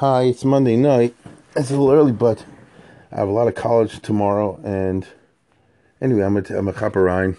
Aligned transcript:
Hi, 0.00 0.24
it's 0.24 0.44
Monday 0.44 0.76
night. 0.76 1.14
It's 1.56 1.70
a 1.70 1.72
little 1.72 1.90
early, 1.90 2.12
but 2.12 2.44
I 3.10 3.16
have 3.16 3.28
a 3.28 3.32
lot 3.32 3.48
of 3.48 3.54
college 3.54 4.00
tomorrow, 4.00 4.60
and 4.62 5.06
anyway, 6.02 6.22
I'm 6.22 6.36
a, 6.36 6.42
I'm 6.50 6.68
a 6.68 7.34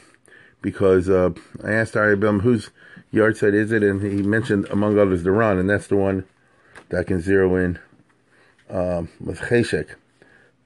because 0.63 1.07
uh, 1.07 1.29
I 1.63 1.73
asked 1.73 1.95
Ari 1.95 2.17
Bilam 2.17 2.41
whose 2.41 2.71
yahrzeit 3.13 3.53
is 3.53 3.71
it, 3.71 3.83
and 3.83 4.01
he 4.01 4.23
mentioned 4.23 4.65
among 4.71 4.97
others 4.97 5.21
the 5.21 5.29
Ran, 5.29 5.59
and 5.59 5.69
that's 5.69 5.85
the 5.85 5.97
one 5.97 6.25
that 6.89 7.01
I 7.01 7.03
can 7.03 7.21
zero 7.21 7.55
in 7.57 7.77
um, 8.71 9.09
with 9.23 9.39
Cheshek. 9.39 9.89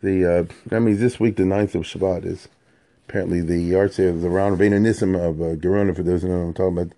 The 0.01 0.25
uh, 0.25 0.43
that 0.67 0.79
means 0.79 1.01
this 1.01 1.19
week, 1.19 1.35
the 1.35 1.43
9th 1.43 1.75
of 1.75 1.81
Shevat, 1.81 2.23
is 2.25 2.47
apparently 3.09 3.41
the 3.41 3.59
yard 3.59 3.91
yahrzeit 3.91 4.11
of 4.11 4.21
the 4.21 4.29
Ran 4.29 4.53
of 4.53 4.59
Nissim 4.59 5.19
of 5.19 5.41
uh, 5.41 5.55
Gerona, 5.57 5.93
for 5.93 6.03
those 6.03 6.21
who 6.21 6.29
know 6.29 6.37
what 6.37 6.45
I'm 6.45 6.53
talking 6.53 6.77
about, 6.77 6.93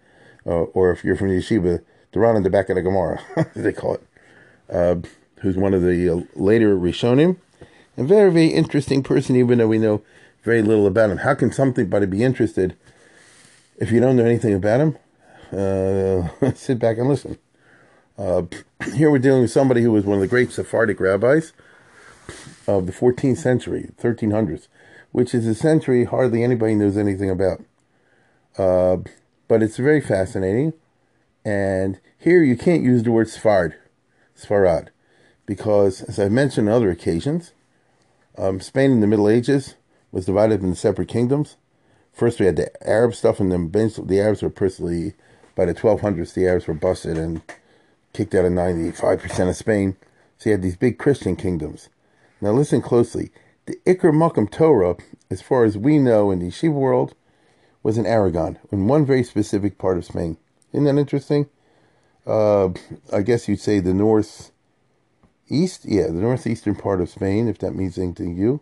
uh, 0.46 0.66
or 0.76 0.92
if 0.92 1.04
you're 1.04 1.16
from 1.16 1.30
yeshiva, 1.30 1.84
the 2.12 2.20
Ran 2.20 2.36
in 2.36 2.44
the 2.44 2.52
back 2.52 2.70
of 2.70 2.76
the 2.76 2.84
Gemara, 2.84 3.20
they 3.56 3.74
call 3.74 3.96
it, 3.96 4.04
uh, 4.74 4.96
who's 5.40 5.56
one 5.56 5.74
of 5.74 5.82
the 5.82 6.10
uh, 6.10 6.22
later 6.36 6.76
Rishonim 6.76 7.38
a 7.98 8.04
very, 8.04 8.32
very 8.32 8.48
interesting 8.48 9.04
person, 9.04 9.36
even 9.36 9.58
though 9.58 9.68
we 9.68 9.78
know 9.78 10.02
very 10.44 10.62
little 10.62 10.88
about 10.88 11.10
him. 11.10 11.18
How 11.18 11.36
can 11.36 11.52
somebody 11.52 12.06
be 12.06 12.24
interested 12.24 12.76
if 13.78 13.92
you 13.92 14.00
don't 14.00 14.16
know 14.16 14.26
anything 14.26 14.54
about 14.54 14.82
him? 14.82 14.98
Uh, 15.52 16.52
sit 16.56 16.80
back 16.80 16.98
and 16.98 17.08
listen. 17.08 17.38
Uh, 18.18 18.44
here 18.94 19.12
we're 19.12 19.20
dealing 19.20 19.42
with 19.42 19.52
somebody 19.52 19.82
who 19.82 19.92
was 19.92 20.06
one 20.06 20.16
of 20.16 20.22
the 20.22 20.28
great 20.28 20.52
Sephardic 20.52 21.00
rabbis 21.00 21.54
of 22.68 22.86
the 22.86 22.92
14th 22.92 23.38
century, 23.38 23.92
1300s, 24.02 24.68
which 25.12 25.34
is 25.34 25.46
a 25.46 25.56
century 25.56 26.06
hardly 26.06 26.44
anybody 26.44 26.76
knows 26.76 26.98
anything 26.98 27.30
about. 27.30 27.62
Uh, 28.58 28.98
but 29.48 29.62
it's 29.62 29.78
very 29.78 30.02
fascinating. 30.02 30.74
And 31.46 32.00
here 32.18 32.42
you 32.42 32.56
can't 32.56 32.84
use 32.84 33.04
the 33.04 33.12
word 33.12 33.28
Sfard, 33.28 33.74
Sfarad, 34.38 34.90
because 35.46 36.02
as 36.02 36.20
I've 36.20 36.32
mentioned 36.32 36.70
on 36.70 36.76
other 36.76 36.90
occasions, 36.90 37.54
um, 38.38 38.60
Spain 38.60 38.92
in 38.92 39.00
the 39.00 39.08
Middle 39.08 39.30
Ages 39.30 39.76
was 40.12 40.26
divided 40.26 40.62
into 40.62 40.76
separate 40.76 41.08
kingdoms. 41.08 41.58
First, 42.12 42.40
we 42.40 42.46
had 42.46 42.56
the 42.56 42.72
Arab 42.88 43.16
stuff, 43.16 43.40
and 43.40 43.52
then 43.52 43.72
the 43.72 44.20
Arabs 44.20 44.42
were 44.42 44.50
personally, 44.50 45.14
by 45.56 45.66
the 45.66 45.74
1200s, 45.74 46.34
the 46.34 46.48
Arabs 46.48 46.68
were 46.68 46.74
busted 46.74 47.18
and 47.18 47.42
kicked 48.14 48.36
out 48.36 48.46
of 48.46 48.52
95% 48.52 49.50
of 49.50 49.56
Spain. 49.56 49.98
So 50.38 50.50
you 50.50 50.52
had 50.54 50.62
these 50.62 50.76
big 50.76 51.00
Christian 51.00 51.36
kingdoms. 51.36 51.90
Now, 52.42 52.52
listen 52.52 52.82
closely. 52.82 53.32
The 53.66 53.80
Iker 53.86 54.52
Torah, 54.52 54.98
as 55.32 55.42
far 55.42 55.64
as 55.64 55.78
we 55.78 55.98
know 55.98 56.30
in 56.32 56.40
the 56.40 56.48
yeshiva 56.48 56.74
world, 56.74 57.16
was 57.82 57.98
in 57.98 58.06
Aragon, 58.06 58.60
in 58.72 58.88
one 58.88 59.06
very 59.06 59.24
specific 59.24 59.78
part 59.78 59.98
of 59.98 60.06
Spain. 60.06 60.38
Isn't 60.72 60.86
that 60.86 60.98
interesting? 60.98 61.50
Uh, 62.26 62.70
I 63.12 63.22
guess 63.22 63.48
you'd 63.48 63.60
say 63.60 63.80
the 63.80 63.94
north 63.94 64.52
east, 65.50 65.86
yeah, 65.86 66.08
the 66.08 66.14
northeastern 66.14 66.76
part 66.76 67.02
of 67.02 67.10
Spain, 67.10 67.48
if 67.48 67.60
that 67.60 67.76
means 67.76 67.98
anything 67.98 68.34
to 68.36 68.42
you. 68.42 68.62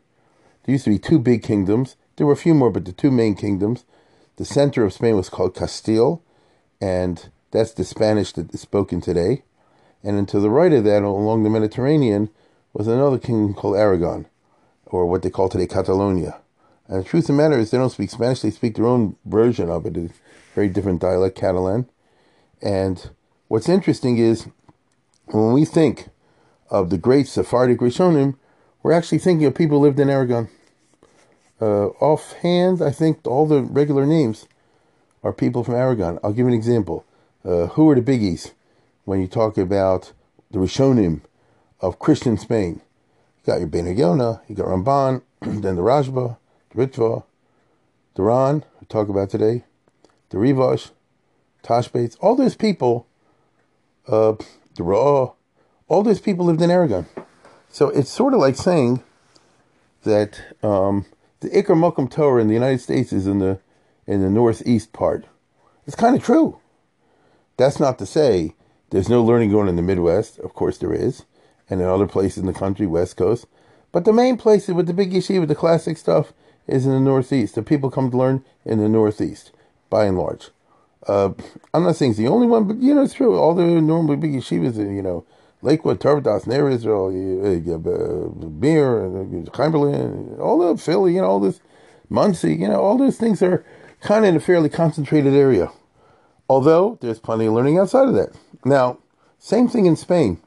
There 0.64 0.74
used 0.74 0.86
to 0.86 0.92
be 0.92 1.00
two 1.00 1.20
big 1.20 1.44
kingdoms. 1.44 1.96
There 2.16 2.26
were 2.28 2.34
a 2.34 2.38
few 2.38 2.54
more, 2.54 2.72
but 2.72 2.86
the 2.86 2.92
two 2.92 3.12
main 3.12 3.36
kingdoms. 3.36 3.86
The 4.38 4.46
center 4.46 4.84
of 4.84 4.94
Spain 4.94 5.16
was 5.16 5.30
called 5.30 5.56
Castile, 5.56 6.24
and 6.80 7.30
that's 7.52 7.74
the 7.74 7.84
Spanish 7.84 8.32
that 8.34 8.54
is 8.54 8.62
spoken 8.62 9.02
today. 9.02 9.44
And 10.04 10.18
then 10.18 10.26
to 10.28 10.40
the 10.40 10.50
right 10.50 10.74
of 10.74 10.84
that, 10.86 11.04
along 11.04 11.44
the 11.44 11.50
Mediterranean, 11.50 12.30
was 12.74 12.88
another 12.88 13.20
kingdom 13.20 13.54
called 13.54 13.76
Aragon, 13.76 14.28
or 14.86 15.06
what 15.06 15.22
they 15.22 15.30
call 15.30 15.50
today 15.50 15.68
Catalonia. 15.68 16.40
And 16.88 17.04
the 17.04 17.08
truth 17.08 17.26
of 17.26 17.28
the 17.28 17.34
matter 17.34 17.60
is, 17.60 17.70
they 17.70 17.78
don't 17.78 17.92
speak 17.92 18.10
Spanish; 18.10 18.42
they 18.42 18.52
speak 18.52 18.76
their 18.76 18.88
own 18.88 19.16
version 19.26 19.70
of 19.70 19.86
it, 19.86 19.98
a 19.98 20.10
very 20.56 20.70
different 20.70 21.02
dialect, 21.02 21.38
Catalan. 21.38 21.88
And 22.62 23.12
what's 23.52 23.68
interesting 23.68 24.18
is, 24.18 24.48
when 25.26 25.52
we 25.52 25.66
think 25.66 26.08
of 26.70 26.90
the 26.90 26.98
great 26.98 27.28
Sephardic 27.28 27.80
Rishonim, 27.80 28.38
we're 28.82 28.94
actually 28.94 29.18
thinking 29.18 29.46
of 29.46 29.54
people 29.54 29.78
who 29.80 29.84
lived 29.84 30.00
in 30.00 30.10
Aragon. 30.10 30.48
Uh, 31.60 31.88
offhand, 32.00 32.82
I 32.82 32.92
think 32.92 33.28
all 33.28 33.46
the 33.46 33.62
regular 33.62 34.06
names 34.06 34.48
are 35.22 35.34
people 35.34 35.66
from 35.66 35.76
Aragon. 35.76 36.18
I'll 36.24 36.32
give 36.32 36.48
an 36.48 36.54
example. 36.54 37.06
Uh, 37.44 37.68
who 37.68 37.90
are 37.90 37.96
the 37.96 38.02
biggies 38.02 38.54
when 39.04 39.20
you 39.20 39.28
talk 39.28 39.58
about 39.58 40.14
the 40.50 40.60
Rishonim 40.60 41.20
of 41.82 42.00
Christian 42.00 42.38
Spain? 42.38 42.80
You 43.40 43.52
got 43.52 43.60
your 43.60 43.68
Ben 43.68 43.86
you 43.86 43.96
got 43.96 44.68
Ramban, 44.68 45.24
then 45.42 45.76
the 45.76 45.82
Rashba, 45.82 46.38
the 46.74 46.88
Ritva, 46.88 47.26
the 48.16 48.24
Ran, 48.24 48.64
we 48.80 48.88
talk 48.88 49.10
about 49.10 49.30
today, 49.30 49.66
the 50.30 50.38
Rivash, 50.38 50.92
Tashbetz, 51.64 52.16
all 52.22 52.38
those 52.38 52.56
people, 52.56 53.08
uh, 54.08 54.34
the 54.76 54.84
Ra'ah, 54.84 55.34
all 55.88 56.04
those 56.04 56.22
people 56.22 56.46
lived 56.46 56.62
in 56.62 56.72
Aragon. 56.72 57.06
So 57.70 57.90
it's 57.90 58.12
sort 58.12 58.34
of 58.34 58.40
like 58.40 58.56
saying 58.56 59.04
that 60.04 60.42
um, 60.64 61.06
the 61.40 61.50
Iker 61.50 61.76
Mokum 61.76 62.10
Torah 62.10 62.42
in 62.42 62.48
the 62.48 62.54
United 62.54 62.82
States 62.82 63.14
is 63.14 63.28
in 63.28 63.40
the 63.40 63.60
in 64.08 64.22
the 64.22 64.30
northeast 64.30 64.94
part. 64.94 65.26
It's 65.86 65.96
kind 65.96 66.16
of 66.16 66.24
true. 66.24 66.60
That's 67.58 67.80
not 67.80 68.00
to 68.00 68.06
say 68.06 68.56
there's 68.90 69.10
no 69.10 69.24
learning 69.24 69.52
going 69.52 69.70
in 69.70 69.76
the 69.76 69.82
Midwest. 69.82 70.40
Of 70.40 70.54
course 70.54 70.78
there 70.78 70.94
is, 70.94 71.26
and 71.70 71.80
in 71.82 71.88
other 71.88 72.08
places 72.08 72.40
in 72.40 72.46
the 72.48 72.54
country, 72.54 72.88
West 72.88 73.16
Coast. 73.18 73.46
But 73.92 74.06
the 74.06 74.14
main 74.14 74.38
place 74.38 74.68
with 74.68 74.88
the 74.88 74.94
big 74.94 75.12
yeshiva, 75.12 75.48
the 75.48 75.56
classic 75.56 75.98
stuff, 75.98 76.34
is 76.68 76.86
in 76.86 76.92
the 76.92 77.00
Northeast. 77.00 77.56
The 77.56 77.64
people 77.64 77.92
come 77.92 78.12
to 78.12 78.18
learn 78.18 78.44
in 78.66 78.80
the 78.80 78.90
Northeast, 78.90 79.52
by 79.90 80.06
and 80.06 80.18
large. 80.18 80.50
Uh, 81.08 81.32
I'm 81.74 81.84
not 81.84 81.96
saying 81.96 82.12
it's 82.12 82.20
the 82.20 82.28
only 82.28 82.48
one, 82.48 82.66
but 82.66 82.78
you 82.78 82.94
know 82.94 83.04
it's 83.04 83.14
true. 83.14 83.38
All 83.38 83.56
the 83.56 83.64
normally 83.64 84.18
big 84.18 84.34
yeshivas, 84.34 84.78
you 84.78 85.02
know, 85.02 85.26
Lakewood, 85.62 86.00
Torvadas, 86.00 86.48
Ner 86.48 86.70
Israel, 86.70 87.08
uh, 87.08 88.48
Beer, 88.48 89.02
Chaim 89.54 89.72
Berlin, 89.72 90.38
all 90.40 90.60
the 90.60 90.78
Philly, 90.82 91.16
you 91.16 91.22
know, 91.22 91.28
all 91.28 91.40
this, 91.40 91.60
Monsey, 92.10 92.56
you 92.56 92.68
know, 92.68 92.82
all 92.82 92.98
those 92.98 93.18
things 93.18 93.42
are 93.42 93.64
kind 94.02 94.26
of 94.26 94.30
in 94.30 94.36
a 94.36 94.40
fairly 94.40 94.70
concentrated 94.70 95.34
area. 95.34 95.72
Although 96.50 96.98
there's 97.02 97.20
plenty 97.20 97.46
of 97.46 97.54
learning 97.54 97.78
outside 97.78 98.08
of 98.08 98.14
that. 98.16 98.36
Now, 98.66 98.98
same 99.40 99.68
thing 99.68 99.86
in 99.86 99.96
Spain. 99.96 100.40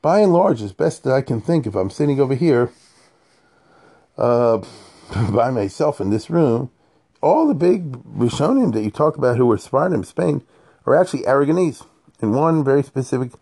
By 0.00 0.20
and 0.20 0.32
large, 0.32 0.62
as 0.62 0.72
best 0.72 1.04
that 1.04 1.12
I 1.12 1.20
can 1.20 1.40
think, 1.40 1.66
if 1.66 1.74
I'm 1.74 1.90
sitting 1.90 2.20
over 2.20 2.34
here 2.34 2.70
uh, 4.16 4.58
by 5.30 5.50
myself 5.50 6.00
in 6.00 6.10
this 6.10 6.30
room, 6.30 6.70
all 7.20 7.46
the 7.46 7.54
big 7.54 7.92
Rishonim 8.04 8.72
that 8.72 8.82
you 8.82 8.90
talk 8.90 9.16
about 9.16 9.36
who 9.36 9.46
were 9.46 9.58
Spartan 9.58 9.94
in 9.94 10.04
Spain 10.04 10.42
are 10.86 10.94
actually 10.94 11.22
Aragonese 11.22 11.84
in 12.20 12.32
one 12.32 12.64
very 12.64 12.82
specific 12.82 13.32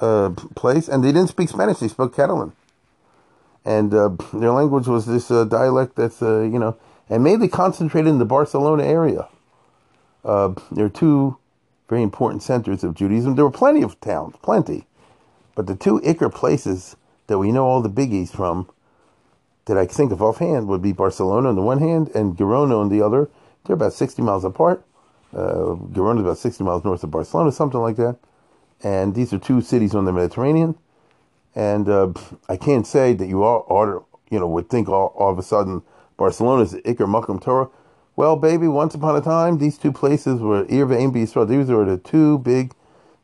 uh, 0.00 0.30
place, 0.54 0.88
and 0.88 1.04
they 1.04 1.12
didn't 1.12 1.28
speak 1.28 1.48
Spanish; 1.48 1.78
they 1.78 1.88
spoke 1.88 2.14
Catalan, 2.14 2.52
and 3.64 3.94
uh, 3.94 4.10
their 4.32 4.52
language 4.52 4.86
was 4.86 5.06
this 5.06 5.30
uh, 5.30 5.44
dialect 5.44 5.96
that's 5.96 6.22
uh, 6.22 6.40
you 6.40 6.58
know, 6.58 6.76
and 7.08 7.22
mainly 7.24 7.48
concentrated 7.48 8.08
in 8.08 8.18
the 8.18 8.24
Barcelona 8.24 8.84
area. 8.84 9.28
Uh, 10.24 10.54
there 10.70 10.86
are 10.86 10.90
two 10.90 11.36
very 11.88 12.02
important 12.02 12.42
centers 12.42 12.84
of 12.84 12.94
Judaism. 12.94 13.34
There 13.34 13.44
were 13.44 13.50
plenty 13.50 13.82
of 13.82 14.00
towns, 14.00 14.36
plenty, 14.42 14.86
but 15.54 15.66
the 15.66 15.76
two 15.76 16.00
Iker 16.00 16.32
places 16.32 16.96
that 17.26 17.38
we 17.38 17.52
know 17.52 17.66
all 17.66 17.82
the 17.82 17.90
biggies 17.90 18.30
from, 18.30 18.68
that 19.66 19.78
I 19.78 19.86
think 19.86 20.12
of 20.12 20.22
offhand, 20.22 20.68
would 20.68 20.82
be 20.82 20.92
Barcelona 20.92 21.50
on 21.50 21.56
the 21.56 21.62
one 21.62 21.78
hand 21.78 22.10
and 22.14 22.36
Girona 22.36 22.80
on 22.80 22.88
the 22.88 23.02
other. 23.02 23.30
They're 23.64 23.74
about 23.74 23.92
sixty 23.92 24.22
miles 24.22 24.44
apart. 24.44 24.84
Uh, 25.32 25.76
Girona 25.92 26.16
is 26.16 26.24
about 26.24 26.38
sixty 26.38 26.64
miles 26.64 26.84
north 26.84 27.04
of 27.04 27.10
Barcelona, 27.10 27.52
something 27.52 27.80
like 27.80 27.96
that 27.96 28.18
and 28.82 29.14
these 29.14 29.32
are 29.32 29.38
two 29.38 29.60
cities 29.60 29.94
on 29.94 30.04
the 30.04 30.12
Mediterranean. 30.12 30.76
And 31.54 31.88
uh, 31.88 32.12
I 32.48 32.56
can't 32.56 32.86
say 32.86 33.12
that 33.14 33.26
you 33.26 33.42
all 33.42 33.66
ought 33.68 34.06
you 34.30 34.38
know, 34.38 34.48
would 34.48 34.70
think 34.70 34.88
all, 34.88 35.14
all 35.16 35.30
of 35.30 35.38
a 35.38 35.42
sudden 35.42 35.82
Barcelona 36.16 36.62
is 36.62 36.74
Iker 36.74 37.06
Makam 37.06 37.40
Torah. 37.40 37.68
Well, 38.16 38.36
baby, 38.36 38.68
once 38.68 38.94
upon 38.94 39.16
a 39.16 39.20
time, 39.20 39.58
these 39.58 39.78
two 39.78 39.92
places 39.92 40.40
were 40.40 40.64
Irva 40.64 41.02
and 41.02 41.16
Israel. 41.16 41.46
These 41.46 41.68
were 41.68 41.84
the 41.84 41.98
two 41.98 42.38
big 42.38 42.74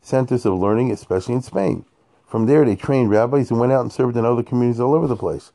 centers 0.00 0.46
of 0.46 0.54
learning, 0.54 0.90
especially 0.90 1.34
in 1.34 1.42
Spain. 1.42 1.84
From 2.26 2.46
there, 2.46 2.64
they 2.64 2.76
trained 2.76 3.10
rabbis 3.10 3.50
and 3.50 3.60
went 3.60 3.72
out 3.72 3.82
and 3.82 3.92
served 3.92 4.16
in 4.16 4.24
other 4.24 4.42
communities 4.42 4.80
all 4.80 4.94
over 4.94 5.06
the 5.06 5.16
place. 5.16 5.52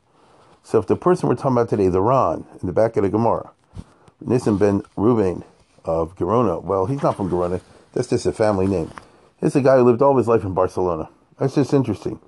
So, 0.66 0.80
if 0.80 0.88
the 0.88 0.96
person 0.96 1.28
we're 1.28 1.36
talking 1.36 1.52
about 1.52 1.70
today, 1.70 1.90
the 1.90 2.02
Ran, 2.02 2.46
in 2.62 2.68
the 2.68 2.72
back 2.72 2.96
of 2.96 3.04
the 3.04 3.10
Gemara, 3.10 3.52
Nissim 4.26 4.58
ben 4.58 4.82
Ruvain 4.98 5.44
of 5.84 6.16
Gerona, 6.16 6.64
well, 6.64 6.86
he's 6.86 7.04
not 7.04 7.18
from 7.18 7.30
Gerona, 7.30 7.60
that's 7.92 8.08
just 8.08 8.26
a 8.26 8.32
family 8.32 8.66
name. 8.66 8.90
It's 9.42 9.58
a 9.58 9.62
guy 9.62 9.76
who 9.78 9.84
lived 9.84 10.02
all 10.02 10.18
his 10.18 10.30
life 10.30 10.46
in 10.46 10.54
Barcelona. 10.54 11.10
That's 11.38 11.56
just 11.56 11.74
interesting. 11.74 12.20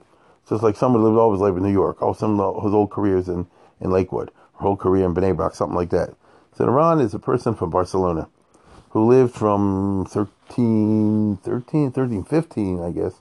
Just 0.49 0.61
like 0.61 0.75
someone 0.75 1.01
who 1.01 1.07
lived 1.07 1.17
all 1.17 1.31
his 1.31 1.39
life 1.39 1.55
in 1.55 1.63
New 1.63 1.71
York, 1.71 2.01
or 2.01 2.13
some 2.13 2.39
of 2.41 2.61
his 2.61 2.73
old 2.73 2.91
careers 2.91 3.29
in, 3.29 3.47
in 3.79 3.89
Lakewood, 3.89 4.31
whole 4.55 4.75
career 4.75 5.05
in 5.05 5.15
Bnei 5.15 5.35
Brak, 5.35 5.55
something 5.55 5.75
like 5.75 5.89
that. 5.91 6.13
So 6.57 6.65
the 6.65 6.71
Ran 6.71 6.99
is 6.99 7.13
a 7.13 7.19
person 7.19 7.55
from 7.55 7.69
Barcelona 7.69 8.27
who 8.89 9.05
lived 9.05 9.33
from 9.33 10.05
13, 10.09 11.37
13, 11.37 11.91
13, 11.91 12.23
15, 12.23 12.81
I 12.81 12.91
guess, 12.91 13.13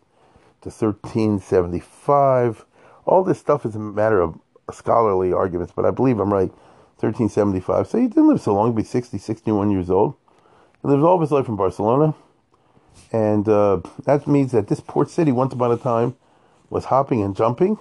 to 0.63 0.71
1375. 0.71 2.65
All 3.07 3.23
this 3.23 3.39
stuff 3.39 3.65
is 3.65 3.75
a 3.75 3.79
matter 3.79 4.21
of 4.21 4.39
scholarly 4.73 5.33
arguments, 5.33 5.73
but 5.75 5.85
I 5.85 5.91
believe 5.91 6.19
I'm 6.19 6.33
right. 6.33 6.51
1375. 7.05 7.89
So 7.89 7.99
he 7.99 8.07
didn't 8.07 8.29
live 8.29 8.41
so 8.41 8.55
long, 8.55 8.69
he'd 8.69 8.77
be 8.77 8.85
60, 8.85 9.19
61 9.19 9.71
years 9.71 9.91
old. 9.91 10.15
He 10.81 10.89
lived 10.89 11.03
all 11.03 11.17
of 11.17 11.21
his 11.21 11.33
life 11.33 11.49
in 11.49 11.57
Barcelona. 11.57 12.15
And 13.13 13.49
uh, 13.49 13.81
that 14.05 14.27
means 14.27 14.53
that 14.53 14.69
this 14.69 14.81
port 14.81 15.11
city, 15.11 15.33
once 15.33 15.53
upon 15.53 15.73
a 15.73 15.77
time, 15.77 16.17
was 16.71 16.87
hopping 16.87 17.23
and 17.23 17.37
jumping 17.37 17.79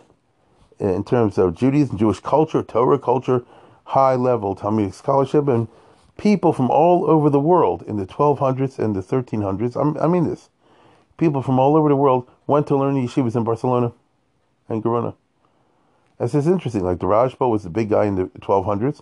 in 0.80 1.04
terms 1.04 1.38
of 1.38 1.56
Judaism, 1.56 1.98
Jewish 1.98 2.20
culture, 2.20 2.64
Torah 2.64 3.00
culture, 3.00 3.44
high 3.86 4.16
level 4.16 4.56
Talmudic 4.56 4.94
scholarship, 4.94 5.48
and 5.48 5.68
people 6.18 6.54
from 6.54 6.70
all 6.70 7.10
over 7.10 7.30
the 7.30 7.40
world 7.40 7.84
in 7.84 7.98
the 7.98 8.06
1200s 8.06 8.80
and 8.80 8.96
the 8.96 9.02
1300s. 9.02 10.02
I 10.02 10.08
mean 10.08 10.28
this. 10.28 10.50
People 11.18 11.42
from 11.42 11.60
all 11.60 11.76
over 11.76 11.90
the 11.90 11.96
world 11.96 12.30
went 12.48 12.68
to 12.68 12.78
learn 12.78 12.96
yeshivas 12.96 13.36
in 13.36 13.44
Barcelona 13.44 13.94
and 14.68 14.84
Gerona. 14.84 15.16
This 16.20 16.36
is 16.36 16.48
interesting. 16.48 16.84
Like 16.84 17.00
the 17.00 17.08
Rashba 17.08 17.50
was 17.50 17.64
the 17.64 17.70
big 17.70 17.90
guy 17.90 18.06
in 18.06 18.16
the 18.16 18.26
1200s. 18.40 19.02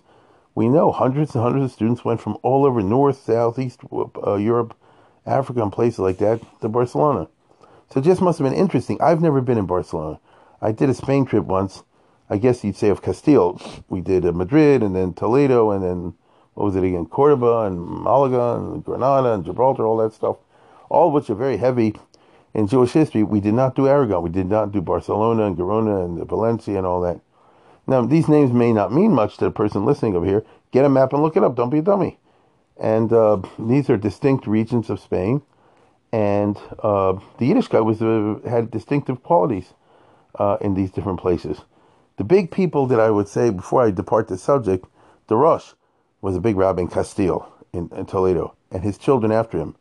We 0.54 0.68
know 0.68 0.92
hundreds 0.92 1.34
and 1.34 1.42
hundreds 1.42 1.66
of 1.66 1.72
students 1.72 2.04
went 2.04 2.20
from 2.20 2.36
all 2.42 2.64
over 2.64 2.82
North, 2.82 3.22
South, 3.22 3.58
East 3.58 3.80
uh, 4.26 4.34
Europe, 4.34 4.74
Africa, 5.26 5.62
and 5.62 5.72
places 5.72 5.98
like 5.98 6.18
that 6.18 6.40
to 6.60 6.68
Barcelona. 6.68 7.28
So 7.90 8.00
it 8.00 8.04
just 8.04 8.20
must 8.22 8.38
have 8.38 8.48
been 8.48 8.58
interesting. 8.58 9.00
I've 9.00 9.20
never 9.20 9.40
been 9.40 9.58
in 9.58 9.66
Barcelona. 9.66 10.18
I 10.60 10.72
did 10.72 10.90
a 10.90 10.94
Spain 10.94 11.26
trip 11.26 11.44
once. 11.44 11.84
I 12.30 12.38
guess 12.38 12.64
you'd 12.64 12.76
say 12.76 12.88
of 12.88 13.02
Castile. 13.02 13.60
We 13.88 14.00
did 14.00 14.24
uh, 14.24 14.32
Madrid 14.32 14.82
and 14.82 14.96
then 14.96 15.12
Toledo 15.12 15.70
and 15.70 15.82
then 15.82 16.14
what 16.54 16.64
was 16.64 16.76
it 16.76 16.84
again? 16.84 17.06
Cordoba 17.06 17.66
and 17.66 17.80
Malaga 17.80 18.56
and 18.56 18.84
Granada 18.84 19.32
and 19.32 19.44
Gibraltar, 19.44 19.86
all 19.86 19.96
that 19.98 20.12
stuff. 20.12 20.36
All 20.88 21.08
of 21.08 21.14
which 21.14 21.30
are 21.30 21.34
very 21.34 21.56
heavy 21.56 21.94
in 22.54 22.66
Jewish 22.66 22.92
history. 22.92 23.22
We 23.22 23.40
did 23.40 23.54
not 23.54 23.74
do 23.74 23.88
Aragon. 23.88 24.22
We 24.22 24.30
did 24.30 24.48
not 24.48 24.72
do 24.72 24.80
Barcelona 24.80 25.46
and 25.46 25.56
Girona 25.56 26.04
and 26.04 26.28
Valencia 26.28 26.76
and 26.76 26.86
all 26.86 27.00
that. 27.02 27.20
Now, 27.86 28.02
these 28.02 28.28
names 28.28 28.52
may 28.52 28.72
not 28.72 28.92
mean 28.92 29.12
much 29.12 29.38
to 29.38 29.46
the 29.46 29.50
person 29.50 29.84
listening 29.84 30.14
over 30.14 30.26
here. 30.26 30.44
Get 30.70 30.84
a 30.84 30.88
map 30.88 31.12
and 31.12 31.22
look 31.22 31.36
it 31.36 31.44
up. 31.44 31.56
Don't 31.56 31.70
be 31.70 31.78
a 31.78 31.82
dummy. 31.82 32.18
And 32.78 33.12
uh, 33.12 33.42
these 33.58 33.90
are 33.90 33.96
distinct 33.96 34.46
regions 34.46 34.88
of 34.90 35.00
Spain. 35.00 35.42
And 36.12 36.56
uh, 36.82 37.14
the 37.38 37.50
Yiddishkeit 37.50 37.84
was 37.84 38.02
uh, 38.02 38.48
had 38.48 38.70
distinctive 38.70 39.22
qualities 39.22 39.72
uh, 40.38 40.58
in 40.60 40.74
these 40.74 40.90
different 40.90 41.20
places. 41.20 41.58
The 42.18 42.24
big 42.24 42.50
people 42.50 42.86
that 42.86 43.00
I 43.00 43.10
would 43.10 43.28
say 43.28 43.50
before 43.50 43.82
I 43.82 43.90
depart 43.90 44.28
the 44.28 44.38
subject, 44.38 44.86
the 45.26 45.36
Rosh 45.36 45.72
was 46.20 46.36
a 46.36 46.40
big 46.40 46.56
rabbi 46.56 46.82
in 46.82 46.88
Castile, 46.88 47.52
in, 47.72 47.90
in 47.96 48.06
Toledo, 48.06 48.54
and 48.70 48.82
his 48.84 48.98
children 48.98 49.32
after 49.32 49.58
him. 49.58 49.74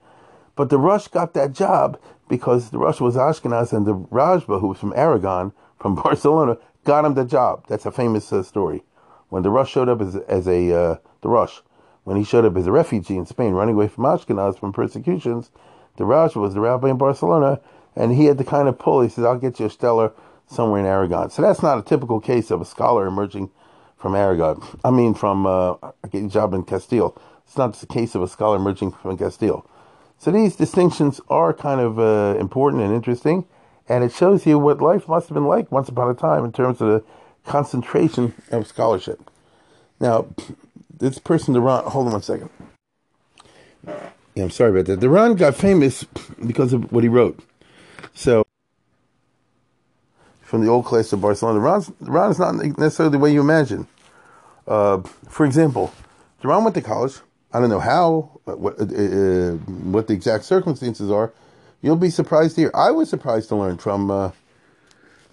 But 0.55 0.69
the 0.69 0.77
Rosh 0.77 1.07
got 1.07 1.33
that 1.33 1.53
job 1.53 1.99
because 2.31 2.69
the 2.69 2.77
Rosh 2.77 3.01
was 3.01 3.17
Ashkenaz 3.17 3.73
and 3.73 3.85
the 3.85 3.93
Rashba, 3.93 4.61
who 4.61 4.69
was 4.69 4.79
from 4.79 4.93
Aragon, 4.95 5.51
from 5.77 5.95
Barcelona, 6.03 6.57
got 6.85 7.03
him 7.03 7.13
the 7.13 7.25
job. 7.25 7.65
That's 7.67 7.85
a 7.85 7.91
famous 7.91 8.31
uh, 8.31 8.41
story. 8.41 8.83
When 9.27 9.43
the 9.43 9.49
Rosh 9.49 9.69
showed 9.69 9.89
up 9.89 9.99
as, 9.99 10.15
as 10.15 10.47
a, 10.47 10.73
uh, 10.73 10.95
the 11.19 11.27
Rosh, 11.27 11.59
when 12.05 12.15
he 12.15 12.23
showed 12.23 12.45
up 12.45 12.55
as 12.55 12.67
a 12.67 12.71
refugee 12.71 13.17
in 13.17 13.25
Spain, 13.25 13.51
running 13.51 13.75
away 13.75 13.89
from 13.89 14.05
Ashkenaz 14.05 14.57
from 14.57 14.71
persecutions, 14.71 15.51
the 15.97 16.05
Raj 16.05 16.37
was 16.37 16.53
the 16.53 16.61
rabbi 16.61 16.89
in 16.89 16.97
Barcelona, 16.97 17.59
and 17.97 18.13
he 18.13 18.25
had 18.25 18.37
the 18.37 18.45
kind 18.45 18.69
of 18.69 18.79
pull. 18.79 19.01
He 19.01 19.09
says, 19.09 19.25
I'll 19.25 19.37
get 19.37 19.59
you 19.59 19.65
a 19.65 19.69
stellar 19.69 20.13
somewhere 20.47 20.79
in 20.79 20.85
Aragon. 20.85 21.31
So 21.31 21.41
that's 21.41 21.61
not 21.61 21.79
a 21.79 21.81
typical 21.81 22.21
case 22.21 22.49
of 22.49 22.61
a 22.61 22.65
scholar 22.65 23.07
emerging 23.07 23.51
from 23.97 24.15
Aragon. 24.15 24.63
I 24.85 24.91
mean, 24.91 25.13
from 25.15 25.45
uh, 25.45 25.75
a 26.01 26.27
job 26.27 26.53
in 26.53 26.63
Castile. 26.63 27.13
It's 27.45 27.57
not 27.57 27.73
the 27.73 27.85
case 27.87 28.15
of 28.15 28.21
a 28.21 28.27
scholar 28.29 28.55
emerging 28.55 28.93
from 28.93 29.17
Castile. 29.17 29.65
So 30.21 30.29
these 30.29 30.55
distinctions 30.55 31.19
are 31.31 31.51
kind 31.51 31.81
of 31.81 31.97
uh, 31.97 32.39
important 32.39 32.83
and 32.83 32.93
interesting, 32.93 33.47
and 33.89 34.03
it 34.03 34.11
shows 34.11 34.45
you 34.45 34.59
what 34.59 34.79
life 34.79 35.07
must 35.07 35.29
have 35.29 35.33
been 35.33 35.47
like 35.47 35.71
once 35.71 35.89
upon 35.89 36.11
a 36.11 36.13
time 36.13 36.45
in 36.45 36.51
terms 36.51 36.79
of 36.79 36.89
the 36.89 37.03
concentration 37.43 38.35
of 38.51 38.67
scholarship. 38.67 39.19
Now, 39.99 40.27
this 40.95 41.17
person, 41.17 41.57
Ran, 41.57 41.85
hold 41.85 42.05
on 42.05 42.13
one 42.13 42.21
second. 42.21 42.51
Yeah, 43.87 44.43
I'm 44.43 44.51
sorry 44.51 44.69
about 44.69 44.85
that. 44.85 44.99
The 44.99 45.09
Ran 45.09 45.33
got 45.33 45.55
famous 45.55 46.03
because 46.45 46.71
of 46.71 46.91
what 46.91 47.01
he 47.03 47.09
wrote. 47.09 47.39
So, 48.13 48.45
from 50.43 50.63
the 50.63 50.69
old 50.69 50.85
class 50.85 51.11
of 51.13 51.21
Barcelona. 51.21 51.57
Ran's, 51.61 51.91
Ran 51.99 52.29
is 52.29 52.37
not 52.37 52.57
necessarily 52.77 53.11
the 53.11 53.17
way 53.17 53.33
you 53.33 53.41
imagine. 53.41 53.87
Uh, 54.67 55.01
for 55.27 55.47
example, 55.47 55.91
Ran 56.43 56.63
went 56.63 56.75
to 56.75 56.81
college. 56.83 57.15
I 57.53 57.59
don't 57.59 57.69
know 57.69 57.79
how, 57.79 58.39
what, 58.45 58.79
uh, 58.79 58.83
uh, 58.83 59.51
what 59.91 60.07
the 60.07 60.13
exact 60.13 60.45
circumstances 60.45 61.11
are. 61.11 61.33
You'll 61.81 61.97
be 61.97 62.09
surprised 62.09 62.55
here. 62.55 62.71
I 62.73 62.91
was 62.91 63.09
surprised 63.09 63.49
to 63.49 63.55
learn 63.55 63.77
from, 63.77 64.09
uh, 64.09 64.31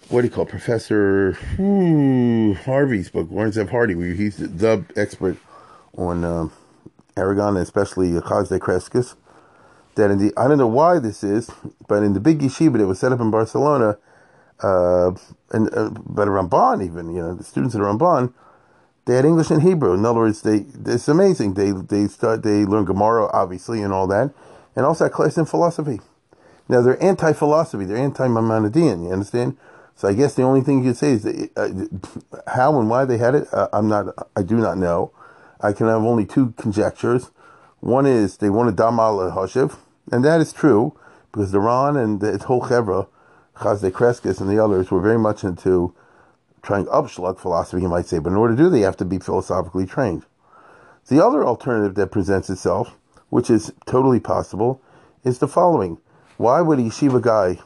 what 0.09 0.21
do 0.21 0.27
you 0.27 0.33
call 0.33 0.45
it, 0.45 0.49
Professor 0.49 1.33
hmm, 1.55 2.53
Harvey's 2.53 3.09
book, 3.09 3.27
Lawrence 3.31 3.57
F. 3.57 3.69
Hardy, 3.69 3.95
where 3.95 4.13
he's 4.13 4.37
the 4.37 4.83
expert 4.95 5.37
on 5.95 6.25
um, 6.25 6.51
Aragon, 7.15 7.55
especially 7.57 8.09
Chasdai 8.09 8.59
Crescas. 8.59 9.15
That 9.95 10.11
in 10.11 10.17
the, 10.17 10.33
I 10.37 10.47
don't 10.47 10.57
know 10.57 10.67
why 10.67 10.99
this 10.99 11.23
is, 11.23 11.49
but 11.87 12.03
in 12.03 12.13
the 12.13 12.19
big 12.19 12.39
yeshiva 12.39 12.77
that 12.77 12.87
was 12.87 12.99
set 12.99 13.11
up 13.11 13.19
in 13.19 13.31
Barcelona, 13.31 13.97
uh, 14.61 15.11
and 15.51 15.73
uh, 15.73 15.89
but 15.89 16.27
Ramban 16.27 16.85
even 16.85 17.13
you 17.13 17.21
know 17.21 17.33
the 17.33 17.43
students 17.43 17.75
at 17.75 17.81
Ramban 17.81 18.33
they 19.09 19.15
had 19.15 19.25
English 19.25 19.49
and 19.49 19.63
Hebrew. 19.63 19.95
In 19.95 20.05
other 20.05 20.19
words, 20.19 20.43
they 20.43 20.65
it's 20.85 21.07
amazing. 21.07 21.55
They 21.55 21.71
they 21.71 22.07
start 22.07 22.43
they 22.43 22.63
learn 22.63 22.85
Gemara 22.85 23.27
obviously 23.33 23.81
and 23.81 23.91
all 23.91 24.05
that, 24.07 24.31
and 24.75 24.85
also 24.85 25.05
had 25.05 25.13
class 25.13 25.35
in 25.35 25.45
philosophy. 25.45 25.99
Now 26.67 26.81
they're 26.81 27.01
anti-philosophy. 27.03 27.85
They're 27.85 27.97
anti-Maimonidean. 27.97 29.05
You 29.05 29.11
understand? 29.11 29.57
So 29.95 30.07
I 30.07 30.13
guess 30.13 30.35
the 30.35 30.43
only 30.43 30.61
thing 30.61 30.83
you 30.83 30.91
could 30.91 30.97
say 30.97 31.13
is 31.13 31.23
that, 31.23 31.49
uh, 31.57 32.41
how 32.51 32.79
and 32.79 32.87
why 32.87 33.05
they 33.05 33.17
had 33.17 33.33
it. 33.33 33.51
Uh, 33.51 33.67
I'm 33.73 33.87
not. 33.87 34.13
I 34.35 34.43
do 34.43 34.57
not 34.57 34.77
know. 34.77 35.11
I 35.59 35.73
can 35.73 35.87
have 35.87 36.03
only 36.03 36.25
two 36.25 36.53
conjectures. 36.57 37.31
One 37.79 38.05
is 38.05 38.37
they 38.37 38.51
wanted 38.51 38.75
Damal 38.75 39.33
Hashiv, 39.33 39.75
and 40.11 40.23
that 40.23 40.39
is 40.39 40.53
true 40.53 40.95
because 41.31 41.51
the 41.51 41.59
Ron 41.59 41.97
and 41.97 42.21
the 42.21 42.37
whole 42.37 42.61
Chevra 42.61 43.07
Chasdai 43.57 44.39
and 44.39 44.49
the 44.49 44.63
others 44.63 44.91
were 44.91 45.01
very 45.01 45.17
much 45.17 45.43
into 45.43 45.95
trying 46.69 46.85
upschlag 46.85 47.39
philosophy, 47.39 47.81
you 47.81 47.89
might 47.89 48.05
say, 48.05 48.19
but 48.19 48.29
in 48.29 48.35
order 48.35 48.55
to 48.55 48.61
do 48.61 48.69
that, 48.69 48.77
you 48.77 48.85
have 48.85 48.95
to 48.95 49.03
be 49.03 49.17
philosophically 49.17 49.87
trained. 49.87 50.23
The 51.07 51.25
other 51.25 51.43
alternative 51.43 51.95
that 51.95 52.11
presents 52.11 52.47
itself, 52.47 52.95
which 53.29 53.49
is 53.49 53.73
totally 53.87 54.19
possible, 54.19 54.79
is 55.23 55.39
the 55.39 55.47
following. 55.47 55.97
Why 56.37 56.61
would 56.61 56.77
a 56.77 56.83
yeshiva 56.83 57.23
guy 57.23 57.57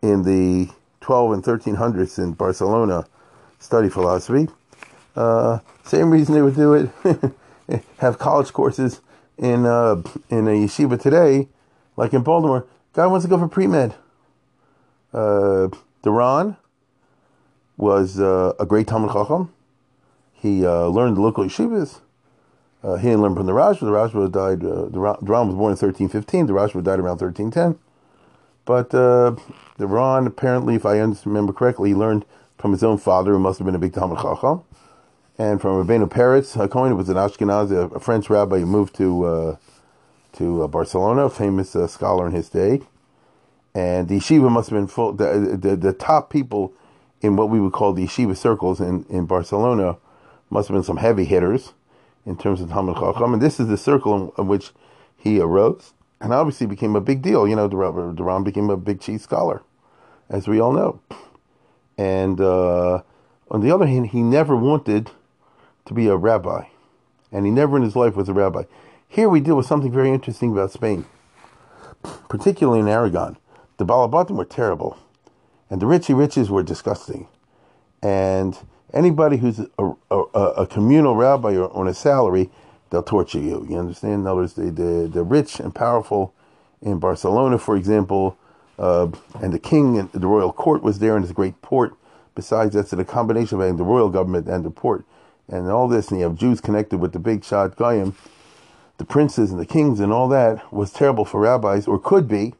in 0.00 0.22
the 0.22 0.70
12 1.02 1.32
and 1.32 1.44
1300s 1.44 2.18
in 2.18 2.32
Barcelona 2.32 3.04
study 3.58 3.90
philosophy? 3.90 4.48
Uh, 5.14 5.58
same 5.84 6.10
reason 6.10 6.34
they 6.34 6.40
would 6.40 6.56
do 6.56 6.72
it, 6.72 7.82
have 7.98 8.18
college 8.18 8.54
courses 8.54 9.02
in, 9.36 9.66
uh, 9.66 10.02
in 10.30 10.48
a 10.48 10.52
yeshiva 10.52 10.98
today, 10.98 11.48
like 11.98 12.14
in 12.14 12.22
Baltimore. 12.22 12.66
Guy 12.94 13.06
wants 13.06 13.26
to 13.26 13.28
go 13.28 13.38
for 13.38 13.48
pre-med. 13.48 13.94
Uh, 15.12 15.68
the 16.00 16.10
Ran 16.10 16.56
was 17.82 18.20
uh, 18.20 18.52
a 18.60 18.64
great 18.64 18.86
Talmud 18.86 19.10
Chacham. 19.12 19.52
He 20.32 20.64
uh, 20.64 20.86
learned 20.86 21.16
the 21.16 21.20
local 21.20 21.44
yeshivas. 21.44 21.98
Uh, 22.82 22.94
he 22.94 23.08
didn't 23.08 23.22
learn 23.22 23.34
from 23.34 23.46
the 23.46 23.52
Rashba. 23.52 23.80
The 23.80 23.86
Rashba 23.86 24.30
died. 24.30 24.64
Uh, 24.64 24.86
the 24.86 25.00
Ran 25.00 25.48
was 25.48 25.56
born 25.56 25.72
in 25.72 25.78
1315. 25.78 26.46
The 26.46 26.52
Rashba 26.52 26.84
died 26.84 27.00
around 27.00 27.20
1310. 27.20 27.78
But 28.64 28.94
uh, 28.94 29.34
the 29.78 29.88
Ran, 29.88 30.28
apparently, 30.28 30.76
if 30.76 30.86
I 30.86 30.98
remember 31.00 31.52
correctly, 31.52 31.90
he 31.90 31.94
learned 31.96 32.24
from 32.56 32.70
his 32.70 32.84
own 32.84 32.98
father, 32.98 33.32
who 33.32 33.40
must 33.40 33.58
have 33.58 33.66
been 33.66 33.74
a 33.74 33.80
big 33.80 33.92
Talmud 33.92 34.18
Chacham, 34.18 34.62
and 35.36 35.60
from 35.60 35.84
Rabbeinu 35.84 36.08
Peretz 36.08 36.56
Hakohen, 36.56 36.90
who 36.90 36.96
was 36.96 37.08
an 37.08 37.16
Ashkenazi, 37.16 37.96
a 37.96 37.98
French 37.98 38.30
rabbi 38.30 38.60
who 38.60 38.66
moved 38.66 38.94
to 38.96 39.24
uh, 39.24 39.56
to 40.34 40.68
Barcelona, 40.68 41.24
a 41.24 41.30
famous 41.30 41.76
scholar 41.88 42.26
in 42.26 42.32
his 42.32 42.48
day 42.48 42.80
and 43.74 44.08
the 44.08 44.16
yeshiva 44.18 44.50
must 44.50 44.70
have 44.70 44.78
been 44.78 44.86
full. 44.86 45.12
The, 45.12 45.58
the, 45.60 45.76
the 45.76 45.92
top 45.92 46.30
people 46.30 46.72
in 47.22 47.36
what 47.36 47.48
we 47.48 47.60
would 47.60 47.72
call 47.72 47.92
the 47.92 48.04
yeshiva 48.04 48.36
circles 48.36 48.80
in, 48.80 49.06
in 49.08 49.26
Barcelona 49.26 49.96
must 50.50 50.68
have 50.68 50.74
been 50.74 50.82
some 50.82 50.98
heavy 50.98 51.24
hitters 51.24 51.72
in 52.26 52.36
terms 52.36 52.60
of 52.60 52.68
Talmud 52.68 52.96
Chacham, 52.96 53.32
and 53.32 53.42
this 53.42 53.58
is 53.58 53.68
the 53.68 53.76
circle 53.76 54.14
in, 54.14 54.32
in, 54.36 54.48
which 54.48 54.70
he 55.16 55.40
arose, 55.40 55.94
and 56.20 56.32
obviously 56.32 56.66
became 56.66 56.94
a 56.94 57.00
big 57.00 57.22
deal. 57.22 57.48
You 57.48 57.56
know, 57.56 57.66
the 57.66 58.12
Duran 58.14 58.44
became 58.44 58.70
a 58.70 58.76
big 58.76 59.00
chief 59.00 59.22
scholar, 59.22 59.62
as 60.28 60.46
we 60.46 60.60
all 60.60 60.72
know. 60.72 61.00
And 61.96 62.40
uh, 62.40 63.02
on 63.50 63.60
the 63.60 63.70
other 63.70 63.86
hand, 63.86 64.08
he 64.08 64.22
never 64.22 64.54
wanted 64.54 65.10
to 65.86 65.94
be 65.94 66.06
a 66.06 66.16
rabbi, 66.16 66.66
and 67.32 67.46
he 67.46 67.50
never 67.50 67.76
in 67.76 67.82
his 67.82 67.96
life 67.96 68.14
was 68.14 68.28
a 68.28 68.34
rabbi. 68.34 68.64
Here 69.08 69.28
we 69.28 69.40
deal 69.40 69.56
with 69.56 69.66
something 69.66 69.92
very 69.92 70.10
interesting 70.10 70.52
about 70.52 70.70
Spain, 70.70 71.06
particularly 72.28 72.80
in 72.80 72.88
Aragon 72.88 73.36
the 73.82 73.92
Balabatim 73.92 74.36
were 74.36 74.44
terrible, 74.44 74.96
and 75.72 75.80
the 75.80 75.86
Richie 75.86 76.12
Riches 76.12 76.50
were 76.50 76.62
disgusting. 76.62 77.28
And 78.02 78.58
anybody 78.92 79.38
who's 79.38 79.58
a, 79.78 79.92
a, 80.10 80.18
a 80.18 80.66
communal 80.66 81.16
rabbi 81.16 81.56
or 81.56 81.74
on 81.74 81.88
a 81.88 81.94
salary, 81.94 82.50
they'll 82.90 83.02
torture 83.02 83.38
you. 83.38 83.66
You 83.70 83.78
understand? 83.78 84.20
In 84.20 84.26
other 84.26 84.42
words, 84.42 84.52
the, 84.52 84.70
the, 84.70 85.08
the 85.10 85.22
rich 85.22 85.60
and 85.60 85.74
powerful 85.74 86.34
in 86.82 86.98
Barcelona, 86.98 87.56
for 87.56 87.74
example, 87.74 88.36
uh, 88.78 89.08
and 89.40 89.50
the 89.50 89.58
king 89.58 89.98
and 89.98 90.12
the 90.12 90.26
royal 90.26 90.52
court 90.52 90.82
was 90.82 90.98
there 90.98 91.16
in 91.16 91.22
this 91.22 91.32
great 91.32 91.62
port. 91.62 91.94
Besides, 92.34 92.74
that's 92.74 92.92
a 92.92 93.02
combination 93.02 93.58
of 93.58 93.78
the 93.78 93.82
royal 93.82 94.10
government 94.10 94.48
and 94.48 94.66
the 94.66 94.70
port. 94.70 95.06
And 95.48 95.70
all 95.70 95.88
this, 95.88 96.10
and 96.10 96.20
you 96.20 96.26
have 96.26 96.36
Jews 96.36 96.60
connected 96.60 96.98
with 96.98 97.14
the 97.14 97.18
big 97.18 97.46
shot 97.46 97.76
Goyim, 97.76 98.14
the 98.98 99.06
princes 99.06 99.50
and 99.50 99.58
the 99.58 99.64
kings 99.64 100.00
and 100.00 100.12
all 100.12 100.28
that 100.28 100.70
was 100.70 100.92
terrible 100.92 101.24
for 101.24 101.40
rabbis, 101.40 101.88
or 101.88 101.98
could 101.98 102.28
be, 102.28 102.52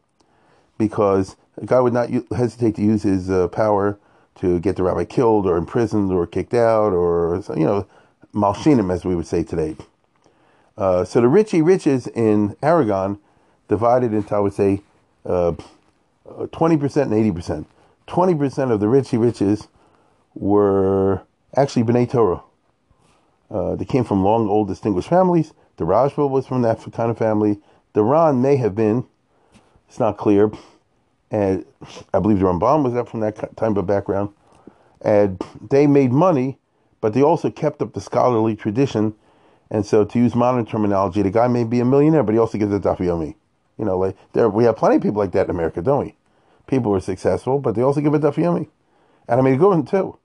because 0.79 1.35
a 1.61 1.65
guy 1.65 1.79
would 1.79 1.93
not 1.93 2.09
hesitate 2.35 2.75
to 2.75 2.81
use 2.81 3.03
his 3.03 3.29
uh, 3.29 3.47
power 3.49 3.97
to 4.35 4.59
get 4.59 4.75
the 4.75 4.83
rabbi 4.83 5.05
killed 5.05 5.45
or 5.45 5.57
imprisoned 5.57 6.11
or 6.11 6.25
kicked 6.25 6.53
out 6.53 6.91
or, 6.93 7.43
you 7.55 7.65
know, 7.65 7.87
malshinim, 8.33 8.91
as 8.91 9.05
we 9.05 9.15
would 9.15 9.27
say 9.27 9.43
today. 9.43 9.75
Uh, 10.77 11.03
so 11.05 11.21
the 11.21 11.27
Richie 11.27 11.61
Riches 11.61 12.07
in 12.07 12.55
Aragon 12.63 13.19
divided 13.67 14.13
into, 14.13 14.35
I 14.35 14.39
would 14.39 14.53
say, 14.53 14.81
uh, 15.25 15.53
20% 16.25 17.01
and 17.01 17.35
80%. 17.35 17.65
20% 18.07 18.71
of 18.71 18.79
the 18.79 18.87
Richie 18.87 19.17
Riches 19.17 19.67
were 20.33 21.21
actually 21.55 21.83
B'nai 21.83 22.09
Torah. 22.09 22.41
Uh, 23.51 23.75
they 23.75 23.85
came 23.85 24.03
from 24.03 24.23
long, 24.23 24.49
old, 24.49 24.67
distinguished 24.67 25.09
families. 25.09 25.53
The 25.77 25.85
Rashba 25.85 26.27
was 26.27 26.47
from 26.47 26.63
that 26.63 26.81
kind 26.91 27.11
of 27.11 27.17
family. 27.17 27.59
The 27.93 28.03
Ran 28.03 28.41
may 28.41 28.55
have 28.57 28.73
been, 28.73 29.05
it's 29.87 29.99
not 29.99 30.17
clear. 30.17 30.51
And 31.33 31.65
I 32.13 32.19
believe 32.19 32.37
the 32.37 32.45
Ramban 32.45 32.83
was 32.83 32.93
that 32.93 33.09
from 33.09 33.21
that 33.21 33.35
type 33.57 33.75
of 33.75 33.87
background. 33.87 34.29
And 35.01 35.41
they 35.67 35.87
made 35.87 36.11
money, 36.11 36.59
but 37.01 37.13
they 37.13 37.23
also 37.23 37.49
kept 37.49 37.81
up 37.81 37.93
the 37.93 38.01
scholarly 38.01 38.55
tradition. 38.55 39.15
And 39.71 39.83
so, 39.83 40.05
to 40.05 40.19
use 40.19 40.35
modern 40.35 40.63
terminology, 40.63 41.23
the 41.23 41.31
guy 41.31 41.47
may 41.47 41.63
be 41.63 41.79
a 41.79 41.85
millionaire, 41.85 42.21
but 42.21 42.33
he 42.33 42.37
also 42.39 42.59
gives 42.59 42.71
a 42.71 42.79
daf 42.79 42.99
yomi. 42.99 43.33
You 43.79 43.85
know, 43.85 43.97
like 43.97 44.15
there 44.33 44.47
we 44.47 44.65
have 44.65 44.77
plenty 44.77 44.97
of 44.97 45.01
people 45.01 45.17
like 45.17 45.31
that 45.31 45.45
in 45.45 45.49
America, 45.49 45.81
don't 45.81 46.05
we? 46.05 46.15
People 46.67 46.93
are 46.93 46.99
successful, 46.99 47.57
but 47.57 47.73
they 47.73 47.81
also 47.81 47.99
give 47.99 48.13
a 48.13 48.19
daf 48.19 48.35
yomi. 48.35 48.67
And 49.27 49.39
I 49.39 49.43
mean, 49.43 49.55
a 49.55 49.57
good 49.57 49.69
one 49.69 49.85
too. 49.85 50.19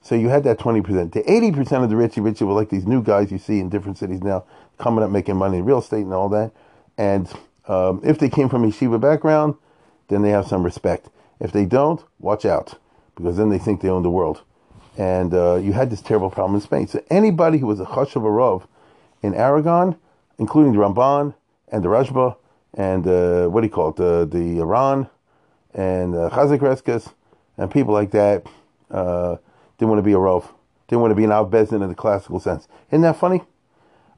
So 0.00 0.14
you 0.14 0.30
had 0.30 0.44
that 0.44 0.58
20%. 0.58 1.12
The 1.12 1.22
80% 1.24 1.84
of 1.84 1.90
the 1.90 1.96
richie 1.96 2.22
richie 2.22 2.44
were 2.44 2.54
like 2.54 2.70
these 2.70 2.86
new 2.86 3.02
guys 3.02 3.30
you 3.30 3.36
see 3.36 3.58
in 3.58 3.68
different 3.68 3.98
cities 3.98 4.22
now, 4.22 4.44
coming 4.78 5.04
up 5.04 5.10
making 5.10 5.36
money 5.36 5.58
in 5.58 5.66
real 5.66 5.80
estate 5.80 6.04
and 6.04 6.14
all 6.14 6.30
that. 6.30 6.52
And 6.96 7.30
um, 7.66 8.00
if 8.02 8.18
they 8.18 8.30
came 8.30 8.48
from 8.48 8.64
a 8.64 8.68
yeshiva 8.68 8.98
background, 8.98 9.56
then 10.08 10.22
they 10.22 10.30
have 10.30 10.46
some 10.46 10.62
respect. 10.62 11.08
If 11.40 11.52
they 11.52 11.64
don't, 11.64 12.02
watch 12.18 12.44
out, 12.44 12.78
because 13.14 13.36
then 13.36 13.50
they 13.50 13.58
think 13.58 13.80
they 13.80 13.88
own 13.88 14.02
the 14.02 14.10
world. 14.10 14.42
And 14.96 15.32
uh, 15.32 15.56
you 15.56 15.72
had 15.72 15.90
this 15.90 16.02
terrible 16.02 16.30
problem 16.30 16.56
in 16.56 16.60
Spain. 16.60 16.88
So 16.88 17.02
anybody 17.10 17.58
who 17.58 17.66
was 17.66 17.78
a 17.78 17.84
chashav 17.84 18.22
Rav 18.24 18.66
in 19.22 19.34
Aragon, 19.34 19.96
including 20.38 20.72
the 20.72 20.78
Ramban 20.78 21.34
and 21.70 21.84
the 21.84 21.88
Rashba 21.88 22.36
and 22.74 23.06
uh, 23.06 23.46
what 23.48 23.60
do 23.60 23.66
you 23.66 23.72
call 23.72 23.90
it, 23.90 23.96
the, 23.96 24.28
the 24.30 24.60
Iran 24.60 25.08
and 25.74 26.14
uh, 26.14 26.30
Chazak 26.30 27.12
and 27.56 27.70
people 27.70 27.92
like 27.92 28.10
that, 28.12 28.46
uh, 28.90 29.36
didn't 29.78 29.90
want 29.90 29.98
to 29.98 30.04
be 30.04 30.12
a 30.12 30.18
Rav. 30.18 30.52
Didn't 30.88 31.02
want 31.02 31.10
to 31.10 31.14
be 31.14 31.24
an 31.24 31.32
Av 31.32 31.52
in 31.54 31.88
the 31.88 31.94
classical 31.94 32.40
sense. 32.40 32.66
Isn't 32.90 33.02
that 33.02 33.16
funny? 33.16 33.42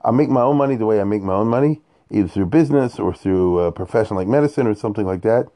I 0.02 0.11
make 0.11 0.28
my 0.28 0.42
own 0.42 0.56
money 0.56 0.76
the 0.76 0.87
way 0.87 1.00
I 1.00 1.04
make 1.04 1.23
my 1.23 1.35
own 1.35 1.49
money, 1.49 1.82
either 2.11 2.28
through 2.28 2.47
business 2.47 2.99
or 2.99 3.12
through 3.12 3.59
a 3.59 3.73
profession 3.73 4.16
like 4.16 4.28
medicine 4.28 4.66
or 4.66 4.75
something 4.75 5.04
like 5.04 5.23
that. 5.23 5.49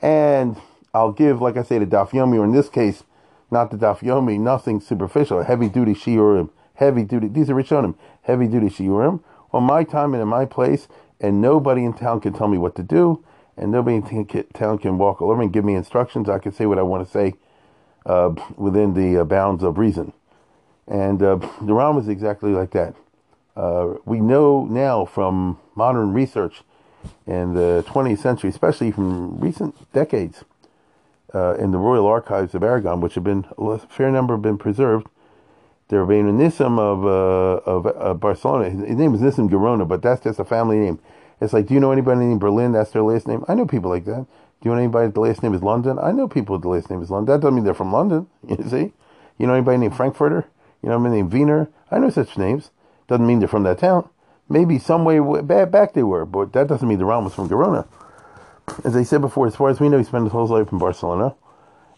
And 0.00 0.56
I'll 0.94 1.12
give, 1.12 1.40
like 1.40 1.56
I 1.56 1.62
say, 1.62 1.78
the 1.78 1.86
Daf 1.86 2.10
Yomi, 2.10 2.38
or 2.38 2.44
in 2.44 2.52
this 2.52 2.68
case, 2.68 3.04
not 3.50 3.70
the 3.70 3.76
Daf 3.76 4.00
Yomi, 4.00 4.38
nothing 4.38 4.80
superficial, 4.80 5.42
heavy 5.42 5.68
duty 5.68 5.94
Shiurim, 5.94 6.50
heavy 6.74 7.02
duty, 7.02 7.28
these 7.28 7.50
are 7.50 7.54
Rishonim, 7.54 7.94
heavy 8.22 8.46
duty 8.46 8.68
Shiurim, 8.68 9.20
on 9.52 9.64
my 9.64 9.84
time 9.84 10.14
and 10.14 10.22
in 10.22 10.28
my 10.28 10.44
place, 10.44 10.88
and 11.20 11.40
nobody 11.40 11.84
in 11.84 11.94
town 11.94 12.20
can 12.20 12.32
tell 12.32 12.48
me 12.48 12.58
what 12.58 12.76
to 12.76 12.82
do, 12.82 13.24
and 13.56 13.72
nobody 13.72 13.96
in 13.96 14.44
town 14.54 14.78
can 14.78 14.98
walk 14.98 15.20
over 15.20 15.42
and 15.42 15.52
give 15.52 15.64
me 15.64 15.74
instructions. 15.74 16.28
I 16.28 16.38
can 16.38 16.52
say 16.52 16.66
what 16.66 16.78
I 16.78 16.82
want 16.82 17.04
to 17.04 17.10
say 17.10 17.34
uh, 18.06 18.34
within 18.56 18.94
the 18.94 19.22
uh, 19.22 19.24
bounds 19.24 19.64
of 19.64 19.78
reason. 19.78 20.12
And 20.86 21.22
uh, 21.22 21.36
the 21.60 21.74
Ran 21.74 21.96
is 21.96 22.08
exactly 22.08 22.52
like 22.52 22.70
that. 22.70 22.94
Uh, 23.56 23.94
we 24.04 24.20
know 24.20 24.64
now 24.64 25.04
from 25.04 25.58
modern 25.74 26.12
research 26.12 26.62
in 27.26 27.54
the 27.54 27.84
20th 27.86 28.18
century, 28.18 28.50
especially 28.50 28.90
from 28.90 29.38
recent 29.38 29.74
decades, 29.92 30.44
uh, 31.34 31.54
in 31.54 31.70
the 31.70 31.78
Royal 31.78 32.06
Archives 32.06 32.54
of 32.54 32.62
Aragon, 32.62 33.00
which 33.00 33.14
have 33.14 33.24
been 33.24 33.46
a 33.58 33.78
fair 33.78 34.10
number 34.10 34.34
have 34.34 34.42
been 34.42 34.58
preserved. 34.58 35.06
There 35.88 36.00
have 36.00 36.08
been 36.08 36.28
a 36.28 36.32
Nissim 36.32 36.78
of 36.78 37.04
uh, 37.04 37.70
of 37.70 37.86
uh, 37.86 38.14
Barcelona. 38.14 38.70
His, 38.70 38.96
name 38.96 39.14
is 39.14 39.20
Nissim 39.20 39.48
Gerona, 39.48 39.86
but 39.86 40.02
that's 40.02 40.22
just 40.22 40.38
a 40.38 40.44
family 40.44 40.78
name. 40.78 40.98
It's 41.40 41.52
like, 41.52 41.66
do 41.66 41.74
you 41.74 41.80
know 41.80 41.92
anybody 41.92 42.20
named 42.20 42.40
Berlin? 42.40 42.72
That's 42.72 42.90
their 42.90 43.02
last 43.02 43.26
name. 43.26 43.44
I 43.48 43.54
know 43.54 43.66
people 43.66 43.90
like 43.90 44.04
that. 44.06 44.26
Do 44.60 44.68
you 44.68 44.72
know 44.72 44.78
anybody 44.78 45.10
the 45.10 45.20
last 45.20 45.42
name 45.42 45.54
is 45.54 45.62
London? 45.62 45.98
I 45.98 46.10
know 46.12 46.26
people 46.26 46.54
with 46.54 46.62
the 46.62 46.68
last 46.68 46.90
name 46.90 47.00
is 47.00 47.10
London. 47.10 47.32
That 47.32 47.40
doesn't 47.40 47.54
mean 47.54 47.64
they're 47.64 47.74
from 47.74 47.92
London. 47.92 48.26
You 48.48 48.68
see? 48.68 48.92
You 49.38 49.46
know 49.46 49.54
anybody 49.54 49.78
named 49.78 49.96
Frankfurter? 49.96 50.46
You 50.82 50.88
know 50.88 50.96
anybody 50.96 51.16
named 51.16 51.32
Wiener? 51.32 51.68
I 51.90 51.98
know 51.98 52.10
such 52.10 52.36
names. 52.36 52.70
Doesn't 53.06 53.26
mean 53.26 53.38
they're 53.38 53.48
from 53.48 53.62
that 53.62 53.78
town. 53.78 54.08
Maybe 54.48 54.78
some 54.78 55.04
way 55.04 55.20
back 55.42 55.92
they 55.92 56.02
were, 56.02 56.24
but 56.24 56.52
that 56.54 56.68
doesn't 56.68 56.88
mean 56.88 56.98
the 56.98 57.04
Ran 57.04 57.24
was 57.24 57.34
from 57.34 57.48
Gerona. 57.48 57.86
As 58.84 58.96
I 58.96 59.02
said 59.02 59.20
before, 59.20 59.46
as 59.46 59.56
far 59.56 59.68
as 59.68 59.80
we 59.80 59.88
know, 59.88 59.98
he 59.98 60.04
spent 60.04 60.24
his 60.24 60.32
whole 60.32 60.46
life 60.46 60.72
in 60.72 60.78
Barcelona, 60.78 61.34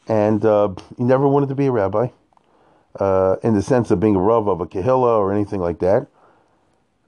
and 0.09 0.45
uh, 0.45 0.71
he 0.97 1.05
never 1.05 1.29
wanted 1.29 1.49
to 1.49 1.55
be 1.55 1.67
a 1.67 1.71
rabbi, 1.71 2.09
uh, 2.99 3.37
in 3.43 3.55
the 3.55 3.63
sense 3.63 3.91
of 3.91 4.01
being 4.01 4.17
a 4.17 4.21
rav 4.21 4.49
of 4.49 4.61
a 4.61 4.67
kehillah 4.67 5.19
or 5.19 5.33
anything 5.33 5.61
like 5.61 5.79
that. 5.81 6.07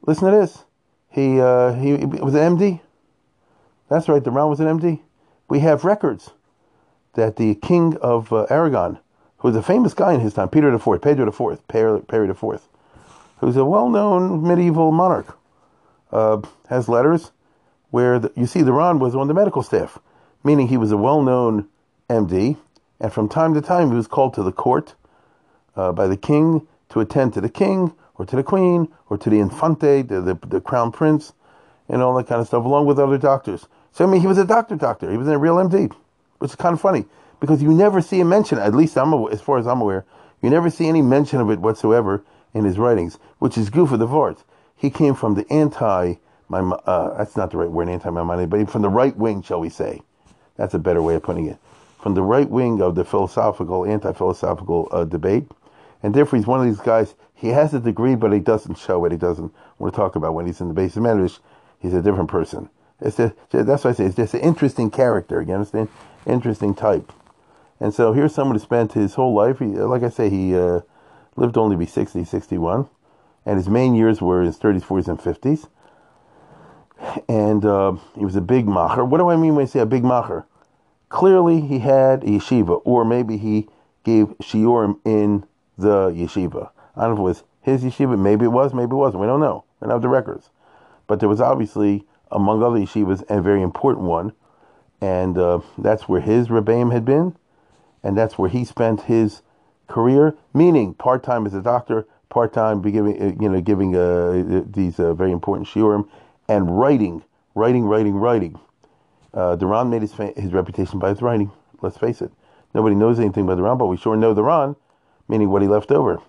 Listen 0.07 0.31
to 0.31 0.37
this. 0.37 0.65
He 1.11 1.41
uh, 1.41 1.75
he, 1.75 1.95
was 1.95 2.35
an 2.35 2.57
MD. 2.57 2.81
That's 3.89 4.09
right. 4.09 4.23
The 4.23 4.31
Ran 4.31 4.49
was 4.49 4.61
an 4.61 4.67
MD 4.67 5.01
we 5.53 5.59
have 5.59 5.85
records 5.85 6.31
that 7.13 7.37
the 7.37 7.55
king 7.57 7.95
of 7.99 8.33
uh, 8.33 8.47
Aragon, 8.49 8.99
who 9.37 9.49
was 9.49 9.55
a 9.55 9.63
famous 9.63 9.93
guy 9.93 10.15
in 10.15 10.21
his 10.21 10.33
time, 10.33 10.49
Peter 10.49 10.73
IV, 10.73 11.03
Pedro 11.03 11.29
IV, 11.29 11.69
Perry 11.69 12.31
IV, 12.31 12.63
who's 13.43 13.57
a 13.57 13.65
well-known 13.65 14.47
medieval 14.47 14.93
monarch, 14.93 15.37
uh, 16.13 16.41
has 16.69 16.89
letters 16.89 17.33
where 17.91 18.21
the, 18.21 18.33
you 18.37 18.47
see 18.47 18.63
the 18.63 18.73
Ran 18.73 19.01
was 19.01 19.17
on 19.17 19.27
the 19.27 19.35
medical 19.35 19.65
staff, 19.65 19.99
meaning 20.45 20.69
he 20.69 20.77
was 20.77 20.93
a 20.93 20.97
well-known 20.97 21.69
MD, 22.09 22.57
and 23.01 23.13
from 23.13 23.29
time 23.29 23.53
to 23.55 23.61
time 23.61 23.91
he 23.91 23.97
was 23.97 24.07
called 24.07 24.33
to 24.35 24.45
the 24.45 24.53
court 24.53 24.95
uh, 25.75 25.91
by 25.91 26.07
the 26.07 26.17
king 26.17 26.69
to 26.89 27.01
attend 27.01 27.35
to 27.35 27.41
the 27.41 27.49
king 27.49 27.93
or 28.15 28.25
to 28.25 28.37
the 28.37 28.45
queen 28.45 28.87
or 29.11 29.19
to 29.19 29.29
the 29.29 29.41
infante, 29.41 30.03
the, 30.03 30.21
the, 30.21 30.39
the 30.47 30.61
crown 30.61 30.93
prince, 30.93 31.33
and 31.89 32.01
all 32.01 32.15
that 32.15 32.29
kind 32.29 32.41
of 32.41 32.47
stuff, 32.47 32.65
along 32.65 32.87
with 32.87 33.01
other 33.01 33.19
doctors. 33.19 33.67
So 33.91 34.05
I 34.05 34.09
mean, 34.09 34.21
he 34.21 34.29
was 34.29 34.39
a 34.39 34.45
doctor, 34.45 34.77
doctor. 34.77 35.11
He 35.11 35.17
was 35.17 35.27
a 35.27 35.37
real 35.37 35.57
MD, 35.57 35.93
which 36.39 36.53
is 36.53 36.55
kind 36.55 36.75
of 36.75 36.81
funny 36.81 37.07
because 37.41 37.61
you 37.61 37.73
never 37.73 38.01
see 38.01 38.21
a 38.21 38.25
mention. 38.25 38.59
At 38.59 38.73
least 38.73 38.97
I'm 38.97 39.13
as 39.33 39.41
far 39.41 39.59
as 39.59 39.67
I'm 39.67 39.81
aware, 39.81 40.05
you 40.41 40.49
never 40.49 40.71
see 40.71 40.87
any 40.87 41.03
mention 41.03 41.41
of 41.41 41.51
it 41.51 41.59
whatsoever 41.59 42.23
in 42.55 42.65
his 42.65 42.79
writings, 42.79 43.19
which 43.39 43.57
is 43.57 43.71
good 43.71 43.89
for 43.89 43.97
the 43.97 44.07
Vart. 44.07 44.43
He 44.77 44.91
came 44.91 45.15
from 45.15 45.35
the 45.35 45.51
anti, 45.53 46.15
uh, 46.53 47.17
that's 47.17 47.37
not 47.37 47.51
the 47.51 47.57
right 47.57 47.71
word, 47.71 47.89
anti 47.89 48.11
Maimonides, 48.11 48.51
but 48.51 48.71
from 48.71 48.83
the 48.83 48.89
right 48.89 49.17
wing, 49.17 49.43
shall 49.43 49.61
we 49.61 49.71
say? 49.71 50.03
That's 50.57 50.75
a 50.75 50.79
better 50.79 51.03
way 51.03 51.15
of 51.15 51.23
putting 51.23 51.47
it. 51.47 51.59
From 52.01 52.15
the 52.15 52.23
right 52.23 52.49
wing 52.49 52.83
of 52.83 52.95
the 52.95 53.05
philosophical, 53.05 53.87
anti-philosophical 53.87 54.89
uh, 54.91 55.05
debate, 55.05 55.47
and 56.03 56.13
therefore 56.13 56.39
he's 56.39 56.47
one 56.47 56.61
of 56.61 56.67
these 56.67 56.85
guys. 56.85 57.15
He 57.35 57.49
has 57.49 57.75
a 57.75 57.81
degree, 57.81 58.17
but 58.17 58.33
he 58.33 58.41
doesn't 58.41 58.77
show 58.77 59.05
it. 59.05 59.13
He 59.13 59.19
doesn't 59.19 59.53
want 59.79 59.95
to 59.95 59.97
talk 59.97 60.17
about 60.17 60.35
when 60.35 60.47
he's 60.47 60.61
in 60.61 60.69
the 60.69 60.75
base 60.75 60.97
of 60.97 61.05
Medrash. 61.05 61.39
He's 61.79 61.95
a 61.95 62.03
different 62.03 62.29
person. 62.29 62.69
It's 63.01 63.17
just, 63.17 63.35
that's 63.51 63.85
why 63.85 63.91
I 63.91 63.95
say 63.95 64.05
it's 64.05 64.17
just 64.17 64.35
an 64.35 64.41
interesting 64.41 64.91
character. 64.91 65.41
You 65.43 65.55
understand? 65.55 65.89
Interesting 66.27 66.75
type. 66.75 67.13
And 67.81 67.93
so 67.93 68.13
here's 68.13 68.35
someone 68.35 68.57
who 68.57 68.63
spent 68.63 68.93
his 68.93 69.15
whole 69.15 69.35
life. 69.35 69.59
He, 69.59 69.67
like 69.67 70.05
I 70.05 70.09
say, 70.09 70.31
he 70.31 70.57
uh, 70.57 70.81
lived 71.37 71.57
only 71.57 71.75
to 71.75 71.79
be 71.79 71.87
60, 71.87 72.25
61, 72.25 72.89
and 73.45 73.57
his 73.57 73.69
main 73.69 73.95
years 73.95 74.21
were 74.21 74.43
his 74.43 74.59
30s, 74.59 74.83
40s, 74.83 75.09
and 75.09 75.19
50s. 75.19 75.69
And 77.29 77.65
uh, 77.65 77.97
he 78.17 78.25
was 78.25 78.37
a 78.37 78.41
big 78.41 78.67
macher. 78.67 79.07
What 79.07 79.19
do 79.19 79.29
I 79.29 79.37
mean 79.37 79.57
when 79.57 79.65
I 79.65 79.67
say 79.67 79.81
a 79.81 79.87
big 79.87 80.05
macher? 80.05 80.45
Clearly, 81.09 81.61
he 81.61 81.81
had 81.81 82.23
a 82.23 82.27
yeshiva, 82.27 82.81
or 82.85 83.05
maybe 83.05 83.37
he 83.37 83.69
gave 84.05 84.29
shiurim 84.39 84.99
in 85.05 85.45
the 85.77 86.11
yeshiva. 86.11 86.71
I 86.97 87.07
don't 87.07 87.17
know 87.17 87.29
if 87.29 87.37
it 87.37 87.41
was 87.41 87.45
his 87.61 87.83
yeshiva. 87.83 88.19
Maybe 88.19 88.45
it 88.45 88.49
was. 88.49 88.73
Maybe 88.73 88.93
it 88.93 88.97
wasn't. 88.97 89.21
We 89.21 89.27
don't 89.27 89.41
know. 89.41 89.65
We 89.81 89.87
don't 89.87 89.95
have 89.95 90.03
the 90.03 90.09
records. 90.09 90.51
But 91.07 91.21
there 91.21 91.29
was 91.29 91.41
obviously 91.41 92.07
among 92.31 92.63
other 92.63 92.79
yeshivas, 92.79 93.25
a 93.29 93.43
very 93.43 93.63
important 93.63 94.07
one. 94.07 94.33
And 95.01 95.37
uh, 95.37 95.61
that's 95.77 96.09
where 96.09 96.21
his 96.21 96.49
Rebbeim 96.49 96.93
had 96.93 97.05
been, 97.05 97.37
and 98.05 98.17
that's 98.17 98.39
where 98.39 98.49
he 98.49 98.65
spent 98.65 99.03
his 99.03 99.43
career, 99.93 100.35
meaning 100.55 100.95
part 100.95 101.23
time 101.23 101.47
as 101.47 101.55
a 101.55 101.63
doctor, 101.63 102.07
part 102.29 102.53
time 102.53 102.83
giving, 102.83 103.23
uh, 103.23 103.33
you 103.41 103.49
know, 103.49 103.61
giving 103.61 103.95
uh, 103.95 104.63
these 104.67 104.99
uh, 104.99 105.15
very 105.15 105.33
important 105.33 105.69
shiurim, 105.69 106.09
and 106.49 106.79
writing, 106.79 107.23
writing, 107.55 107.85
writing, 107.85 108.15
writing. 108.15 108.59
Uh, 109.35 109.57
made 109.91 110.03
his 110.03 110.13
fa- 110.13 110.33
his 110.37 110.53
reputation 110.53 110.99
by 110.99 111.11
his 111.11 111.23
writing. 111.23 111.51
Let's 111.81 111.99
face 111.99 112.23
it. 112.23 112.33
Nobody 112.75 112.95
knows 112.95 113.21
anything 113.21 113.45
about 113.45 113.57
the 113.57 113.63
Ran, 113.63 113.79
but 113.79 113.87
we 113.87 113.97
sure 113.97 114.17
know 114.17 114.35
the 114.35 114.43
meaning 115.29 115.51
what 115.51 115.63
he 115.63 115.69
left 115.69 115.93
over. 115.93 116.21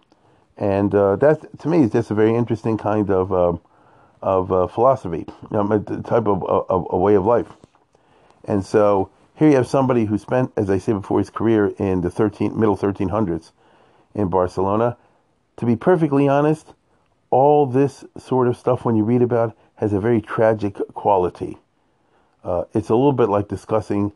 And 0.58 0.94
uh, 0.94 1.16
that, 1.18 1.60
to 1.60 1.68
me, 1.68 1.84
is 1.84 1.92
just 1.92 2.12
a 2.12 2.14
very 2.14 2.36
interesting 2.36 2.78
kind 2.78 3.10
of 3.10 3.34
uh, 3.34 3.54
of 4.22 4.52
uh, 4.52 4.68
philosophy, 4.68 5.26
know, 5.58 5.72
a 5.72 5.80
type 5.80 6.28
of, 6.28 6.44
of 6.44 6.88
a 6.90 6.98
way 6.98 7.16
of 7.16 7.26
life. 7.26 7.48
And 8.46 8.66
so 8.66 9.10
here 9.36 9.50
you 9.50 9.56
have 9.56 9.68
somebody 9.68 10.06
who 10.06 10.18
spent, 10.18 10.52
as 10.56 10.70
I 10.70 10.78
said 10.78 11.02
before, 11.02 11.20
his 11.20 11.30
career 11.30 11.74
in 11.80 12.02
the 12.02 12.10
13, 12.10 12.58
middle 12.60 12.78
1300s 12.78 13.52
in 14.14 14.30
Barcelona. 14.30 14.98
To 15.58 15.66
be 15.66 15.76
perfectly 15.76 16.28
honest, 16.28 16.74
all 17.32 17.66
this 17.66 18.06
sort 18.18 18.48
of 18.48 18.56
stuff, 18.56 18.86
when 18.86 18.96
you 18.96 19.04
read 19.04 19.24
about, 19.24 19.58
has 19.76 19.92
a 19.92 20.00
very 20.00 20.22
tragic 20.22 20.76
quality. 20.94 21.58
Uh, 22.44 22.66
it's 22.74 22.90
a 22.90 22.96
little 22.96 23.14
bit 23.14 23.30
like 23.30 23.48
discussing 23.48 24.12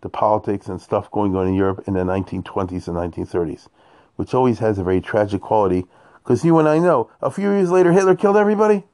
the 0.00 0.08
politics 0.08 0.68
and 0.68 0.80
stuff 0.80 1.10
going 1.10 1.36
on 1.36 1.46
in 1.46 1.54
Europe 1.54 1.84
in 1.86 1.94
the 1.94 2.00
1920s 2.00 2.88
and 2.88 2.96
1930s, 2.96 3.68
which 4.16 4.32
always 4.32 4.58
has 4.60 4.78
a 4.78 4.84
very 4.84 5.00
tragic 5.00 5.42
quality. 5.42 5.84
Because 6.22 6.44
you 6.44 6.58
and 6.58 6.68
I 6.68 6.78
know, 6.78 7.10
a 7.20 7.30
few 7.30 7.50
years 7.50 7.70
later, 7.70 7.92
Hitler 7.92 8.16
killed 8.16 8.36
everybody. 8.36 8.84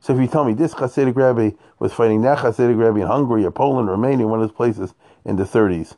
So 0.00 0.14
if 0.14 0.20
you 0.20 0.28
tell 0.28 0.44
me 0.44 0.54
this 0.54 0.74
Hasidic 0.74 1.16
rabbi 1.16 1.50
was 1.78 1.92
fighting 1.92 2.22
that 2.22 2.38
Hasidic 2.38 2.78
rabbi 2.78 3.00
in 3.00 3.06
Hungary 3.06 3.44
or 3.44 3.50
Poland, 3.50 3.88
Romania, 3.88 4.26
one 4.26 4.40
of 4.40 4.48
those 4.48 4.56
places 4.56 4.94
in 5.24 5.36
the 5.36 5.44
30s, 5.44 5.96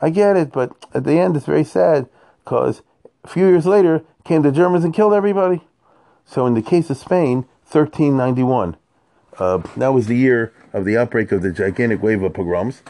I 0.00 0.10
get 0.10 0.36
it, 0.36 0.52
but 0.52 0.72
at 0.92 1.04
the 1.04 1.18
end 1.18 1.36
it's 1.36 1.46
very 1.46 1.64
sad 1.64 2.08
because 2.44 2.82
a 3.24 3.28
few 3.28 3.46
years 3.46 3.66
later 3.66 4.04
came 4.24 4.42
the 4.42 4.52
Germans 4.52 4.84
and 4.84 4.92
killed 4.92 5.14
everybody. 5.14 5.62
So 6.26 6.46
in 6.46 6.54
the 6.54 6.62
case 6.62 6.90
of 6.90 6.96
Spain, 6.96 7.46
1391, 7.70 8.76
uh, 9.38 9.58
that 9.76 9.88
was 9.88 10.06
the 10.06 10.16
year 10.16 10.52
of 10.72 10.84
the 10.84 10.96
outbreak 10.96 11.32
of 11.32 11.42
the 11.42 11.52
gigantic 11.52 12.02
wave 12.02 12.22
of 12.22 12.34
pogroms, 12.34 12.82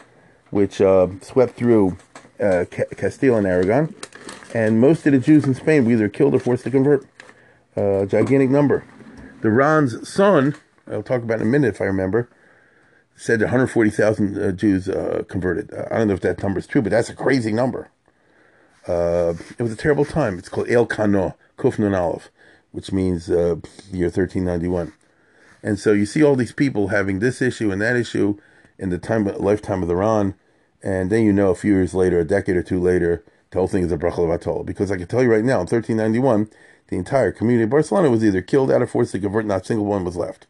which 0.49 0.81
uh, 0.81 1.07
swept 1.21 1.55
through 1.55 1.97
uh, 2.39 2.65
Castile 2.95 3.35
and 3.35 3.47
Aragon, 3.47 3.93
and 4.53 4.79
most 4.79 5.05
of 5.05 5.13
the 5.13 5.19
Jews 5.19 5.45
in 5.45 5.55
Spain 5.55 5.85
were 5.85 5.91
either 5.91 6.09
killed 6.09 6.33
or 6.35 6.39
forced 6.39 6.63
to 6.63 6.71
convert. 6.71 7.05
A 7.75 8.01
uh, 8.01 8.05
gigantic 8.05 8.49
number. 8.49 8.83
The 9.41 9.51
Ran's 9.51 10.07
son, 10.07 10.55
I'll 10.91 11.03
talk 11.03 11.21
about 11.21 11.41
in 11.41 11.47
a 11.47 11.49
minute 11.49 11.75
if 11.75 11.81
I 11.81 11.85
remember, 11.85 12.29
said 13.15 13.41
140,000 13.41 14.37
uh, 14.37 14.51
Jews 14.51 14.89
uh, 14.89 15.23
converted. 15.27 15.71
Uh, 15.73 15.85
I 15.91 15.97
don't 15.97 16.07
know 16.07 16.13
if 16.15 16.21
that 16.21 16.41
number 16.41 16.59
is 16.59 16.67
true, 16.67 16.81
but 16.81 16.91
that's 16.91 17.09
a 17.09 17.15
crazy 17.15 17.51
number. 17.51 17.89
Uh, 18.87 19.33
it 19.57 19.63
was 19.63 19.71
a 19.71 19.75
terrible 19.75 20.05
time. 20.05 20.39
It's 20.39 20.49
called 20.49 20.69
El 20.69 20.85
Kano, 20.85 21.35
Kufnun 21.57 21.95
Aleph, 21.95 22.29
which 22.71 22.91
means 22.91 23.29
uh, 23.29 23.57
year 23.91 24.07
1391. 24.07 24.93
And 25.61 25.77
so 25.77 25.93
you 25.93 26.05
see 26.05 26.23
all 26.23 26.35
these 26.35 26.51
people 26.51 26.89
having 26.89 27.19
this 27.19 27.41
issue 27.41 27.71
and 27.71 27.81
that 27.81 27.95
issue 27.95 28.37
in 28.79 28.89
the 28.89 28.97
time 28.97 29.25
lifetime 29.25 29.81
of 29.81 29.87
the 29.87 29.95
Ran, 29.95 30.35
and 30.83 31.09
then 31.09 31.23
you 31.23 31.33
know 31.33 31.49
a 31.49 31.55
few 31.55 31.73
years 31.73 31.93
later, 31.93 32.19
a 32.19 32.25
decade 32.25 32.55
or 32.55 32.63
two 32.63 32.79
later, 32.79 33.23
the 33.51 33.57
whole 33.57 33.67
thing 33.67 33.83
is 33.83 33.91
a 33.91 33.97
brachal 33.97 34.59
of 34.59 34.65
Because 34.65 34.91
I 34.91 34.97
can 34.97 35.07
tell 35.07 35.23
you 35.23 35.31
right 35.31 35.43
now, 35.43 35.61
in 35.61 35.67
1391, 35.67 36.49
the 36.87 36.95
entire 36.95 37.31
community 37.31 37.63
of 37.63 37.69
Barcelona 37.69 38.09
was 38.09 38.23
either 38.23 38.41
killed 38.41 38.71
out 38.71 38.81
of 38.81 38.89
force 38.89 39.11
to 39.11 39.19
convert, 39.19 39.45
not 39.45 39.61
a 39.61 39.65
single 39.65 39.85
one 39.85 40.05
was 40.05 40.15
left. 40.15 40.47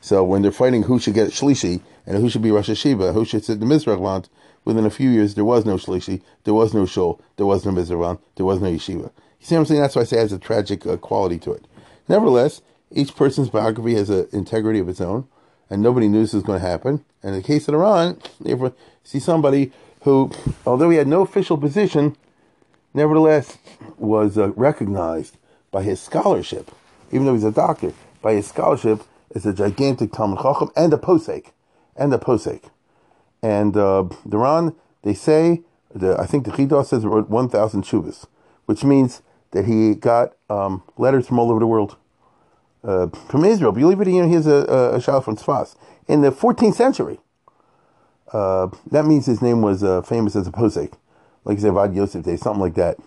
So 0.00 0.24
when 0.24 0.42
they're 0.42 0.52
fighting 0.52 0.84
who 0.84 0.98
should 0.98 1.14
get 1.14 1.30
Shlishi 1.30 1.80
and 2.06 2.18
who 2.18 2.30
should 2.30 2.42
be 2.42 2.50
Rosh 2.50 2.70
Hashiva, 2.70 3.12
who 3.12 3.24
should 3.24 3.44
sit 3.44 3.60
the 3.60 3.66
Mizrach 3.66 4.26
within 4.64 4.86
a 4.86 4.90
few 4.90 5.10
years 5.10 5.34
there 5.34 5.44
was 5.44 5.64
no 5.64 5.76
Shlishi, 5.76 6.22
there 6.44 6.54
was 6.54 6.72
no 6.74 6.86
Shul, 6.86 7.20
there 7.36 7.46
was 7.46 7.64
no 7.64 7.72
Mizrach 7.72 8.18
there 8.36 8.46
was 8.46 8.60
no 8.60 8.70
Yeshiva. 8.70 9.10
You 9.40 9.46
see 9.46 9.54
what 9.54 9.60
I'm 9.60 9.66
saying? 9.66 9.80
That's 9.80 9.96
why 9.96 10.02
I 10.02 10.04
say 10.04 10.18
it 10.18 10.20
has 10.20 10.32
a 10.32 10.38
tragic 10.38 10.86
uh, 10.86 10.96
quality 10.96 11.38
to 11.40 11.52
it. 11.52 11.66
Nevertheless, 12.08 12.60
each 12.90 13.14
person's 13.14 13.50
biography 13.50 13.94
has 13.94 14.10
an 14.10 14.28
integrity 14.32 14.80
of 14.80 14.88
its 14.88 15.00
own, 15.00 15.28
and 15.70 15.82
nobody 15.82 16.08
knew 16.08 16.20
this 16.20 16.34
was 16.34 16.42
going 16.42 16.60
to 16.60 16.66
happen. 16.66 17.04
And 17.22 17.34
in 17.34 17.40
the 17.40 17.46
case 17.46 17.68
of 17.68 17.74
Iran, 17.74 18.20
you 18.44 18.74
see 19.04 19.20
somebody 19.20 19.72
who, 20.02 20.30
although 20.66 20.90
he 20.90 20.98
had 20.98 21.06
no 21.06 21.22
official 21.22 21.56
position, 21.56 22.16
nevertheless 22.94 23.58
was 23.98 24.38
uh, 24.38 24.50
recognized 24.50 25.36
by 25.70 25.82
his 25.82 26.00
scholarship, 26.00 26.70
even 27.12 27.26
though 27.26 27.34
he's 27.34 27.44
a 27.44 27.52
doctor, 27.52 27.92
by 28.22 28.34
his 28.34 28.46
scholarship 28.46 29.02
as 29.34 29.46
a 29.46 29.52
gigantic 29.52 30.12
Talmud 30.12 30.40
Chacham 30.40 30.70
and 30.76 30.92
a 30.92 30.96
posek, 30.96 31.52
and 31.96 32.12
a 32.12 32.18
posek. 32.18 32.64
And 33.42 33.76
uh, 33.76 34.04
the 34.26 34.38
Ran, 34.38 34.74
they 35.02 35.14
say, 35.14 35.62
the, 35.94 36.18
I 36.18 36.26
think 36.26 36.44
the 36.44 36.50
Chidah 36.50 36.84
says 36.84 37.04
wrote 37.04 37.28
1,000 37.28 37.84
shuvas, 37.84 38.26
which 38.66 38.84
means 38.84 39.22
that 39.52 39.64
he 39.64 39.94
got 39.94 40.36
um, 40.48 40.82
letters 40.96 41.26
from 41.26 41.38
all 41.38 41.50
over 41.50 41.60
the 41.60 41.66
world. 41.66 41.96
Uh, 42.82 43.08
from 43.28 43.44
Israel. 43.44 43.72
Believe 43.72 44.00
it 44.00 44.08
or 44.08 44.22
not, 44.22 44.30
here's 44.30 44.46
a, 44.46 44.64
a, 44.64 44.96
a 44.96 45.00
child 45.02 45.24
from 45.24 45.36
Sfas. 45.36 45.76
In 46.08 46.22
the 46.22 46.32
14th 46.32 46.74
century, 46.74 47.20
uh, 48.32 48.68
that 48.90 49.04
means 49.04 49.26
his 49.26 49.42
name 49.42 49.60
was 49.60 49.84
uh, 49.84 50.00
famous 50.00 50.34
as 50.34 50.46
a 50.46 50.50
posek 50.50 50.94
like 51.44 51.56
you 51.56 51.62
said, 51.62 51.72
Vad 51.72 51.94
Yosef 51.94 52.24
Day, 52.24 52.36
something 52.36 52.60
like 52.60 52.74
that. 52.74 52.98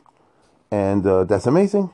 And 0.72 1.06
uh, 1.06 1.24
that's 1.26 1.46
amazing 1.46 1.92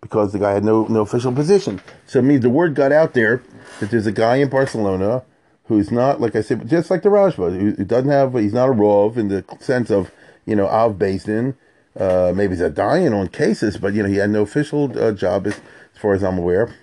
because 0.00 0.32
the 0.32 0.38
guy 0.38 0.52
had 0.52 0.64
no, 0.64 0.86
no 0.86 1.00
official 1.00 1.32
position. 1.32 1.80
So 2.06 2.20
it 2.20 2.22
means 2.22 2.42
the 2.42 2.50
word 2.50 2.74
got 2.74 2.92
out 2.92 3.14
there 3.14 3.42
that 3.80 3.90
there's 3.90 4.06
a 4.06 4.12
guy 4.12 4.36
in 4.36 4.48
Barcelona 4.48 5.24
who's 5.64 5.90
not, 5.90 6.20
like 6.20 6.34
I 6.34 6.40
said, 6.40 6.68
just 6.68 6.90
like 6.90 7.02
the 7.02 7.08
Rashba, 7.08 7.58
who, 7.58 7.72
who 7.72 7.84
doesn't 7.84 8.10
have, 8.10 8.34
he's 8.34 8.52
not 8.52 8.68
a 8.68 8.72
Rov 8.72 9.16
in 9.16 9.28
the 9.28 9.44
sense 9.58 9.90
of, 9.90 10.10
you 10.46 10.56
know, 10.56 10.66
Av 10.66 10.98
Basin. 10.98 11.56
Uh, 11.98 12.32
maybe 12.34 12.54
he's 12.54 12.60
a 12.60 12.70
dying 12.70 13.12
on 13.12 13.28
cases, 13.28 13.76
but, 13.76 13.94
you 13.94 14.02
know, 14.02 14.08
he 14.08 14.16
had 14.16 14.30
no 14.30 14.42
official 14.42 14.96
uh, 14.98 15.12
job 15.12 15.46
as, 15.46 15.60
as 15.94 16.00
far 16.00 16.14
as 16.14 16.22
I'm 16.22 16.38
aware. 16.38 16.74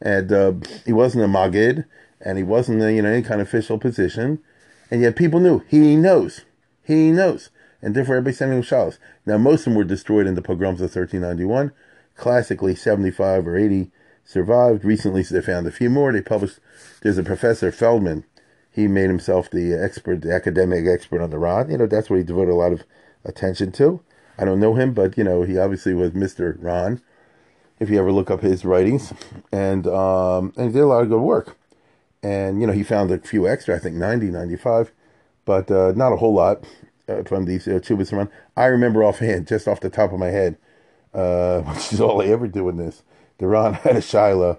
And 0.00 0.32
uh, 0.32 0.52
he 0.84 0.92
wasn't 0.92 1.24
a 1.24 1.28
Magid, 1.28 1.84
and 2.20 2.36
he 2.36 2.44
wasn't, 2.44 2.82
a, 2.82 2.92
you 2.92 3.02
know, 3.02 3.10
any 3.10 3.22
kind 3.22 3.40
of 3.40 3.46
official 3.46 3.78
position. 3.78 4.40
And 4.90 5.02
yet 5.02 5.16
people 5.16 5.40
knew. 5.40 5.62
He 5.68 5.94
knows. 5.96 6.42
He 6.82 7.12
knows 7.12 7.50
and 7.82 7.94
therefore 7.94 8.16
everybody 8.16 8.36
sending 8.36 8.60
them 8.60 8.66
shalos. 8.66 8.98
Now, 9.26 9.38
most 9.38 9.60
of 9.60 9.64
them 9.66 9.74
were 9.74 9.84
destroyed 9.84 10.26
in 10.26 10.34
the 10.34 10.42
pogroms 10.42 10.80
of 10.80 10.94
1391. 10.94 11.72
Classically, 12.16 12.74
75 12.74 13.46
or 13.46 13.56
80 13.56 13.90
survived. 14.24 14.84
Recently, 14.84 15.22
they 15.22 15.40
found 15.40 15.66
a 15.66 15.72
few 15.72 15.90
more. 15.90 16.12
They 16.12 16.20
published, 16.20 16.58
there's 17.02 17.18
a 17.18 17.22
professor, 17.22 17.72
Feldman. 17.72 18.24
He 18.70 18.86
made 18.86 19.08
himself 19.08 19.50
the 19.50 19.74
expert, 19.74 20.22
the 20.22 20.32
academic 20.32 20.86
expert 20.86 21.20
on 21.20 21.30
the 21.30 21.38
Ran. 21.38 21.70
You 21.70 21.78
know, 21.78 21.86
that's 21.86 22.08
what 22.08 22.18
he 22.18 22.22
devoted 22.22 22.52
a 22.52 22.54
lot 22.54 22.72
of 22.72 22.84
attention 23.24 23.72
to. 23.72 24.00
I 24.38 24.44
don't 24.44 24.60
know 24.60 24.74
him, 24.74 24.94
but, 24.94 25.18
you 25.18 25.24
know, 25.24 25.42
he 25.42 25.58
obviously 25.58 25.92
was 25.92 26.12
Mr. 26.12 26.56
Ran, 26.62 27.02
if 27.78 27.90
you 27.90 27.98
ever 27.98 28.12
look 28.12 28.30
up 28.30 28.40
his 28.40 28.64
writings. 28.64 29.12
And, 29.50 29.86
um, 29.86 30.52
and 30.56 30.68
he 30.68 30.72
did 30.72 30.82
a 30.82 30.86
lot 30.86 31.02
of 31.02 31.08
good 31.08 31.20
work. 31.20 31.56
And, 32.22 32.60
you 32.60 32.66
know, 32.66 32.72
he 32.72 32.82
found 32.82 33.10
a 33.10 33.18
few 33.18 33.48
extra, 33.48 33.74
I 33.74 33.78
think 33.78 33.96
90, 33.96 34.26
95, 34.26 34.92
but 35.44 35.70
uh, 35.70 35.92
not 35.96 36.12
a 36.12 36.16
whole 36.16 36.34
lot 36.34 36.64
uh, 37.10 37.22
from 37.24 37.44
these 37.44 37.66
uh, 37.66 37.72
Chubas 37.72 38.12
run. 38.12 38.30
I 38.56 38.66
remember 38.66 39.04
offhand, 39.04 39.46
just 39.48 39.68
off 39.68 39.80
the 39.80 39.90
top 39.90 40.12
of 40.12 40.18
my 40.18 40.28
head, 40.28 40.56
uh, 41.14 41.60
which 41.72 41.92
is 41.92 42.00
all 42.00 42.22
I 42.22 42.26
ever 42.26 42.46
do 42.48 42.68
in 42.68 42.76
this. 42.76 43.02
the 43.38 43.46
Ran 43.46 43.74
had 43.84 43.96
a 43.96 44.00
Shiloh 44.02 44.58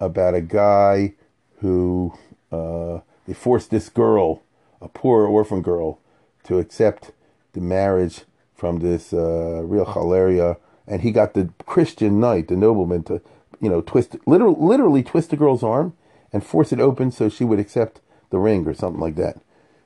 about 0.00 0.34
a 0.34 0.40
guy 0.40 1.14
who 1.60 2.14
uh, 2.52 3.00
they 3.26 3.34
forced 3.34 3.70
this 3.70 3.88
girl, 3.88 4.42
a 4.80 4.88
poor 4.88 5.26
orphan 5.26 5.62
girl, 5.62 5.98
to 6.44 6.58
accept 6.58 7.12
the 7.52 7.60
marriage 7.60 8.22
from 8.54 8.78
this 8.80 9.12
uh, 9.12 9.62
real 9.64 9.84
chalaria, 9.86 10.56
and 10.86 11.02
he 11.02 11.10
got 11.10 11.34
the 11.34 11.50
Christian 11.66 12.20
knight, 12.20 12.48
the 12.48 12.56
nobleman, 12.56 13.02
to 13.04 13.20
you 13.60 13.68
know 13.68 13.80
twist, 13.80 14.16
literally, 14.26 14.56
literally 14.58 15.02
twist 15.02 15.30
the 15.30 15.36
girl's 15.36 15.62
arm 15.62 15.94
and 16.32 16.44
force 16.44 16.72
it 16.72 16.80
open 16.80 17.10
so 17.10 17.28
she 17.28 17.44
would 17.44 17.58
accept 17.58 18.00
the 18.30 18.38
ring 18.38 18.66
or 18.66 18.74
something 18.74 19.00
like 19.00 19.16
that. 19.16 19.38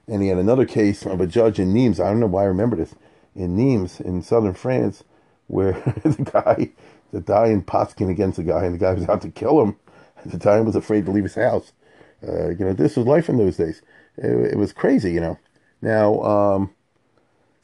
And 0.08 0.22
he 0.22 0.28
had 0.28 0.38
another 0.38 0.66
case 0.66 1.06
of 1.06 1.20
a 1.20 1.26
judge 1.26 1.58
in 1.58 1.72
Nimes. 1.72 2.00
I 2.00 2.08
don't 2.08 2.20
know 2.20 2.26
why 2.26 2.42
I 2.42 2.46
remember 2.46 2.76
this. 2.76 2.94
In 3.34 3.56
Nimes, 3.56 4.00
in 4.00 4.22
southern 4.22 4.54
France, 4.54 5.04
where 5.46 5.72
the 6.04 6.30
guy, 6.30 6.70
the 7.12 7.20
guy 7.20 7.46
in 7.46 7.62
Potskin 7.62 8.10
against 8.10 8.36
the 8.36 8.42
guy, 8.42 8.64
and 8.64 8.74
the 8.74 8.78
guy 8.78 8.92
was 8.92 9.08
out 9.08 9.22
to 9.22 9.30
kill 9.30 9.60
him. 9.62 9.76
At 10.24 10.30
the 10.30 10.38
time, 10.38 10.64
was 10.64 10.76
afraid 10.76 11.06
to 11.06 11.10
leave 11.12 11.24
his 11.24 11.34
house. 11.34 11.72
Uh, 12.26 12.50
you 12.50 12.64
know, 12.64 12.72
this 12.72 12.96
was 12.96 13.06
life 13.06 13.28
in 13.28 13.38
those 13.38 13.56
days. 13.56 13.82
It, 14.16 14.52
it 14.52 14.58
was 14.58 14.72
crazy, 14.72 15.12
you 15.12 15.20
know. 15.20 15.38
Now, 15.80 16.22
um, 16.22 16.74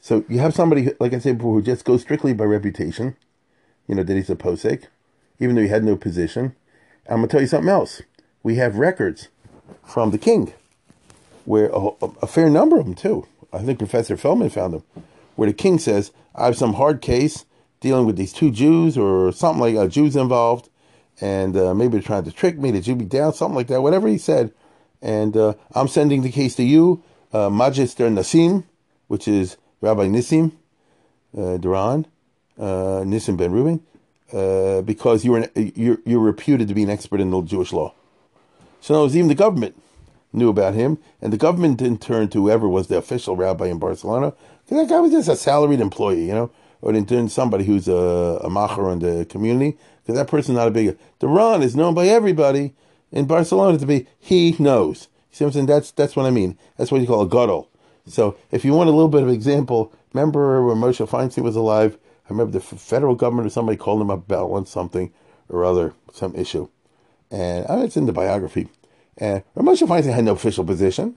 so 0.01 0.25
you 0.27 0.39
have 0.39 0.53
somebody, 0.53 0.89
like 0.99 1.13
I 1.13 1.19
said 1.19 1.37
before, 1.37 1.53
who 1.53 1.61
just 1.61 1.85
goes 1.85 2.01
strictly 2.01 2.33
by 2.33 2.45
reputation. 2.45 3.15
You 3.87 3.95
know, 3.95 4.03
that 4.03 4.15
he's 4.15 4.29
a 4.29 4.35
posek, 4.35 4.85
even 5.39 5.55
though 5.55 5.61
he 5.63 5.67
had 5.69 5.83
no 5.83 5.95
position. 5.95 6.55
I'm 7.07 7.17
going 7.17 7.27
to 7.27 7.31
tell 7.31 7.41
you 7.41 7.47
something 7.47 7.69
else. 7.69 8.01
We 8.43 8.55
have 8.55 8.75
records 8.75 9.29
from 9.83 10.11
the 10.11 10.17
king 10.17 10.53
where 11.49 11.71
a, 11.73 11.89
a, 12.21 12.27
fair 12.27 12.47
number 12.47 12.77
of 12.77 12.85
them 12.85 12.93
too. 12.93 13.25
I 13.51 13.57
think 13.63 13.79
Professor 13.79 14.15
Feldman 14.15 14.51
found 14.51 14.71
them, 14.71 14.83
where 15.35 15.49
the 15.49 15.53
king 15.53 15.79
says, 15.79 16.11
"I 16.35 16.45
have 16.45 16.55
some 16.55 16.73
hard 16.73 17.01
case 17.01 17.43
dealing 17.79 18.05
with 18.05 18.17
these 18.17 18.31
two 18.31 18.51
Jews 18.51 18.95
or 18.95 19.31
something 19.31 19.59
like 19.59 19.75
uh, 19.75 19.87
Jews 19.87 20.15
involved, 20.15 20.69
and 21.19 21.57
uh, 21.57 21.73
maybe 21.73 21.93
they're 21.93 22.01
trying 22.03 22.25
to 22.25 22.31
trick 22.31 22.59
me 22.59 22.71
to 22.71 22.79
Jew 22.79 22.95
me 22.95 23.05
down, 23.05 23.33
something 23.33 23.55
like 23.55 23.65
that. 23.65 23.81
Whatever 23.81 24.07
he 24.07 24.19
said, 24.19 24.53
and 25.01 25.35
uh, 25.35 25.55
I'm 25.73 25.87
sending 25.87 26.21
the 26.21 26.29
case 26.29 26.53
to 26.57 26.63
you, 26.63 27.01
uh, 27.33 27.49
Magister 27.49 28.07
Nassim, 28.09 28.65
which 29.07 29.27
is 29.27 29.57
Rabbi 29.81 30.05
Nissim 30.05 30.51
uh, 31.35 31.57
Duran, 31.57 32.05
uh, 32.59 33.01
Nissim 33.01 33.37
Ben 33.37 33.51
Rubin, 33.51 33.81
uh, 34.33 34.83
because 34.83 35.25
you're, 35.25 35.37
an, 35.37 35.49
you're 35.55 35.97
you're 36.05 36.19
reputed 36.19 36.67
to 36.67 36.75
be 36.75 36.83
an 36.83 36.91
expert 36.91 37.19
in 37.19 37.31
the 37.31 37.41
Jewish 37.41 37.73
law. 37.73 37.95
So, 38.81 38.99
it 38.99 39.03
was 39.03 39.17
even 39.17 39.29
the 39.29 39.35
government 39.35 39.75
knew 40.31 40.49
about 40.49 40.73
him, 40.73 40.97
and 41.21 41.33
the 41.33 41.37
government 41.37 41.77
didn't 41.77 42.01
turn 42.01 42.29
to 42.29 42.41
whoever 42.43 42.67
was 42.67 42.87
the 42.87 42.97
official 42.97 43.35
rabbi 43.35 43.67
in 43.67 43.79
Barcelona, 43.79 44.33
that 44.67 44.89
guy 44.89 44.99
was 44.99 45.11
just 45.11 45.29
a 45.29 45.35
salaried 45.35 45.79
employee, 45.79 46.27
you 46.27 46.33
know, 46.33 46.51
or 46.81 46.93
didn't 46.93 47.09
turn 47.09 47.29
somebody 47.29 47.63
who's 47.63 47.87
a, 47.87 48.39
a 48.43 48.49
macher 48.49 48.91
in 48.93 48.99
the 48.99 49.25
community, 49.25 49.77
because 50.01 50.15
that 50.15 50.27
person's 50.27 50.57
not 50.57 50.67
a 50.67 50.71
big. 50.71 50.97
The 51.19 51.27
Ran 51.27 51.61
is 51.61 51.75
known 51.75 51.93
by 51.93 52.07
everybody 52.07 52.73
in 53.11 53.25
Barcelona 53.25 53.77
to 53.77 53.85
be 53.85 54.07
he 54.19 54.55
knows. 54.59 55.07
You 55.31 55.35
see 55.35 55.45
what 55.45 55.49
I'm 55.49 55.53
saying? 55.53 55.65
That's 55.67 55.91
that's 55.91 56.15
what 56.15 56.25
I 56.25 56.31
mean. 56.31 56.57
That's 56.77 56.91
what 56.91 57.01
you 57.01 57.07
call 57.07 57.21
a 57.21 57.29
gadol. 57.29 57.69
So 58.07 58.37
if 58.51 58.63
you 58.63 58.73
want 58.73 58.89
a 58.89 58.93
little 58.93 59.09
bit 59.09 59.23
of 59.23 59.29
example, 59.29 59.93
remember 60.13 60.65
when 60.65 60.77
Moshe 60.77 61.07
Feinstein 61.07 61.43
was 61.43 61.55
alive? 61.55 61.97
I 62.25 62.29
remember 62.29 62.51
the 62.51 62.61
federal 62.61 63.15
government 63.15 63.47
or 63.47 63.49
somebody 63.49 63.77
called 63.77 64.01
him 64.01 64.11
up 64.11 64.19
about 64.19 64.49
one 64.49 64.65
something 64.65 65.11
or 65.49 65.65
other, 65.65 65.93
some 66.13 66.35
issue, 66.35 66.69
and 67.31 67.65
oh, 67.67 67.83
it's 67.83 67.97
in 67.97 68.05
the 68.05 68.13
biography. 68.13 68.67
And 69.19 69.43
Moshe 69.55 69.85
Feinstein 69.85 70.13
had 70.13 70.23
no 70.23 70.31
official 70.31 70.63
position. 70.63 71.15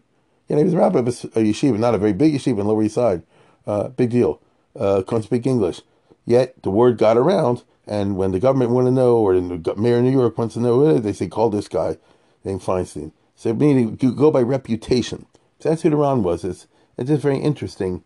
You 0.48 0.56
know, 0.56 0.60
he 0.60 0.64
was 0.64 0.74
a 0.74 0.78
rabbi 0.78 0.98
of 0.98 1.08
a 1.08 1.10
yeshiva, 1.10 1.78
not 1.78 1.94
a 1.94 1.98
very 1.98 2.12
big 2.12 2.34
yeshiva 2.34 2.60
in 2.60 2.66
Lower 2.66 2.82
East 2.82 2.96
Side. 2.96 3.22
Uh, 3.66 3.88
big 3.88 4.10
deal. 4.10 4.40
Uh, 4.78 5.02
couldn't 5.06 5.22
speak 5.22 5.46
English. 5.46 5.82
Yet 6.26 6.60
the 6.62 6.70
word 6.70 6.98
got 6.98 7.16
around, 7.16 7.62
and 7.86 8.16
when 8.16 8.32
the 8.32 8.40
government 8.40 8.70
wanted 8.70 8.90
to 8.90 8.94
know, 8.94 9.16
or 9.16 9.34
the 9.40 9.74
mayor 9.76 9.98
of 9.98 10.04
New 10.04 10.10
York 10.10 10.36
wants 10.36 10.54
to 10.54 10.60
know, 10.60 10.98
they 10.98 11.12
say, 11.12 11.28
call 11.28 11.50
this 11.50 11.68
guy 11.68 11.96
named 12.44 12.60
Feinstein. 12.60 13.12
So 13.36 13.54
meaning 13.54 13.98
you 14.00 14.12
go 14.12 14.30
by 14.30 14.42
reputation. 14.42 15.26
So 15.60 15.68
that's 15.68 15.82
who 15.82 15.90
the 15.90 15.96
Ran 15.96 16.22
was. 16.22 16.44
It's, 16.44 16.66
it's 16.98 17.08
just 17.08 17.22
very 17.22 17.38
interesting, 17.38 18.02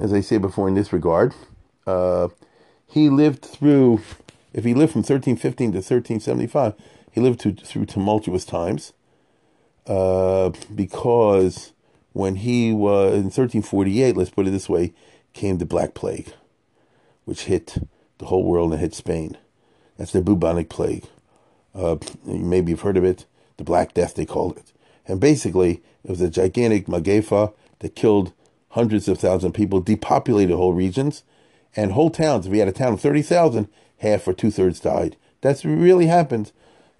as 0.00 0.12
I 0.12 0.20
say 0.20 0.38
before 0.38 0.68
in 0.68 0.74
this 0.74 0.92
regard. 0.92 1.34
Uh, 1.86 2.28
he 2.86 3.08
lived 3.08 3.44
through, 3.44 4.00
if 4.52 4.64
he 4.64 4.74
lived 4.74 4.92
from 4.92 5.00
1315 5.00 5.72
to 5.72 5.78
1375, 5.78 6.74
he 7.12 7.20
lived 7.20 7.40
to, 7.40 7.52
through 7.52 7.86
tumultuous 7.86 8.44
times. 8.44 8.92
Uh, 9.86 10.50
because 10.74 11.72
when 12.12 12.36
he 12.36 12.72
was 12.72 13.14
in 13.14 13.24
1348, 13.24 14.16
let's 14.16 14.30
put 14.30 14.46
it 14.46 14.50
this 14.50 14.68
way, 14.68 14.92
came 15.32 15.58
the 15.58 15.66
Black 15.66 15.94
Plague, 15.94 16.32
which 17.24 17.44
hit 17.44 17.78
the 18.18 18.26
whole 18.26 18.44
world 18.44 18.72
and 18.72 18.80
hit 18.80 18.94
Spain. 18.94 19.36
That's 19.96 20.12
the 20.12 20.22
bubonic 20.22 20.68
plague. 20.68 21.04
Uh, 21.74 21.96
maybe 22.24 22.70
you've 22.70 22.80
heard 22.80 22.96
of 22.96 23.04
it, 23.04 23.26
the 23.56 23.64
Black 23.64 23.94
Death, 23.94 24.14
they 24.14 24.26
called 24.26 24.56
it. 24.56 24.72
And 25.06 25.20
basically, 25.20 25.82
it 26.04 26.10
was 26.10 26.20
a 26.20 26.30
gigantic 26.30 26.86
magefa 26.86 27.52
that 27.80 27.94
killed 27.94 28.32
hundreds 28.70 29.08
of 29.08 29.18
thousands 29.18 29.44
of 29.44 29.52
people, 29.52 29.80
depopulated 29.80 30.56
whole 30.56 30.72
regions, 30.72 31.22
and 31.76 31.92
whole 31.92 32.10
towns. 32.10 32.46
If 32.46 32.52
you 32.52 32.60
had 32.60 32.68
a 32.68 32.72
town 32.72 32.94
of 32.94 33.00
30,000, 33.00 33.68
half 33.98 34.26
or 34.26 34.32
two 34.32 34.50
thirds 34.50 34.80
died. 34.80 35.16
That's 35.40 35.64
really 35.64 36.06
happened 36.06 36.52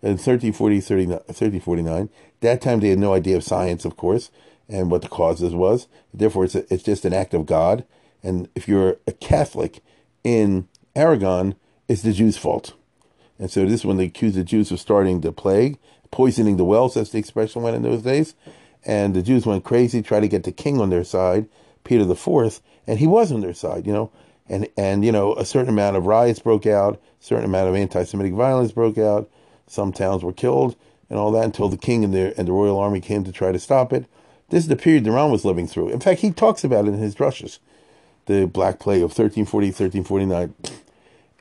in 0.02 0.12
1340, 0.12 0.76
1349. 0.76 2.08
That 2.40 2.60
time 2.60 2.80
they 2.80 2.88
had 2.88 2.98
no 2.98 3.14
idea 3.14 3.36
of 3.36 3.44
science, 3.44 3.84
of 3.84 3.96
course, 3.96 4.30
and 4.68 4.90
what 4.90 5.02
the 5.02 5.08
causes 5.08 5.54
was. 5.54 5.88
Therefore, 6.12 6.44
it's, 6.44 6.54
a, 6.54 6.72
it's 6.72 6.82
just 6.82 7.04
an 7.04 7.12
act 7.12 7.34
of 7.34 7.46
God. 7.46 7.84
And 8.22 8.48
if 8.54 8.68
you're 8.68 8.96
a 9.06 9.12
Catholic 9.12 9.82
in 10.24 10.68
Aragon, 10.94 11.54
it's 11.88 12.02
the 12.02 12.12
Jews' 12.12 12.36
fault. 12.36 12.74
And 13.38 13.50
so 13.50 13.64
this 13.64 13.80
is 13.80 13.86
when 13.86 13.96
they 13.96 14.04
accused 14.04 14.36
the 14.36 14.44
Jews 14.44 14.70
of 14.70 14.80
starting 14.80 15.20
the 15.20 15.32
plague, 15.32 15.78
poisoning 16.10 16.56
the 16.56 16.64
wells, 16.64 16.96
as 16.96 17.10
the 17.10 17.18
expression 17.18 17.62
went 17.62 17.76
in 17.76 17.82
those 17.82 18.02
days. 18.02 18.34
And 18.84 19.14
the 19.14 19.22
Jews 19.22 19.46
went 19.46 19.64
crazy, 19.64 20.02
tried 20.02 20.20
to 20.20 20.28
get 20.28 20.44
the 20.44 20.52
king 20.52 20.80
on 20.80 20.90
their 20.90 21.04
side, 21.04 21.48
Peter 21.84 22.04
the 22.04 22.14
Fourth, 22.14 22.60
and 22.86 22.98
he 22.98 23.06
was 23.06 23.32
on 23.32 23.40
their 23.40 23.54
side, 23.54 23.86
you 23.86 23.92
know. 23.92 24.10
And 24.48 24.68
and 24.76 25.04
you 25.04 25.12
know, 25.12 25.34
a 25.34 25.44
certain 25.44 25.68
amount 25.68 25.96
of 25.96 26.06
riots 26.06 26.40
broke 26.40 26.66
out, 26.66 26.94
a 26.94 27.24
certain 27.24 27.44
amount 27.44 27.68
of 27.68 27.74
anti-Semitic 27.74 28.32
violence 28.34 28.72
broke 28.72 28.98
out. 28.98 29.30
Some 29.70 29.92
towns 29.92 30.24
were 30.24 30.32
killed 30.32 30.74
and 31.08 31.16
all 31.16 31.30
that 31.30 31.44
until 31.44 31.68
the 31.68 31.76
king 31.76 32.02
and 32.02 32.12
the 32.12 32.36
and 32.36 32.48
the 32.48 32.52
royal 32.52 32.76
army 32.76 33.00
came 33.00 33.22
to 33.22 33.30
try 33.30 33.52
to 33.52 33.58
stop 33.58 33.92
it. 33.92 34.06
This 34.48 34.64
is 34.64 34.68
the 34.68 34.74
period 34.74 35.04
the 35.04 35.12
Ran 35.12 35.30
was 35.30 35.44
living 35.44 35.68
through. 35.68 35.90
In 35.90 36.00
fact, 36.00 36.22
he 36.22 36.32
talks 36.32 36.64
about 36.64 36.86
it 36.86 36.94
in 36.94 36.98
his 36.98 37.14
drushes, 37.14 37.60
the 38.26 38.48
Black 38.48 38.80
Plague 38.80 39.02
of 39.02 39.16
1340, 39.16 39.68
1349. 39.68 40.54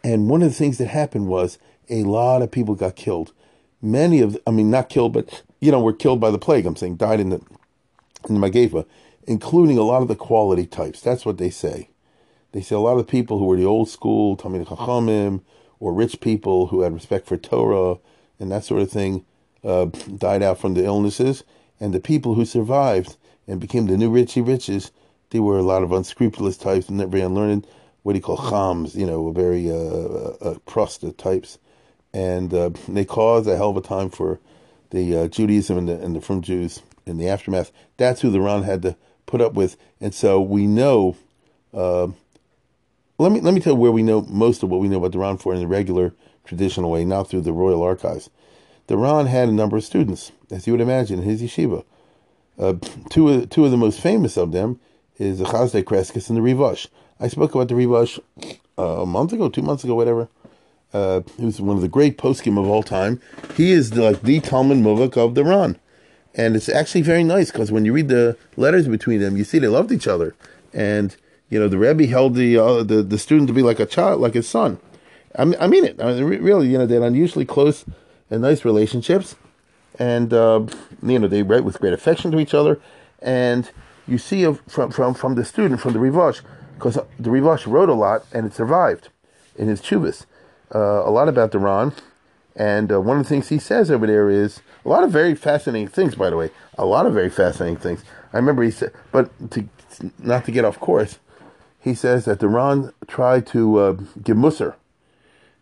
And 0.04 0.30
one 0.30 0.44
of 0.44 0.50
the 0.50 0.54
things 0.56 0.78
that 0.78 0.90
happened 0.90 1.28
was 1.28 1.58
a 1.90 2.04
lot 2.04 2.44
of 2.44 2.52
people 2.52 2.76
got 2.76 2.96
killed. 2.96 3.34
Many 3.82 4.22
of, 4.22 4.34
the, 4.34 4.42
I 4.46 4.52
mean, 4.52 4.70
not 4.70 4.90
killed, 4.90 5.14
but 5.14 5.42
you 5.60 5.72
know, 5.72 5.82
were 5.82 5.92
killed 5.92 6.20
by 6.20 6.30
the 6.30 6.38
plague. 6.38 6.68
I'm 6.68 6.76
saying 6.76 6.98
died 6.98 7.20
in 7.20 7.30
the 7.30 7.42
in 8.28 8.40
the 8.40 8.48
Mageva, 8.48 8.86
including 9.24 9.80
a 9.80 9.84
lot 9.84 10.04
of 10.04 10.08
the 10.08 10.16
quality 10.16 10.68
types. 10.68 11.02
That's 11.02 11.26
what 11.26 11.40
they 11.40 11.50
say. 11.50 11.90
They 12.52 12.62
say 12.62 12.76
a 12.76 12.80
lot 12.80 13.00
of 13.00 13.08
people 13.08 13.40
who 13.40 13.46
were 13.46 13.58
the 13.58 13.66
old 13.66 13.90
school 13.90 14.38
Talmid 14.38 14.68
Chachamim 14.68 15.42
or 15.80 15.94
rich 15.94 16.20
people 16.20 16.68
who 16.68 16.82
had 16.82 16.94
respect 16.94 17.26
for 17.26 17.38
Torah 17.38 17.98
and 18.40 18.52
that 18.52 18.64
sort 18.64 18.82
of 18.82 18.92
thing 18.92 19.26
uh, 19.64 19.86
died 19.86 20.42
out 20.42 20.60
from 20.60 20.74
the 20.74 20.86
illnesses, 20.86 21.44
and 21.80 21.94
the 21.94 22.00
people 22.00 22.36
who 22.36 22.46
survived 22.46 23.18
and 23.48 23.60
became 23.60 23.88
the 23.88 23.98
new 23.98 24.10
Richie 24.10 24.42
Riches, 24.42 24.92
they 25.32 25.40
were 25.40 25.58
a 25.58 25.64
lot 25.64 25.84
of 25.84 25.92
unscrupulous 25.92 26.58
types 26.58 26.90
and 26.90 27.00
very 27.12 27.24
unlearned, 27.24 27.68
what 28.04 28.14
do 28.14 28.18
you 28.18 28.24
call 28.24 28.38
chams, 28.38 28.96
you 28.96 29.06
know, 29.06 29.32
very 29.32 29.70
uh, 29.70 29.76
uh, 29.76 30.56
prosta 30.66 31.16
types, 31.16 31.58
and 32.14 32.54
uh, 32.54 32.70
they 32.88 33.06
caused 33.06 33.48
a 33.48 33.58
hell 33.58 33.72
of 33.72 33.78
a 33.78 33.82
time 33.82 34.10
for 34.10 34.40
the 34.92 35.16
uh, 35.16 35.28
Judaism 35.28 35.78
and 35.78 35.88
the 35.88 36.00
and 36.02 36.16
the 36.16 36.22
from 36.22 36.42
Jews 36.42 36.82
in 37.06 37.18
the 37.18 37.28
aftermath. 37.28 37.72
That's 37.98 38.22
who 38.22 38.32
the 38.32 38.42
Ran 38.42 38.64
had 38.64 38.82
to 38.84 38.96
put 39.26 39.42
up 39.42 39.54
with, 39.54 39.78
and 40.00 40.14
so 40.14 40.42
we 40.42 40.66
know. 40.66 41.18
Uh, 41.74 42.08
let 43.18 43.32
me 43.32 43.42
let 43.42 43.54
me 43.54 43.60
tell 43.60 43.74
you 43.74 43.80
where 43.80 43.92
we 43.92 44.02
know 44.02 44.22
most 44.22 44.64
of 44.64 44.70
what 44.70 44.80
we 44.80 44.88
know 44.88 44.98
about 44.98 45.12
the 45.12 45.20
Ran 45.20 45.38
for 45.38 45.54
in 45.54 45.60
the 45.60 45.68
regular 45.68 46.14
traditional 46.50 46.92
way, 46.92 47.06
not 47.06 47.30
through 47.30 47.42
the 47.42 47.54
royal 47.54 47.82
archives. 47.82 48.30
The 48.88 48.98
Ran 48.98 49.28
had 49.28 49.48
a 49.48 49.54
number 49.54 49.78
of 49.78 49.84
students, 49.84 50.32
as 50.52 50.66
you 50.66 50.74
would 50.74 50.82
imagine, 50.82 51.20
in 51.20 51.26
his 51.26 51.42
yeshiva. 51.42 51.86
Uh, 52.58 52.74
two, 53.10 53.30
of, 53.30 53.50
two 53.50 53.64
of 53.64 53.72
the 53.72 53.78
most 53.78 54.02
famous 54.02 54.36
of 54.36 54.52
them 54.52 54.80
is 55.18 55.38
the 55.38 55.46
Chasdai 55.46 55.84
Crescas 55.84 56.28
and 56.30 56.38
the 56.38 56.42
Rivash. 56.42 56.88
I 57.20 57.28
spoke 57.28 57.54
about 57.54 57.68
the 57.68 57.76
Rivash 57.76 58.20
uh, 58.78 59.04
a 59.04 59.06
month 59.06 59.32
ago, 59.32 59.48
two 59.48 59.62
months 59.62 59.84
ago, 59.84 59.94
whatever. 59.94 60.28
Uh, 60.92 61.22
he 61.38 61.46
was 61.46 61.62
one 61.62 61.76
of 61.76 61.84
the 61.84 61.88
great 61.88 62.18
poskim 62.18 62.58
of 62.58 62.68
all 62.68 62.82
time. 62.82 63.22
He 63.56 63.72
is 63.72 63.92
the, 63.92 64.02
like 64.02 64.22
the 64.24 64.40
Talmud 64.40 64.80
Muvak 64.80 65.18
of 65.18 65.36
the 65.36 65.44
Ran. 65.44 65.78
And 66.34 66.56
it's 66.56 66.68
actually 66.70 67.04
very 67.04 67.24
nice 67.24 67.52
because 67.52 67.72
when 67.72 67.86
you 67.86 67.94
read 67.94 68.08
the 68.08 68.38
letters 68.58 68.88
between 68.88 69.20
them, 69.20 69.38
you 69.38 69.44
see 69.44 69.60
they 69.60 69.68
loved 69.68 69.92
each 69.92 70.08
other. 70.08 70.36
And, 70.74 71.16
you 71.50 71.60
know, 71.60 71.68
the 71.68 71.78
Rebbe 71.78 72.08
held 72.08 72.34
the, 72.34 72.58
uh, 72.58 72.84
the, 72.84 73.04
the 73.04 73.20
student 73.20 73.48
to 73.50 73.54
be 73.54 73.62
like 73.62 73.80
a 73.80 73.86
child, 73.86 74.20
like 74.20 74.34
his 74.34 74.50
son. 74.50 74.80
I 75.36 75.46
mean, 75.46 75.58
I 75.60 75.68
mean 75.68 75.86
it. 75.86 76.02
I 76.02 76.14
mean, 76.14 76.24
really, 76.26 76.68
you 76.68 76.78
know, 76.78 76.86
they're 76.86 77.04
unusually 77.04 77.46
close 77.46 77.86
and 78.30 78.42
nice 78.42 78.66
relationships, 78.66 79.36
and 79.98 80.34
uh, 80.34 80.66
you 81.04 81.20
know 81.20 81.28
they 81.28 81.44
write 81.44 81.64
with 81.64 81.80
great 81.80 81.94
affection 81.94 82.32
to 82.32 82.40
each 82.40 82.54
other, 82.54 82.80
and 83.22 83.70
you 84.08 84.18
see 84.18 84.52
from 84.68 84.92
from 84.92 85.14
from 85.14 85.36
the 85.36 85.46
student 85.46 85.82
from 85.82 85.94
the 85.94 86.00
Rivash, 86.00 86.42
because 86.76 86.96
the 86.96 87.30
Rivash 87.30 87.68
wrote 87.68 87.90
a 87.90 87.94
lot 87.94 88.26
and 88.32 88.46
it 88.46 88.54
survived 88.54 89.10
in 89.56 89.68
his 89.68 89.82
chuvas, 89.82 90.26
uh, 90.74 90.80
a 90.80 91.12
lot 91.12 91.28
about 91.28 91.52
the 91.52 91.60
Ran, 91.60 91.94
and 92.56 92.92
uh, 92.92 93.02
one 93.02 93.18
of 93.18 93.24
the 93.24 93.30
things 93.30 93.50
he 93.50 93.60
says 93.60 93.92
over 93.92 94.08
there 94.08 94.30
is 94.30 94.62
a 94.86 94.90
lot 94.90 95.04
of 95.04 95.12
very 95.12 95.36
fascinating 95.36 95.88
things. 95.88 96.16
By 96.16 96.30
the 96.30 96.38
way, 96.38 96.50
a 96.78 96.86
lot 96.86 97.06
of 97.06 97.14
very 97.14 97.30
fascinating 97.30 97.78
things. 97.78 98.04
I 98.34 98.38
remember 98.38 98.64
he 98.64 98.72
said, 98.72 98.94
but 99.12 99.30
to 99.52 99.68
not 100.20 100.46
to 100.46 100.52
get 100.52 100.66
off 100.66 100.80
course, 100.80 101.20
he 101.80 101.94
says 101.94 102.26
that 102.26 102.40
the 102.40 102.48
Ran 102.48 102.94
tried 103.08 103.46
to 103.48 103.80
uh, 103.80 103.92
give 104.24 104.38
Musser 104.38 104.76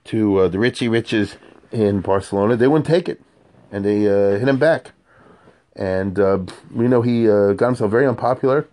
to 0.07 0.39
uh, 0.39 0.47
the 0.47 0.59
Richie 0.59 0.87
Riches 0.87 1.37
in 1.71 2.01
Barcelona, 2.01 2.55
they 2.55 2.67
wouldn't 2.67 2.87
take 2.87 3.07
it, 3.07 3.21
and 3.71 3.85
they 3.85 4.07
uh, 4.07 4.39
hit 4.39 4.47
him 4.47 4.57
back. 4.57 4.91
And 5.75 6.19
uh, 6.19 6.39
we 6.73 6.87
know 6.87 7.01
he 7.01 7.29
uh, 7.29 7.53
got 7.53 7.67
himself 7.67 7.91
very 7.91 8.07
unpopular. 8.07 8.67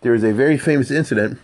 There 0.00 0.14
is 0.14 0.24
a 0.24 0.32
very 0.32 0.58
famous 0.58 0.90
incident 0.90 1.38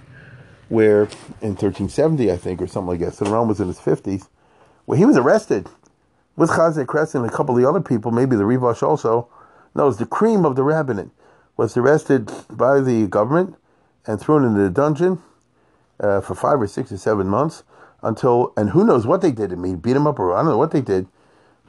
where, 0.68 1.02
in 1.42 1.54
1370, 1.54 2.32
I 2.32 2.36
think, 2.36 2.60
or 2.60 2.66
something 2.66 2.88
like 2.88 3.00
that, 3.00 3.14
so 3.14 3.30
Ran 3.30 3.46
was 3.46 3.60
in 3.60 3.68
his 3.68 3.78
50s, 3.78 4.28
where 4.86 4.98
he 4.98 5.04
was 5.04 5.16
arrested 5.16 5.68
with 6.34 6.50
Chasdai 6.50 6.86
Crescas 6.86 7.14
and 7.14 7.26
a 7.26 7.30
couple 7.30 7.54
of 7.54 7.62
the 7.62 7.68
other 7.68 7.80
people, 7.80 8.10
maybe 8.10 8.36
the 8.36 8.42
Rivash 8.42 8.82
also. 8.82 9.28
No, 9.74 9.84
it 9.84 9.86
was 9.86 9.98
the 9.98 10.06
cream 10.06 10.44
of 10.44 10.56
the 10.56 10.62
rabbinate, 10.62 11.10
was 11.56 11.76
arrested 11.76 12.30
by 12.50 12.80
the 12.80 13.06
government 13.06 13.56
and 14.06 14.20
thrown 14.20 14.44
into 14.44 14.60
the 14.60 14.70
dungeon 14.70 15.22
uh, 16.00 16.20
for 16.20 16.34
five 16.34 16.60
or 16.60 16.66
six 16.66 16.90
or 16.90 16.96
seven 16.96 17.28
months 17.28 17.62
until, 18.06 18.52
and 18.56 18.70
who 18.70 18.84
knows 18.84 19.06
what 19.06 19.20
they 19.20 19.32
did 19.32 19.50
to 19.50 19.56
me, 19.56 19.74
beat 19.74 19.96
him 19.96 20.06
up 20.06 20.18
or 20.18 20.32
I 20.32 20.38
don't 20.38 20.50
know 20.52 20.58
what 20.58 20.70
they 20.70 20.80
did, 20.80 21.08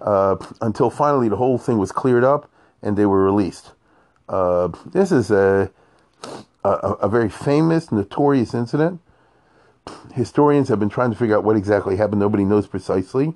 uh, 0.01 0.37
until 0.61 0.89
finally 0.89 1.29
the 1.29 1.35
whole 1.35 1.57
thing 1.57 1.77
was 1.77 1.91
cleared 1.91 2.23
up 2.23 2.49
and 2.81 2.95
they 2.95 3.05
were 3.05 3.23
released. 3.23 3.71
Uh, 4.29 4.69
this 4.85 5.11
is 5.11 5.31
a, 5.31 5.71
a, 6.63 6.69
a 6.69 7.09
very 7.09 7.29
famous, 7.29 7.91
notorious 7.91 8.53
incident. 8.53 9.01
Historians 10.13 10.69
have 10.69 10.79
been 10.79 10.89
trying 10.89 11.11
to 11.11 11.17
figure 11.17 11.35
out 11.35 11.43
what 11.43 11.55
exactly 11.55 11.95
happened. 11.95 12.19
Nobody 12.19 12.45
knows 12.45 12.67
precisely. 12.67 13.33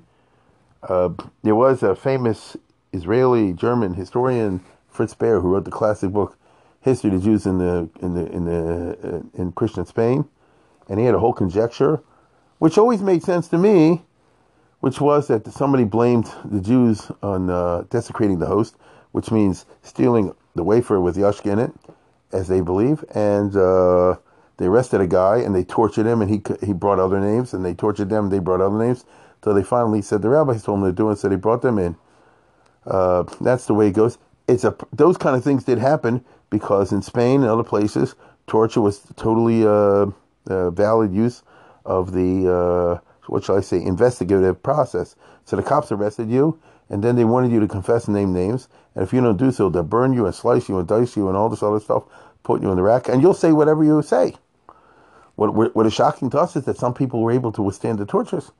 Uh, 0.82 1.10
there 1.42 1.54
was 1.54 1.82
a 1.82 1.96
famous 1.96 2.56
Israeli 2.92 3.52
German 3.52 3.94
historian 3.94 4.60
Fritz 4.88 5.14
Baer 5.14 5.40
who 5.40 5.48
wrote 5.48 5.64
the 5.64 5.70
classic 5.70 6.10
book 6.10 6.36
History 6.82 7.10
of 7.10 7.20
the 7.20 7.24
Jews 7.24 7.46
in 7.46 7.58
the 7.58 7.88
in 8.00 8.14
the 8.14 8.26
in 8.32 8.44
the 8.44 8.98
uh, 9.02 9.40
in 9.40 9.52
Christian 9.52 9.86
Spain, 9.86 10.28
and 10.88 10.98
he 10.98 11.06
had 11.06 11.14
a 11.14 11.20
whole 11.20 11.32
conjecture 11.32 12.02
which 12.62 12.78
always 12.78 13.02
made 13.02 13.24
sense 13.24 13.48
to 13.48 13.58
me, 13.58 14.00
which 14.78 15.00
was 15.00 15.26
that 15.26 15.44
somebody 15.52 15.82
blamed 15.82 16.30
the 16.44 16.60
Jews 16.60 17.10
on 17.20 17.50
uh, 17.50 17.82
desecrating 17.90 18.38
the 18.38 18.46
host, 18.46 18.76
which 19.10 19.32
means 19.32 19.66
stealing 19.82 20.32
the 20.54 20.62
wafer 20.62 21.00
with 21.00 21.16
yashka 21.16 21.54
in 21.54 21.58
it, 21.58 21.72
as 22.30 22.46
they 22.46 22.60
believe, 22.60 23.04
and 23.16 23.56
uh, 23.56 24.14
they 24.58 24.66
arrested 24.66 25.00
a 25.00 25.08
guy 25.08 25.38
and 25.38 25.56
they 25.56 25.64
tortured 25.64 26.06
him, 26.06 26.22
and 26.22 26.30
he 26.30 26.40
he 26.64 26.72
brought 26.72 27.00
other 27.00 27.18
names, 27.18 27.52
and 27.52 27.64
they 27.64 27.74
tortured 27.74 28.10
them, 28.10 28.26
and 28.26 28.32
they 28.32 28.38
brought 28.38 28.60
other 28.60 28.78
names, 28.78 29.04
so 29.42 29.52
they 29.52 29.64
finally 29.64 30.00
said 30.00 30.22
the 30.22 30.28
rabbis 30.28 30.62
told 30.62 30.80
them 30.80 30.88
to 30.88 30.94
do 30.94 31.10
it, 31.10 31.16
so 31.16 31.28
they 31.28 31.34
brought 31.34 31.62
them 31.62 31.80
in. 31.80 31.96
Uh, 32.86 33.24
that's 33.40 33.66
the 33.66 33.74
way 33.74 33.88
it 33.88 33.94
goes. 33.94 34.18
It's 34.46 34.62
a 34.62 34.76
those 34.92 35.16
kind 35.16 35.34
of 35.34 35.42
things 35.42 35.64
did 35.64 35.78
happen 35.78 36.24
because 36.48 36.92
in 36.92 37.02
Spain 37.02 37.40
and 37.40 37.50
other 37.50 37.64
places, 37.64 38.14
torture 38.46 38.80
was 38.80 39.00
totally 39.16 39.66
uh, 39.66 40.06
uh 40.46 40.70
valid 40.70 41.12
use 41.12 41.42
of 41.84 42.12
the 42.12 42.52
uh, 42.52 42.98
what 43.26 43.44
shall 43.44 43.56
I 43.56 43.60
say 43.60 43.82
investigative 43.82 44.62
process. 44.62 45.16
So 45.44 45.56
the 45.56 45.62
cops 45.62 45.92
arrested 45.92 46.30
you, 46.30 46.58
and 46.88 47.02
then 47.02 47.16
they 47.16 47.24
wanted 47.24 47.52
you 47.52 47.60
to 47.60 47.68
confess 47.68 48.06
and 48.06 48.14
name 48.14 48.32
names. 48.32 48.68
And 48.94 49.02
if 49.02 49.12
you 49.12 49.20
don't 49.20 49.36
do 49.36 49.50
so, 49.50 49.68
they'll 49.68 49.82
burn 49.82 50.12
you 50.12 50.26
and 50.26 50.34
slice 50.34 50.68
you 50.68 50.78
and 50.78 50.86
dice 50.86 51.16
you 51.16 51.28
and 51.28 51.36
all 51.36 51.48
this 51.48 51.62
other 51.62 51.80
stuff, 51.80 52.04
put 52.42 52.62
you 52.62 52.70
in 52.70 52.76
the 52.76 52.82
rack, 52.82 53.08
and 53.08 53.22
you'll 53.22 53.34
say 53.34 53.52
whatever 53.52 53.84
you 53.84 54.02
say. 54.02 54.34
What, 55.36 55.74
what 55.74 55.86
is 55.86 55.94
shocking 55.94 56.30
to 56.30 56.38
us 56.38 56.56
is 56.56 56.64
that 56.66 56.76
some 56.76 56.94
people 56.94 57.20
were 57.20 57.32
able 57.32 57.52
to 57.52 57.62
withstand 57.62 57.98
the 57.98 58.06
tortures, 58.06 58.52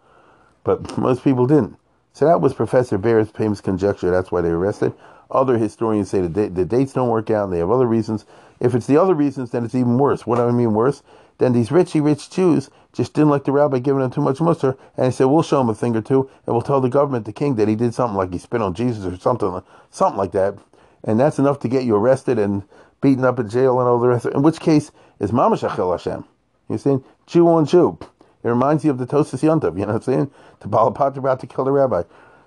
but 0.65 0.97
most 0.99 1.23
people 1.23 1.47
didn't. 1.47 1.77
So 2.15 2.27
that 2.27 2.41
was 2.41 2.55
Professor 2.55 2.99
Baer's 2.99 3.31
famous 3.31 3.61
conjecture. 3.61 4.11
That's 4.11 4.33
why 4.33 4.41
they 4.41 4.51
arrested. 4.51 4.93
Other 5.31 5.57
historians 5.57 6.11
say 6.11 6.21
the, 6.21 6.49
the 6.49 6.65
dates 6.65 6.93
don't 6.93 7.09
work 7.09 7.31
out 7.31 7.45
and 7.45 7.53
they 7.53 7.59
have 7.59 7.71
other 7.71 7.87
reasons. 7.87 8.27
If 8.61 8.75
it's 8.75 8.87
the 8.87 9.01
other 9.01 9.15
reasons, 9.15 9.51
then 9.51 9.65
it's 9.65 9.75
even 9.75 9.97
worse. 9.99 10.27
What 10.27 10.37
do 10.37 10.43
I 10.43 10.51
mean 10.51 10.75
worse? 10.75 11.03
Then 11.42 11.55
these 11.55 11.70
richy 11.70 12.00
rich 12.00 12.31
Jews 12.31 12.70
just 12.92 13.14
didn't 13.14 13.31
like 13.31 13.42
the 13.42 13.50
rabbi 13.50 13.81
giving 13.81 14.00
them 14.00 14.12
too 14.12 14.20
much 14.20 14.38
mussar, 14.38 14.76
and 14.96 15.07
they 15.07 15.11
said, 15.11 15.24
"We'll 15.24 15.42
show 15.42 15.61
him 15.61 15.68
a 15.70 15.74
thing 15.74 15.96
or 15.96 16.00
two, 16.00 16.31
and 16.46 16.55
we'll 16.55 16.62
tell 16.62 16.81
the 16.81 16.88
government, 16.88 17.24
the 17.24 17.33
king, 17.33 17.57
that 17.57 17.66
he 17.66 17.74
did 17.74 17.94
something 17.94 18.16
like 18.16 18.33
he 18.33 18.38
spit 18.38 18.62
on 18.62 18.74
Jesus 18.74 19.05
or 19.05 19.18
something, 19.18 19.61
something 19.90 20.16
like 20.16 20.31
that." 20.31 20.55
And 21.02 21.18
that's 21.18 21.40
enough 21.40 21.59
to 21.59 21.68
get 21.68 21.83
you 21.83 21.96
arrested 21.96 22.38
and 22.38 22.62
beaten 23.00 23.24
up 23.24 23.40
in 23.40 23.48
jail 23.48 23.81
and 23.81 23.88
all 23.88 23.98
the 23.98 24.07
rest. 24.07 24.26
In 24.26 24.42
which 24.42 24.61
case, 24.61 24.92
is 25.18 25.33
mamash 25.33 25.68
achel 25.68 25.90
Hashem. 25.90 26.24
You 26.68 26.78
see, 26.78 26.98
Jew 27.26 27.48
on 27.48 27.66
Jew. 27.66 27.98
It 28.44 28.48
reminds 28.48 28.85
you 28.85 28.92
of 28.92 28.98
the 28.98 29.07
Tosas 29.09 29.42
Yontav, 29.42 29.76
you 29.76 29.85
know 29.85 29.94
what 29.94 29.96
I'm 29.96 30.02
saying? 30.02 30.31
The 30.61 30.68
Balapatra 30.68 31.16
about 31.16 31.40
to 31.40 31.48
kill 31.48 31.64
the 31.64 31.72
rabbi. 31.72 32.05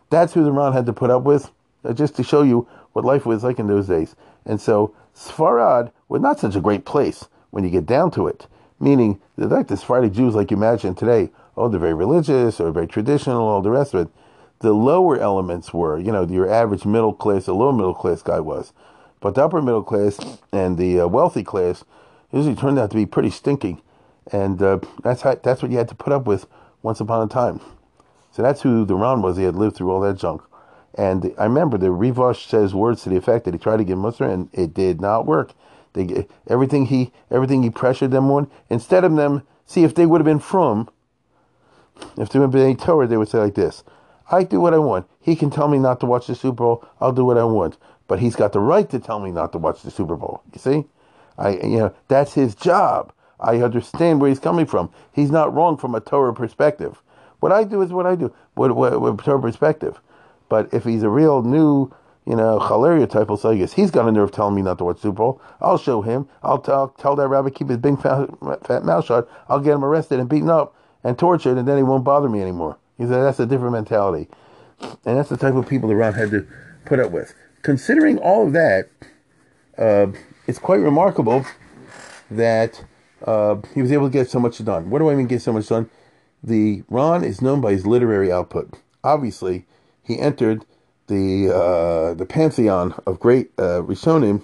That's 0.10 0.32
who 0.32 0.46
the 0.46 0.54
Ran 0.54 0.72
had 0.72 0.86
to 0.86 0.94
put 0.94 1.10
up 1.10 1.24
with, 1.24 1.52
uh, 1.84 1.92
just 1.92 2.16
to 2.16 2.24
show 2.24 2.44
you 2.44 2.66
what 2.94 3.04
life 3.04 3.26
was 3.26 3.44
like 3.44 3.60
in 3.60 3.68
those 3.68 3.88
days. 3.88 4.16
And 4.46 4.62
so, 4.62 4.94
Sfarad 5.14 5.92
was 6.08 6.22
not 6.22 6.40
such 6.40 6.56
a 6.56 6.62
great 6.62 6.86
place 6.86 7.28
when 7.52 7.66
you 7.66 7.70
get 7.70 7.86
down 7.86 8.10
to 8.12 8.28
it. 8.28 8.48
Meaning, 8.86 9.20
they're 9.36 9.48
like 9.48 9.68
the 9.68 9.78
Sephardic 9.78 10.12
Jews, 10.12 10.36
like 10.36 10.52
you 10.52 10.58
imagine 10.58 10.94
today. 10.94 11.32
Oh, 11.58 11.68
they're 11.70 11.80
very 11.80 11.96
religious 11.96 12.60
or 12.60 12.72
very 12.72 12.86
traditional, 12.86 13.42
all 13.42 13.64
the 13.64 13.72
rest 13.72 13.96
of 13.96 14.02
it. 14.02 14.14
The 14.60 14.74
lower 14.74 15.18
elements 15.18 15.74
were, 15.74 15.98
you 15.98 16.12
know, 16.12 16.24
your 16.28 16.48
average 16.48 16.86
middle 16.86 17.12
class, 17.12 17.48
the 17.48 17.56
lower 17.56 17.74
middle 17.74 17.96
class 17.96 18.22
guy 18.22 18.40
was. 18.40 18.74
But 19.22 19.34
the 19.34 19.44
upper 19.44 19.60
middle 19.60 19.82
class 19.82 20.20
and 20.52 20.78
the 20.78 21.00
uh, 21.00 21.08
wealthy 21.08 21.44
class 21.44 21.84
usually 22.32 22.54
turned 22.56 22.78
out 22.78 22.92
to 22.92 22.96
be 22.96 23.08
pretty 23.08 23.32
stinking. 23.32 23.82
And 24.32 24.62
uh, 24.62 24.82
that's 25.02 25.24
how, 25.24 25.34
that's 25.34 25.64
what 25.64 25.72
you 25.72 25.80
had 25.80 25.90
to 25.90 25.96
put 25.96 26.14
up 26.14 26.28
with 26.28 26.46
once 26.84 27.00
upon 27.00 27.26
a 27.26 27.28
time. 27.28 27.62
So 28.34 28.44
that's 28.44 28.62
who 28.62 28.86
the 28.86 28.94
Ran 28.94 29.24
was. 29.24 29.38
He 29.38 29.46
had 29.46 29.56
lived 29.56 29.78
through 29.78 29.90
all 29.90 30.02
that 30.02 30.20
junk. 30.20 30.44
And 30.94 31.34
I 31.40 31.46
remember 31.46 31.80
the 31.80 31.88
Rivash 31.88 32.48
says 32.48 32.76
words 32.76 33.02
to 33.02 33.10
the 33.10 33.18
effect 33.18 33.46
that 33.46 33.56
he 33.56 33.60
tried 33.60 33.78
to 33.78 33.84
give 33.84 33.98
Muslim 33.98 34.30
and 34.30 34.50
it 34.54 34.76
did 34.76 35.02
not 35.02 35.26
work. 35.26 35.54
They 35.96 36.28
everything 36.48 36.88
he 36.88 37.12
everything 37.32 37.64
he 37.64 37.70
pressured 37.70 38.12
them 38.12 38.30
on. 38.30 38.52
Instead 38.70 39.04
of 39.04 39.16
them, 39.16 39.42
see 39.66 39.84
if 39.84 39.96
they 39.96 40.06
would 40.06 40.22
have 40.22 40.26
been 40.26 40.40
from, 40.40 40.90
if 42.18 42.30
they 42.30 42.38
would 42.40 42.46
have 42.46 42.52
been 42.52 42.78
Torah, 42.78 43.08
they 43.08 43.18
would 43.18 43.30
say 43.30 43.40
like 43.40 43.56
this: 43.56 43.84
I 44.30 44.44
do 44.44 44.60
what 44.60 44.74
I 44.74 44.78
want. 44.78 45.08
He 45.20 45.36
can 45.36 45.50
tell 45.50 45.68
me 45.68 45.80
not 45.80 46.00
to 46.02 46.06
watch 46.06 46.28
the 46.28 46.36
Super 46.36 46.58
Bowl. 46.58 46.88
I'll 47.00 47.14
do 47.14 47.26
what 47.26 47.38
I 47.38 47.46
want. 47.46 47.78
But 48.08 48.20
he's 48.20 48.36
got 48.36 48.52
the 48.54 48.60
right 48.60 48.88
to 48.92 49.00
tell 49.00 49.20
me 49.20 49.32
not 49.32 49.52
to 49.54 49.58
watch 49.58 49.82
the 49.82 49.90
Super 49.90 50.16
Bowl. 50.16 50.44
You 50.54 50.60
see, 50.60 50.86
I 51.38 51.52
you 51.58 51.80
know 51.80 51.96
that's 52.08 52.34
his 52.34 52.54
job. 52.54 53.12
I 53.40 53.58
understand 53.62 54.22
where 54.22 54.30
he's 54.30 54.40
coming 54.40 54.66
from. 54.66 54.92
He's 55.12 55.32
not 55.32 55.54
wrong 55.54 55.78
from 55.78 55.96
a 55.96 56.00
Torah 56.00 56.34
perspective. 56.34 57.02
What 57.40 57.52
I 57.52 57.64
do 57.64 57.82
is 57.82 57.92
what 57.92 58.06
I 58.06 58.16
do, 58.16 58.34
what, 58.56 58.76
what, 58.76 59.00
what 59.00 59.24
Torah 59.24 59.42
perspective. 59.42 60.00
But 60.50 60.74
if 60.74 60.84
he's 60.84 61.04
a 61.04 61.10
real 61.10 61.42
new, 61.42 61.92
you 62.26 62.36
know, 62.36 62.60
Chalaria 62.60 63.08
type 63.10 63.30
of 63.30 63.42
guess 63.58 63.74
he's 63.74 63.92
got 63.92 64.08
a 64.08 64.12
nerve 64.12 64.32
telling 64.32 64.56
me 64.56 64.62
not 64.62 64.80
to 64.80 64.84
watch 64.84 65.00
Super 65.00 65.18
Bowl. 65.18 65.42
I'll 65.62 65.78
show 65.78 66.02
him. 66.02 66.28
I'll 66.42 66.60
tell 66.60 66.90
tell 66.90 67.16
that 67.16 67.28
rabbi 67.28 67.50
keep 67.50 67.70
his 67.70 67.78
big 67.78 68.02
fat, 68.02 68.30
fat 68.66 68.84
mouth 68.84 69.06
shut. 69.06 69.30
I'll 69.48 69.60
get 69.60 69.76
him 69.76 69.86
arrested 69.86 70.20
and 70.20 70.28
beaten 70.28 70.50
up 70.50 70.76
and 71.04 71.18
tortured, 71.18 71.58
and 71.58 71.68
then 71.68 71.78
he 71.78 71.84
won't 71.84 72.04
bother 72.04 72.28
me 72.28 72.42
anymore. 72.42 72.78
He 72.98 73.04
said 73.04 73.22
that's 73.22 73.40
a 73.40 73.46
different 73.46 73.74
mentality, 73.74 74.28
and 74.82 75.18
that's 75.18 75.30
the 75.30 75.38
type 75.38 75.54
of 75.54 75.68
people 75.68 75.88
the 75.88 75.96
Ran 75.96 76.14
had 76.14 76.32
to 76.32 76.48
put 76.86 77.00
up 77.00 77.12
with. 77.12 77.36
Considering 77.62 78.18
all 78.18 78.48
of 78.48 78.54
that, 78.54 78.90
uh, 79.78 80.08
it's 80.48 80.60
quite 80.60 80.80
remarkable 80.80 81.46
that 82.32 82.84
uh, 83.24 83.58
he 83.74 83.82
was 83.82 83.92
able 83.92 84.08
to 84.08 84.14
get 84.14 84.30
so 84.30 84.40
much 84.40 84.64
done. 84.64 84.90
What 84.90 85.00
do 85.00 85.10
I 85.10 85.16
mean 85.16 85.28
get 85.28 85.42
so 85.42 85.54
much 85.54 85.68
done? 85.68 85.90
The 86.44 86.84
Ran 86.90 87.24
is 87.24 87.42
known 87.42 87.62
by 87.62 87.72
his 87.72 87.86
literary 87.86 88.32
output. 88.32 88.80
Obviously, 89.04 89.66
he 90.02 90.20
entered 90.20 90.66
the 91.08 91.50
uh, 91.54 92.14
the 92.14 92.26
pantheon 92.26 92.94
of 93.06 93.20
great 93.20 93.52
uh, 93.58 93.82
Rishonim, 93.82 94.42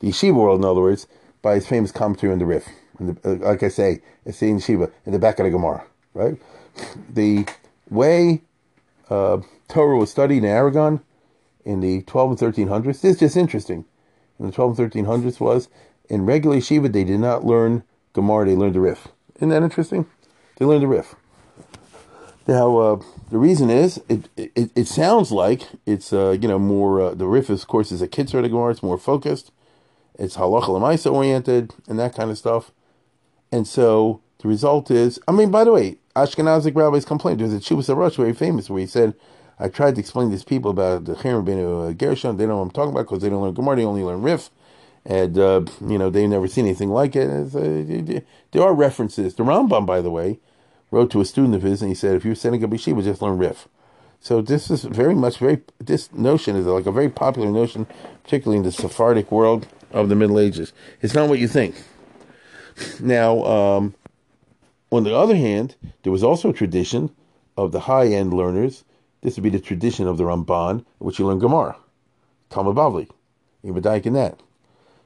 the 0.00 0.08
yeshiva 0.08 0.34
world, 0.34 0.60
in 0.60 0.64
other 0.64 0.80
words, 0.80 1.06
by 1.42 1.54
his 1.54 1.66
famous 1.66 1.92
commentary 1.92 2.32
on 2.32 2.38
the 2.38 2.46
Rif. 2.46 2.68
The, 2.98 3.16
uh, 3.24 3.46
like 3.46 3.62
I 3.62 3.68
say, 3.68 4.02
it's 4.24 4.42
in 4.42 4.58
yeshiva 4.58 4.90
in 5.04 5.12
the 5.12 5.18
back 5.18 5.38
of 5.38 5.44
the 5.44 5.50
Gemara, 5.50 5.84
right? 6.14 6.36
The 7.12 7.46
way 7.90 8.42
uh, 9.08 9.38
Torah 9.68 9.96
was 9.96 10.10
studied 10.10 10.38
in 10.38 10.44
Aragon 10.44 11.00
in 11.64 11.80
the 11.80 12.02
12 12.02 12.42
and 12.42 12.54
1300s. 12.54 13.00
This 13.00 13.04
is 13.04 13.18
just 13.18 13.36
interesting. 13.36 13.84
In 14.38 14.46
the 14.46 14.52
12 14.52 14.78
and 14.78 14.92
1300s 14.92 15.40
was 15.40 15.68
in 16.08 16.26
regular 16.26 16.56
yeshiva 16.56 16.92
they 16.92 17.04
did 17.04 17.20
not 17.20 17.44
learn 17.44 17.82
Gemara; 18.12 18.46
they 18.46 18.54
learned 18.54 18.74
the 18.74 18.80
Rif. 18.80 19.08
Isn't 19.36 19.50
that 19.50 19.62
interesting? 19.62 20.06
They 20.56 20.64
learned 20.64 20.82
the 20.82 20.88
Rif. 20.88 21.14
Now, 22.46 22.78
uh, 22.78 23.02
the 23.30 23.38
reason 23.38 23.70
is 23.70 24.00
it, 24.08 24.28
it, 24.36 24.70
it 24.76 24.86
sounds 24.86 25.32
like 25.32 25.68
it's 25.84 26.12
uh, 26.12 26.36
you 26.40 26.46
know 26.46 26.60
more 26.60 27.00
uh, 27.00 27.14
the 27.14 27.26
Rif, 27.26 27.50
of 27.50 27.66
course, 27.66 27.90
is 27.90 28.00
a 28.00 28.08
Kitzur 28.08 28.42
Gemara. 28.48 28.70
It's 28.70 28.82
more 28.82 28.98
focused. 28.98 29.50
It's 30.18 30.36
halacha 30.36 30.68
lemaisa 30.68 31.12
oriented 31.12 31.74
and 31.88 31.98
that 31.98 32.14
kind 32.14 32.30
of 32.30 32.38
stuff. 32.38 32.70
And 33.50 33.66
so 33.66 34.20
the 34.38 34.48
result 34.48 34.90
is, 34.90 35.18
I 35.26 35.32
mean, 35.32 35.50
by 35.50 35.64
the 35.64 35.72
way, 35.72 35.96
Ashkenazic 36.14 36.74
rabbis 36.76 37.04
complained. 37.04 37.40
There's 37.40 37.52
a 37.52 37.58
Chubas 37.58 37.94
Rosh 37.94 38.16
very 38.16 38.32
famous 38.32 38.70
where 38.70 38.80
he 38.80 38.86
said, 38.86 39.14
"I 39.58 39.68
tried 39.68 39.96
to 39.96 40.00
explain 40.00 40.28
to 40.28 40.30
these 40.30 40.44
people 40.44 40.70
about 40.70 41.04
the 41.04 41.14
Cherem 41.14 41.44
ben 41.44 41.94
Gershon. 41.94 42.36
They 42.36 42.44
don't 42.44 42.50
know 42.50 42.56
what 42.58 42.62
I'm 42.62 42.70
talking 42.70 42.92
about 42.92 43.06
because 43.06 43.22
they 43.22 43.28
don't 43.28 43.42
learn 43.42 43.54
Gemara. 43.54 43.76
They 43.76 43.84
only 43.84 44.04
learn 44.04 44.22
riff." 44.22 44.50
And 45.04 45.36
uh, 45.36 45.62
you 45.84 45.98
know 45.98 46.10
they've 46.10 46.28
never 46.28 46.46
seen 46.46 46.64
anything 46.64 46.90
like 46.90 47.16
it. 47.16 47.28
Uh, 47.28 48.20
there 48.52 48.62
are 48.62 48.74
references. 48.74 49.34
The 49.34 49.42
Rambam, 49.42 49.84
by 49.84 50.00
the 50.00 50.10
way, 50.10 50.38
wrote 50.90 51.10
to 51.10 51.20
a 51.20 51.24
student 51.24 51.54
of 51.54 51.62
his 51.62 51.82
and 51.82 51.90
he 51.90 51.94
said, 51.94 52.14
if 52.14 52.24
you're 52.24 52.34
setting 52.34 52.62
up 52.62 52.70
yeshiva, 52.70 53.02
just 53.02 53.22
learn 53.22 53.38
Rif. 53.38 53.68
So 54.20 54.40
this 54.40 54.70
is 54.70 54.84
very 54.84 55.14
much 55.14 55.38
very 55.38 55.60
this 55.78 56.12
notion 56.12 56.56
is 56.56 56.66
like 56.66 56.86
a 56.86 56.92
very 56.92 57.08
popular 57.08 57.50
notion, 57.50 57.86
particularly 58.24 58.58
in 58.58 58.64
the 58.64 58.72
Sephardic 58.72 59.30
world 59.30 59.66
of 59.92 60.08
the 60.08 60.16
Middle 60.16 60.40
Ages. 60.40 60.72
It's 61.00 61.14
not 61.14 61.28
what 61.28 61.38
you 61.38 61.48
think. 61.48 61.76
Now, 63.00 63.44
um, 63.44 63.94
on 64.90 65.04
the 65.04 65.16
other 65.16 65.36
hand, 65.36 65.76
there 66.02 66.12
was 66.12 66.24
also 66.24 66.50
a 66.50 66.54
tradition 66.54 67.10
of 67.56 67.72
the 67.72 67.80
high 67.80 68.06
end 68.06 68.32
learners. 68.32 68.84
This 69.22 69.36
would 69.36 69.44
be 69.44 69.50
the 69.50 69.60
tradition 69.60 70.06
of 70.06 70.18
the 70.18 70.24
Ramban, 70.24 70.84
which 70.98 71.18
you 71.18 71.26
learn 71.26 71.38
Gemara, 71.38 71.76
Talmud 72.50 72.76
Bavli, 72.76 73.08
Ibadaik 73.64 74.06
in 74.06 74.12
that. 74.14 74.40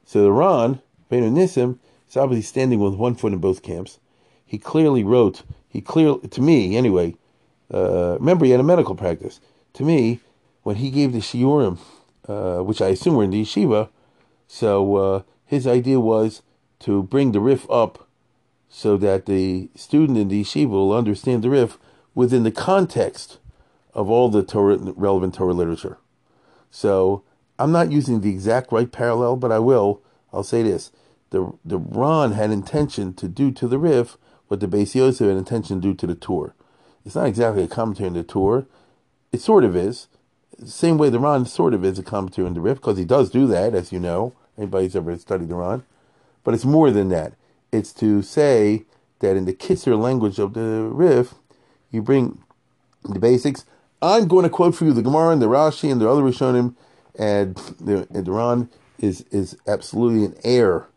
So 0.04 0.22
the 0.22 0.32
Ran, 0.32 0.80
Benu 1.10 1.30
Nissim, 1.30 1.78
is 2.08 2.16
obviously 2.16 2.42
standing 2.42 2.80
with 2.80 2.94
one 2.94 3.14
foot 3.14 3.32
in 3.32 3.38
both 3.38 3.62
camps. 3.62 3.98
He 4.44 4.58
clearly 4.58 5.04
wrote 5.04 5.42
he 5.70 5.80
clearly, 5.80 6.28
to 6.28 6.42
me 6.42 6.76
anyway, 6.76 7.14
uh, 7.72 8.16
remember 8.18 8.44
he 8.44 8.50
had 8.50 8.60
a 8.60 8.64
medical 8.64 8.94
practice. 8.94 9.40
To 9.74 9.84
me, 9.84 10.20
when 10.64 10.76
he 10.76 10.90
gave 10.90 11.12
the 11.12 11.20
shiurim, 11.20 11.78
uh, 12.28 12.58
which 12.58 12.82
I 12.82 12.88
assume 12.88 13.14
were 13.14 13.24
in 13.24 13.30
the 13.30 13.42
yeshiva, 13.42 13.88
so 14.48 14.96
uh, 14.96 15.22
his 15.46 15.66
idea 15.66 16.00
was 16.00 16.42
to 16.80 17.04
bring 17.04 17.32
the 17.32 17.40
riff 17.40 17.70
up 17.70 18.08
so 18.68 18.96
that 18.96 19.26
the 19.26 19.70
student 19.76 20.18
in 20.18 20.28
the 20.28 20.42
yeshiva 20.42 20.70
will 20.70 20.92
understand 20.92 21.42
the 21.42 21.50
riff 21.50 21.78
within 22.14 22.42
the 22.42 22.50
context 22.50 23.38
of 23.94 24.10
all 24.10 24.28
the 24.28 24.42
Torah, 24.42 24.76
relevant 24.76 25.34
Torah 25.34 25.54
literature. 25.54 25.98
So 26.70 27.22
I'm 27.58 27.72
not 27.72 27.92
using 27.92 28.20
the 28.20 28.30
exact 28.30 28.72
right 28.72 28.90
parallel, 28.90 29.36
but 29.36 29.52
I 29.52 29.60
will. 29.60 30.02
I'll 30.32 30.42
say 30.42 30.62
this: 30.62 30.90
the 31.30 31.52
the 31.64 31.78
Ran 31.78 32.32
had 32.32 32.50
intention 32.50 33.12
to 33.14 33.28
do 33.28 33.50
to 33.52 33.68
the 33.68 33.78
Rif 33.78 34.16
what 34.50 34.58
the 34.58 34.66
Beis 34.66 34.96
Yosef 34.96 35.28
had 35.28 35.36
intention 35.36 35.78
due 35.78 35.94
to 35.94 36.08
the 36.08 36.16
Tur. 36.16 36.54
It's 37.06 37.14
not 37.14 37.28
exactly 37.28 37.62
a 37.62 37.68
commentary 37.68 38.08
on 38.08 38.14
the 38.14 38.24
Tur. 38.24 38.66
It 39.30 39.40
sort 39.40 39.62
of 39.62 39.76
is. 39.76 40.08
Same 40.66 40.98
way 40.98 41.08
the 41.08 41.20
Ran 41.20 41.46
sort 41.46 41.72
of 41.72 41.84
is 41.84 42.00
a 42.00 42.02
commentary 42.02 42.48
on 42.48 42.54
the 42.54 42.60
Rif, 42.60 42.78
because 42.78 42.98
he 42.98 43.04
does 43.04 43.30
do 43.30 43.46
that, 43.46 43.76
as 43.76 43.92
you 43.92 44.00
know. 44.00 44.32
Anybody's 44.58 44.96
ever 44.96 45.16
studied 45.18 45.50
the 45.50 45.54
Ran. 45.54 45.84
But 46.42 46.54
it's 46.54 46.64
more 46.64 46.90
than 46.90 47.10
that. 47.10 47.34
It's 47.70 47.92
to 47.94 48.22
say 48.22 48.86
that 49.20 49.36
in 49.36 49.44
the 49.44 49.52
Kisser 49.52 49.94
language 49.94 50.40
of 50.40 50.54
the 50.54 50.90
Rif, 50.92 51.34
you 51.92 52.02
bring 52.02 52.42
the 53.04 53.20
basics. 53.20 53.64
I'm 54.02 54.26
going 54.26 54.42
to 54.42 54.50
quote 54.50 54.74
for 54.74 54.84
you 54.84 54.92
the 54.92 55.00
Gemara 55.00 55.30
and 55.30 55.40
the 55.40 55.46
Rashi 55.46 55.92
and 55.92 56.00
the 56.00 56.10
other 56.10 56.22
Rishonim, 56.22 56.74
and 57.16 57.54
the, 57.78 58.08
and 58.12 58.26
the 58.26 58.32
Ran 58.32 58.68
is 58.98 59.20
is 59.30 59.56
absolutely 59.68 60.24
an 60.24 60.34
heir, 60.42 60.88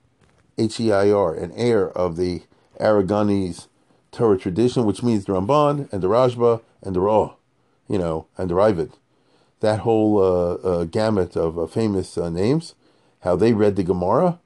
H 0.57 0.79
E 0.79 0.91
I 0.91 1.11
R, 1.11 1.35
an 1.35 1.51
heir 1.51 1.91
of 1.91 2.17
the 2.17 2.41
Aragonese 2.79 3.67
Torah 4.11 4.37
tradition, 4.37 4.85
which 4.85 5.03
means 5.03 5.25
the 5.25 5.33
Ramban 5.33 5.91
and 5.91 6.01
the 6.01 6.07
Rashba 6.07 6.61
and 6.81 6.95
the 6.95 7.01
Ra, 7.01 7.33
you 7.89 7.97
know, 7.97 8.27
and 8.37 8.49
the 8.49 8.53
Ravid. 8.53 8.93
That 9.59 9.79
whole 9.79 10.19
uh, 10.19 10.53
uh, 10.55 10.83
gamut 10.85 11.35
of 11.35 11.57
uh, 11.57 11.65
famous 11.67 12.17
uh, 12.17 12.29
names, 12.29 12.75
how 13.21 13.35
they 13.35 13.53
read 13.53 13.75
the 13.75 13.83
Gemara, 13.83 14.39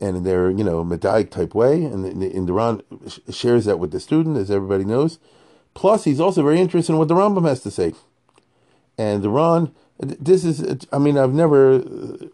and 0.00 0.16
in 0.16 0.24
their 0.24 0.50
you 0.50 0.64
know 0.64 0.84
medaic 0.84 1.30
type 1.30 1.54
way, 1.54 1.84
and 1.84 2.22
in 2.22 2.46
the 2.46 2.52
Ran 2.52 2.82
shares 3.30 3.66
that 3.66 3.78
with 3.78 3.90
the 3.90 4.00
student, 4.00 4.36
as 4.36 4.50
everybody 4.50 4.84
knows. 4.84 5.18
Plus, 5.74 6.04
he's 6.04 6.20
also 6.20 6.42
very 6.42 6.58
interested 6.58 6.92
in 6.92 6.98
what 6.98 7.08
the 7.08 7.14
Rambam 7.14 7.46
has 7.46 7.60
to 7.62 7.70
say, 7.70 7.94
and 8.98 9.22
the 9.22 9.30
Ran. 9.30 9.72
This 9.98 10.44
is, 10.44 10.86
I 10.92 10.98
mean, 10.98 11.16
I've 11.16 11.32
never, 11.32 11.82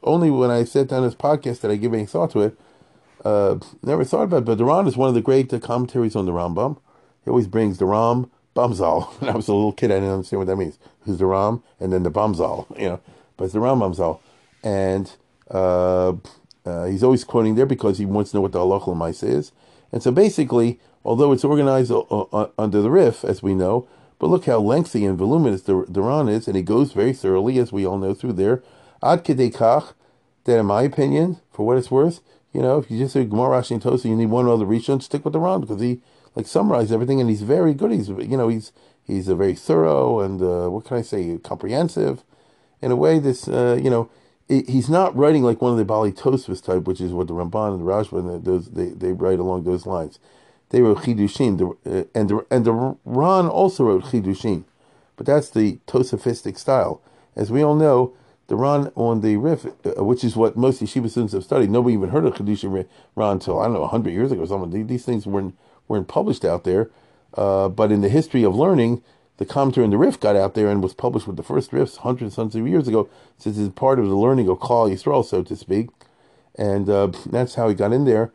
only 0.02 0.30
when 0.30 0.50
I 0.50 0.64
sat 0.64 0.88
down 0.88 1.04
this 1.04 1.14
podcast 1.14 1.60
that 1.60 1.70
I 1.70 1.76
give 1.76 1.94
any 1.94 2.06
thought 2.06 2.32
to 2.32 2.40
it. 2.40 2.58
Uh, 3.24 3.58
never 3.82 4.04
thought 4.04 4.24
about 4.24 4.38
it, 4.38 4.44
but 4.44 4.58
the 4.58 4.86
is 4.86 4.96
one 4.96 5.08
of 5.08 5.14
the 5.14 5.20
great 5.20 5.52
uh, 5.52 5.58
commentaries 5.58 6.16
on 6.16 6.26
the 6.26 6.32
Rambam. 6.32 6.78
He 7.24 7.30
always 7.30 7.46
brings 7.46 7.78
the 7.78 7.86
Ram 7.86 8.30
Bamzal. 8.56 9.08
When 9.20 9.30
I 9.30 9.36
was 9.36 9.48
a 9.48 9.54
little 9.54 9.72
kid, 9.72 9.90
I 9.90 9.94
didn't 9.94 10.10
understand 10.10 10.38
what 10.40 10.48
that 10.48 10.56
means. 10.56 10.78
Who's 11.02 11.18
the 11.18 11.26
Ram 11.26 11.62
and 11.78 11.92
then 11.92 12.02
the 12.02 12.10
Bamzal, 12.10 12.66
you 12.80 12.88
know, 12.88 13.00
but 13.36 13.44
it's 13.44 13.52
the 13.52 13.60
Ram 13.60 13.78
Bamzal. 13.78 14.18
And 14.64 15.12
uh, 15.50 16.14
uh, 16.64 16.84
he's 16.86 17.02
always 17.02 17.24
quoting 17.24 17.54
there 17.54 17.66
because 17.66 17.98
he 17.98 18.06
wants 18.06 18.30
to 18.30 18.36
know 18.36 18.40
what 18.40 18.52
the 18.52 18.58
halacha 18.58 18.88
l'maisa 18.88 19.28
is. 19.28 19.52
And 19.92 20.02
so 20.02 20.10
basically, 20.10 20.80
although 21.04 21.32
it's 21.32 21.44
organized 21.44 21.90
uh, 21.90 22.00
uh, 22.00 22.48
under 22.58 22.82
the 22.82 22.90
Rif, 22.90 23.24
as 23.24 23.42
we 23.42 23.54
know, 23.54 23.86
but 24.18 24.30
look 24.30 24.46
how 24.46 24.60
lengthy 24.60 25.04
and 25.04 25.18
voluminous 25.18 25.62
the, 25.62 25.84
the 25.88 26.02
is, 26.28 26.46
and 26.46 26.56
he 26.56 26.62
goes 26.62 26.92
very 26.92 27.12
thoroughly, 27.12 27.58
as 27.58 27.72
we 27.72 27.84
all 27.84 27.98
know, 27.98 28.14
through 28.14 28.34
there. 28.34 28.62
Ad 29.02 29.24
kach, 29.24 29.94
that 30.44 30.58
in 30.58 30.66
my 30.66 30.82
opinion, 30.82 31.40
for 31.50 31.66
what 31.66 31.76
it's 31.76 31.90
worth, 31.90 32.20
you 32.52 32.60
know, 32.60 32.78
if 32.78 32.90
you 32.90 32.98
just 32.98 33.14
say 33.14 33.24
Gemara 33.24 33.60
Rashi 33.60 33.72
and 33.72 33.82
Tosa, 33.82 34.08
you 34.08 34.16
need 34.16 34.26
one 34.26 34.46
other 34.46 34.66
Rishon, 34.66 35.02
stick 35.02 35.24
with 35.24 35.32
the 35.32 35.40
Ran 35.40 35.60
because 35.60 35.80
he 35.80 36.00
like 36.34 36.46
summarized 36.46 36.92
everything, 36.92 37.20
and 37.20 37.30
he's 37.30 37.42
very 37.42 37.74
good. 37.74 37.90
He's 37.90 38.08
you 38.08 38.36
know 38.36 38.48
he's 38.48 38.72
he's 39.04 39.28
a 39.28 39.34
very 39.34 39.54
thorough 39.54 40.20
and 40.20 40.40
uh, 40.42 40.68
what 40.68 40.84
can 40.84 40.98
I 40.98 41.02
say 41.02 41.38
comprehensive, 41.42 42.22
in 42.80 42.90
a 42.90 42.96
way 42.96 43.18
this 43.18 43.48
uh, 43.48 43.78
you 43.82 43.90
know 43.90 44.10
he's 44.48 44.90
not 44.90 45.16
writing 45.16 45.42
like 45.42 45.62
one 45.62 45.72
of 45.72 45.78
the 45.78 45.84
Bali 45.84 46.12
Tosfos 46.12 46.62
type, 46.62 46.84
which 46.84 47.00
is 47.00 47.12
what 47.12 47.28
the 47.28 47.34
Ramban 47.34 47.74
and 47.74 47.80
the 47.80 47.90
Rashba 47.90 48.18
and 48.18 48.44
those 48.44 48.70
they, 48.70 48.90
they 48.90 49.12
write 49.12 49.38
along 49.38 49.64
those 49.64 49.86
lines. 49.86 50.18
They 50.70 50.80
wrote 50.80 50.98
Chidushim, 50.98 51.58
the, 51.58 52.00
uh, 52.00 52.04
and 52.14 52.28
the 52.28 52.46
and 52.50 52.64
the 52.64 52.96
Ran 53.04 53.46
also 53.46 53.84
wrote 53.84 54.04
Chidushim, 54.04 54.64
but 55.16 55.26
that's 55.26 55.50
the 55.50 55.78
Tosafistic 55.86 56.58
style. 56.58 57.00
As 57.34 57.50
we 57.50 57.62
all 57.62 57.74
know, 57.74 58.14
the 58.52 58.56
Ran 58.56 58.92
on 58.96 59.22
the 59.22 59.38
Rif, 59.38 59.64
uh, 59.64 60.04
which 60.04 60.22
is 60.22 60.36
what 60.36 60.58
most 60.58 60.82
yeshiva 60.82 61.08
students 61.08 61.32
have 61.32 61.42
studied, 61.42 61.70
nobody 61.70 61.94
even 61.94 62.10
heard 62.10 62.26
of 62.26 62.34
Chidushin 62.34 62.86
Ran 63.16 63.30
until 63.30 63.58
I 63.58 63.64
don't 63.64 63.72
know 63.72 63.86
hundred 63.86 64.10
years 64.10 64.30
ago. 64.30 64.44
Something 64.44 64.86
these 64.86 65.06
things 65.06 65.26
weren't 65.26 65.56
weren't 65.88 66.06
published 66.06 66.44
out 66.44 66.64
there, 66.64 66.90
uh, 67.32 67.70
but 67.70 67.90
in 67.90 68.02
the 68.02 68.10
history 68.10 68.42
of 68.42 68.54
learning, 68.54 69.02
the 69.38 69.46
commentary 69.46 69.84
on 69.84 69.90
the 69.90 69.96
Rif 69.96 70.20
got 70.20 70.36
out 70.36 70.52
there 70.52 70.68
and 70.68 70.82
was 70.82 70.92
published 70.92 71.26
with 71.26 71.38
the 71.38 71.42
first 71.42 71.72
Rifs 71.72 71.96
hundreds, 71.96 72.36
hundreds 72.36 72.56
of 72.56 72.68
years 72.68 72.88
ago, 72.88 73.08
since 73.38 73.56
it's 73.56 73.74
part 73.74 73.98
of 73.98 74.06
the 74.06 74.16
learning 74.16 74.50
of 74.50 74.58
Klal 74.58 74.92
Yisrael, 74.92 75.24
so 75.24 75.42
to 75.42 75.56
speak. 75.56 75.88
And 76.54 76.90
uh, 76.90 77.10
that's 77.24 77.54
how 77.54 77.70
he 77.70 77.74
got 77.74 77.94
in 77.94 78.04
there. 78.04 78.32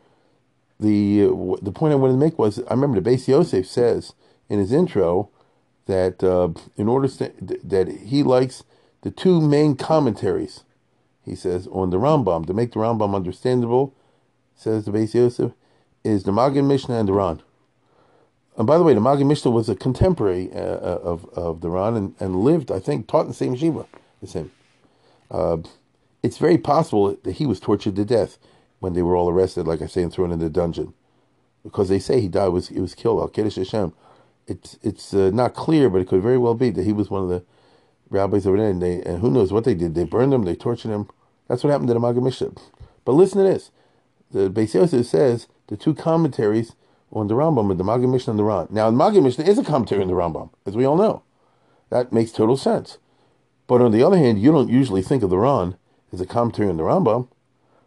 The 0.80 1.26
uh, 1.26 1.56
the 1.62 1.70
point 1.70 1.92
I 1.92 1.94
wanted 1.94 2.14
to 2.14 2.18
make 2.18 2.40
was 2.40 2.58
I 2.66 2.74
remember 2.74 3.00
the 3.00 3.08
Beis 3.08 3.28
Yosef 3.28 3.68
says 3.68 4.14
in 4.48 4.58
his 4.58 4.72
intro 4.72 5.30
that 5.86 6.24
uh, 6.24 6.48
in 6.76 6.88
order 6.88 7.06
to, 7.06 7.32
that 7.62 7.86
he 8.06 8.24
likes 8.24 8.64
the 9.02 9.10
two 9.10 9.40
main 9.40 9.76
commentaries, 9.76 10.64
he 11.24 11.34
says 11.34 11.68
on 11.68 11.90
the 11.90 11.98
Rambam 11.98 12.46
to 12.46 12.54
make 12.54 12.72
the 12.72 12.80
Rambam 12.80 13.14
understandable, 13.14 13.94
says 14.56 14.84
the 14.84 14.90
Beis 14.90 15.14
Yosef, 15.14 15.52
is 16.04 16.24
the 16.24 16.32
Magen 16.32 16.66
Mishnah 16.66 16.96
and 16.96 17.08
the 17.08 17.12
Ran. 17.12 17.42
And 18.56 18.66
by 18.66 18.76
the 18.76 18.84
way, 18.84 18.94
the 18.94 19.00
Magen 19.00 19.28
Mishnah 19.28 19.50
was 19.52 19.68
a 19.68 19.76
contemporary 19.76 20.50
uh, 20.52 20.58
uh, 20.58 21.00
of 21.02 21.26
of 21.34 21.60
the 21.60 21.70
Ran 21.70 21.94
and, 21.94 22.14
and 22.18 22.36
lived, 22.36 22.72
I 22.72 22.80
think, 22.80 23.06
taught 23.06 23.22
in 23.22 23.28
the 23.28 23.34
same 23.34 23.54
yeshiva 23.54 23.86
as 24.22 24.32
him. 24.32 24.50
Uh, 25.30 25.58
it's 26.22 26.38
very 26.38 26.58
possible 26.58 27.16
that 27.22 27.32
he 27.32 27.46
was 27.46 27.60
tortured 27.60 27.96
to 27.96 28.04
death 28.04 28.38
when 28.80 28.94
they 28.94 29.02
were 29.02 29.16
all 29.16 29.28
arrested, 29.30 29.66
like 29.66 29.82
I 29.82 29.86
say, 29.86 30.02
and 30.02 30.12
thrown 30.12 30.32
in 30.32 30.40
the 30.40 30.50
dungeon, 30.50 30.94
because 31.62 31.88
they 31.88 31.98
say 31.98 32.20
he 32.20 32.28
died 32.28 32.48
was 32.48 32.68
he 32.68 32.80
was 32.80 32.94
killed. 32.94 33.20
Al 33.20 33.28
Kiddush 33.28 33.56
Hashem. 33.56 33.92
It's 34.46 34.78
it's 34.82 35.12
uh, 35.14 35.30
not 35.32 35.54
clear, 35.54 35.90
but 35.90 36.00
it 36.00 36.08
could 36.08 36.22
very 36.22 36.38
well 36.38 36.54
be 36.54 36.70
that 36.70 36.84
he 36.84 36.92
was 36.92 37.10
one 37.10 37.22
of 37.22 37.28
the 37.28 37.44
rabbis 38.10 38.46
over 38.46 38.56
there, 38.56 38.70
and 38.70 38.82
they 38.82 39.02
and 39.02 39.20
who 39.20 39.30
knows 39.30 39.52
what 39.52 39.64
they 39.64 39.74
did? 39.74 39.94
They 39.94 40.04
burned 40.04 40.32
them, 40.32 40.44
they 40.44 40.54
tortured 40.54 40.88
them. 40.88 41.08
That's 41.46 41.64
what 41.64 41.70
happened 41.70 41.88
to 41.88 41.94
the 41.94 42.00
Magen 42.00 42.24
Mishnah. 42.24 42.52
But 43.04 43.12
listen 43.12 43.42
to 43.42 43.50
this: 43.50 43.70
the 44.30 44.50
Beis 44.50 44.74
Yosef 44.74 45.06
says 45.06 45.46
the 45.68 45.76
two 45.76 45.94
commentaries 45.94 46.74
on 47.12 47.28
the 47.28 47.34
Rambam 47.34 47.68
with 47.68 47.78
the 47.78 47.84
Magen 47.84 48.10
Mishnah 48.10 48.32
and 48.32 48.38
the 48.38 48.44
Ran. 48.44 48.68
Now, 48.70 48.90
the 48.90 48.96
Magen 48.96 49.24
Mishnah 49.24 49.44
is 49.44 49.58
a 49.58 49.64
commentary 49.64 50.02
on 50.02 50.08
the 50.08 50.14
Rambam, 50.14 50.50
as 50.66 50.76
we 50.76 50.84
all 50.84 50.96
know. 50.96 51.22
That 51.90 52.12
makes 52.12 52.32
total 52.32 52.56
sense. 52.56 52.98
But 53.66 53.80
on 53.80 53.92
the 53.92 54.02
other 54.02 54.18
hand, 54.18 54.40
you 54.40 54.52
don't 54.52 54.68
usually 54.68 55.02
think 55.02 55.22
of 55.22 55.30
the 55.30 55.38
Ran 55.38 55.76
as 56.12 56.20
a 56.20 56.26
commentary 56.26 56.68
on 56.68 56.76
the 56.76 56.82
Rambam, 56.82 57.28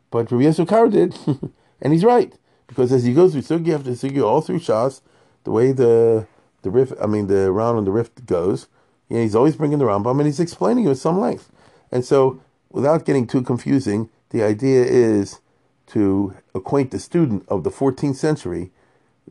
but 0.10 0.32
Rabbi 0.32 0.44
Yosef 0.44 0.68
did, 0.92 1.18
and 1.82 1.94
he's 1.94 2.04
right 2.04 2.34
because 2.68 2.92
as 2.94 3.04
he 3.04 3.14
goes 3.14 3.34
through 3.34 3.42
Sugi 3.42 3.76
after 3.76 3.92
Sugi, 3.92 4.24
all 4.24 4.42
through 4.42 4.60
Shas, 4.60 5.02
the 5.44 5.52
way 5.52 5.72
the 5.72 6.28
the 6.62 6.70
Rif, 6.70 6.94
I 7.02 7.06
mean 7.06 7.28
the 7.28 7.52
Ran 7.52 7.76
on 7.76 7.86
the 7.86 7.92
Rif 7.92 8.12
goes, 8.26 8.68
you 9.12 9.18
know, 9.18 9.24
he's 9.24 9.36
always 9.36 9.56
bringing 9.56 9.78
the 9.78 9.86
Rambam 9.86 10.18
and 10.20 10.26
he's 10.26 10.40
explaining 10.40 10.88
it 10.88 10.92
at 10.92 10.98
some 10.98 11.20
length. 11.20 11.52
And 11.92 12.06
so, 12.06 12.42
without 12.72 13.06
getting 13.06 13.28
too 13.28 13.42
confusing, 13.42 14.10
the 14.30 14.42
idea 14.42 14.84
is 14.84 15.40
to 15.88 16.36
acquaint 16.56 16.92
the 16.92 17.00
student 17.00 17.44
of 17.50 17.64
the 17.64 17.70
14th 17.70 18.16
century 18.16 18.72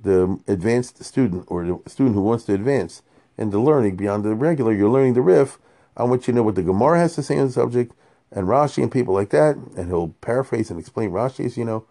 the 0.02 0.38
advanced 0.46 1.02
student 1.04 1.44
or 1.48 1.64
the 1.64 1.90
student 1.90 2.14
who 2.14 2.22
wants 2.22 2.44
to 2.44 2.54
advance 2.54 3.02
in 3.36 3.50
the 3.50 3.58
learning 3.58 3.96
beyond 3.96 4.24
the 4.24 4.34
regular, 4.34 4.72
you're 4.72 4.90
learning 4.90 5.14
the 5.14 5.22
Rif. 5.22 5.58
I 5.96 6.04
want 6.04 6.26
you 6.26 6.32
to 6.32 6.36
know 6.36 6.42
what 6.42 6.54
the 6.54 6.62
Gemara 6.62 6.98
has 6.98 7.14
to 7.16 7.22
say 7.22 7.38
on 7.38 7.46
the 7.46 7.52
subject, 7.52 7.94
and 8.30 8.46
Rashi 8.46 8.82
and 8.82 8.92
people 8.92 9.14
like 9.14 9.30
that, 9.30 9.56
and 9.76 9.88
he'll 9.88 10.08
paraphrase 10.20 10.70
and 10.70 10.78
explain 10.78 11.10
Rashi's, 11.10 11.56
you 11.56 11.64
know. 11.64 11.84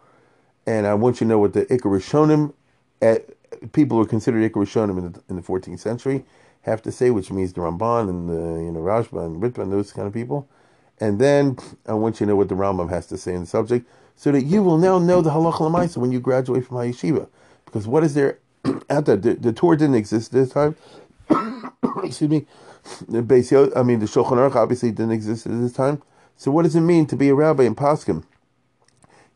And 0.65 0.88
I 0.88 0.93
want 0.93 1.17
you 1.17 1.25
to 1.25 1.30
know 1.30 1.39
what 1.39 1.54
the 1.54 1.65
Ikarishonim, 1.65 2.54
at, 3.02 3.30
eh, 3.30 3.56
people 3.73 3.97
who 3.97 4.04
are 4.04 4.08
considered 4.08 4.49
Ikarishonim 4.52 4.97
in 4.97 5.12
the, 5.12 5.21
in 5.30 5.36
the 5.36 5.41
14th 5.41 5.80
century, 5.80 6.23
have 6.62 6.82
to 6.84 6.91
say, 6.91 7.10
which 7.10 7.32
means 7.32 7.54
the 7.54 7.62
Ramban 7.62 8.10
and 8.10 8.30
the 8.30 8.63
you 8.63 8.72
know 8.72 8.80
Rashba 8.80 9.26
and 9.26 9.41
Ritva 9.41 9.60
and 9.60 9.72
those 9.72 9.91
kind 9.91 10.08
of 10.08 10.13
people. 10.13 10.48
And 11.00 11.19
then 11.19 11.58
I 11.88 11.93
want 11.93 12.19
you 12.19 12.26
to 12.26 12.32
know 12.32 12.36
what 12.36 12.50
the 12.50 12.56
Rambam 12.56 12.89
has 12.89 13.08
to 13.08 13.17
say 13.17 13.34
on 13.34 13.41
the 13.41 13.48
subject, 13.48 13.88
so 14.15 14.32
that 14.32 14.43
you 14.43 14.62
will 14.62 14.78
now 14.78 15.00
know 15.00 15.22
the 15.22 15.30
halacha 15.30 15.62
l'maisa 15.62 15.98
when 15.98 16.12
you 16.12 16.19
graduate 16.19 16.65
from 16.65 16.78
high 16.78 16.89
yeshiva. 16.89 17.28
Because 17.65 17.88
what 17.88 18.04
is 18.04 18.13
there 18.15 18.39
at 18.89 19.06
the, 19.06 19.17
the, 19.17 19.34
the 19.36 19.54
Torah 19.54 19.78
didn't 19.78 19.95
exist 19.95 20.34
at 20.34 20.39
this 20.39 20.50
time. 20.52 20.76
Excuse 22.04 22.30
me. 22.30 22.45
The 23.08 23.22
base, 23.22 23.52
I 23.54 23.84
mean, 23.84 24.00
the 24.00 24.06
Shulchan 24.06 24.32
Aruch 24.32 24.56
obviously 24.56 24.91
didn't 24.91 25.12
exist 25.12 25.45
at 25.45 25.52
this 25.60 25.74
time. 25.74 26.02
So 26.36 26.52
what 26.52 26.63
does 26.63 26.76
it 26.76 26.82
mean 26.82 27.06
to 27.08 27.15
be 27.15 27.30
a 27.30 27.36
rabbi 27.36 27.63
in 27.63 27.76
Paskim? 27.76 28.24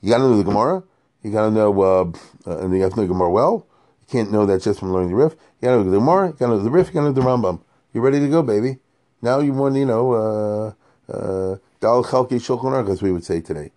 You 0.02 0.10
got 0.10 0.20
to 0.20 0.24
know 0.24 0.38
the 0.38 0.44
Gemara. 0.44 0.84
You 1.22 1.32
got 1.32 1.46
to 1.46 1.52
know, 1.52 1.82
uh, 1.82 2.12
uh, 2.48 2.58
and 2.60 2.74
you 2.76 2.82
have 2.82 2.94
to 2.94 2.98
know 2.98 3.04
the 3.04 3.14
Gemara 3.14 3.30
well. 3.30 3.68
Can't 4.14 4.32
know 4.32 4.46
that 4.46 4.62
just 4.62 4.80
from 4.80 4.94
learning 4.94 5.10
the 5.10 5.16
Rif. 5.16 5.32
You 5.60 5.70
got 5.70 5.72
to 5.72 5.78
know 5.78 5.90
the 5.90 5.98
Gemara. 5.98 6.28
You 6.28 6.34
got 6.34 6.46
to 6.46 6.52
know 6.52 6.60
the 6.60 6.70
Rif, 6.70 6.90
You 6.90 6.94
got 6.94 7.00
to 7.00 7.06
know 7.08 7.14
the 7.14 7.22
Rambam. 7.22 7.62
You're 7.92 8.04
ready 8.04 8.20
to 8.20 8.30
go, 8.30 8.44
baby. 8.44 8.78
Now 9.24 9.40
you 9.40 9.54
want, 9.54 9.76
you 9.76 9.88
know, 9.88 10.14
uh, 10.14 11.12
uh, 11.12 11.58
Dal 11.80 12.04
Chalki 12.04 12.34
Shulchan 12.34 12.88
as 12.92 13.02
we 13.02 13.12
would 13.12 13.26
say 13.26 13.42
today. 13.42 13.72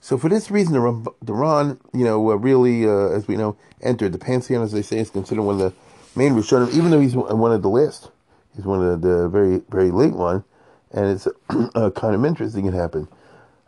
So 0.00 0.18
for 0.18 0.28
this 0.28 0.50
reason, 0.50 0.72
the, 0.72 1.12
the 1.22 1.32
Ran, 1.32 1.78
you 1.94 2.04
know, 2.04 2.32
uh, 2.32 2.34
really, 2.34 2.84
uh, 2.84 3.10
as 3.10 3.28
we 3.28 3.36
know, 3.36 3.56
entered 3.80 4.10
the 4.10 4.18
pantheon, 4.18 4.64
as 4.64 4.72
they 4.72 4.82
say, 4.82 4.98
is 4.98 5.08
considered 5.08 5.42
one 5.42 5.60
of 5.60 5.60
the 5.60 5.72
main 6.18 6.32
Rishonim, 6.32 6.74
even 6.74 6.90
though 6.90 6.98
he's 6.98 7.14
one 7.14 7.52
of 7.52 7.62
the 7.62 7.70
last. 7.70 8.10
He's 8.56 8.64
one 8.64 8.84
of 8.84 9.00
the, 9.00 9.08
the 9.08 9.28
very, 9.28 9.58
very 9.68 9.92
late 9.92 10.14
one, 10.14 10.42
and 10.90 11.12
it's 11.12 11.28
uh, 11.76 11.90
kind 11.90 12.16
of 12.16 12.24
interesting 12.24 12.66
it 12.66 12.74
happened. 12.74 13.06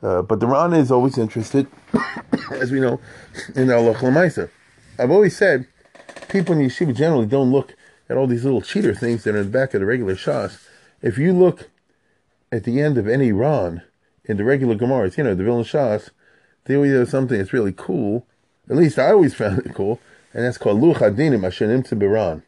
Uh, 0.02 0.22
but 0.22 0.40
the 0.40 0.48
Ran 0.48 0.72
is 0.72 0.90
always 0.90 1.16
interested, 1.16 1.68
as 2.50 2.72
we 2.72 2.80
know, 2.80 2.98
in 3.54 3.70
Allah. 3.70 3.94
I've 4.98 5.12
always 5.12 5.36
said, 5.36 5.68
people 6.28 6.54
in 6.54 6.66
yeshiva 6.66 6.94
generally 6.94 7.26
don't 7.26 7.52
look 7.52 7.74
at 8.08 8.16
all 8.16 8.26
these 8.26 8.44
little 8.44 8.62
cheater 8.62 8.94
things 8.94 9.24
that 9.24 9.34
are 9.34 9.38
in 9.38 9.46
the 9.46 9.58
back 9.58 9.74
of 9.74 9.80
the 9.80 9.86
regular 9.86 10.14
shas. 10.14 10.58
If 11.02 11.18
you 11.18 11.32
look 11.32 11.70
at 12.50 12.64
the 12.64 12.80
end 12.80 12.98
of 12.98 13.06
any 13.06 13.32
Ran 13.32 13.82
in 14.24 14.36
the 14.36 14.44
regular 14.44 14.74
Gemaras, 14.74 15.16
you 15.16 15.24
know, 15.24 15.34
the 15.34 15.44
Vilna 15.44 15.64
Shas, 15.64 16.10
they 16.64 16.76
always 16.76 16.92
have 16.92 17.08
something 17.08 17.38
that's 17.38 17.52
really 17.52 17.72
cool. 17.72 18.26
At 18.68 18.76
least 18.76 18.98
I 18.98 19.10
always 19.10 19.34
found 19.36 19.58
it 19.60 19.74
cool, 19.74 20.00
and 20.32 20.44
that's 20.44 20.58
called 20.58 20.80
Luch 20.80 20.96
Adinim 20.96 21.40
Ashenim 21.40 21.86
Tzibiran, 21.86 22.42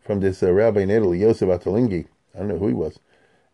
from 0.00 0.20
this 0.20 0.42
uh, 0.42 0.52
rabbi 0.52 0.80
in 0.80 0.90
Italy, 0.90 1.20
Yosef 1.20 1.48
Ottolenghi. 1.48 2.06
I 2.34 2.38
don't 2.38 2.48
know 2.48 2.58
who 2.58 2.68
he 2.68 2.74
was, 2.74 2.98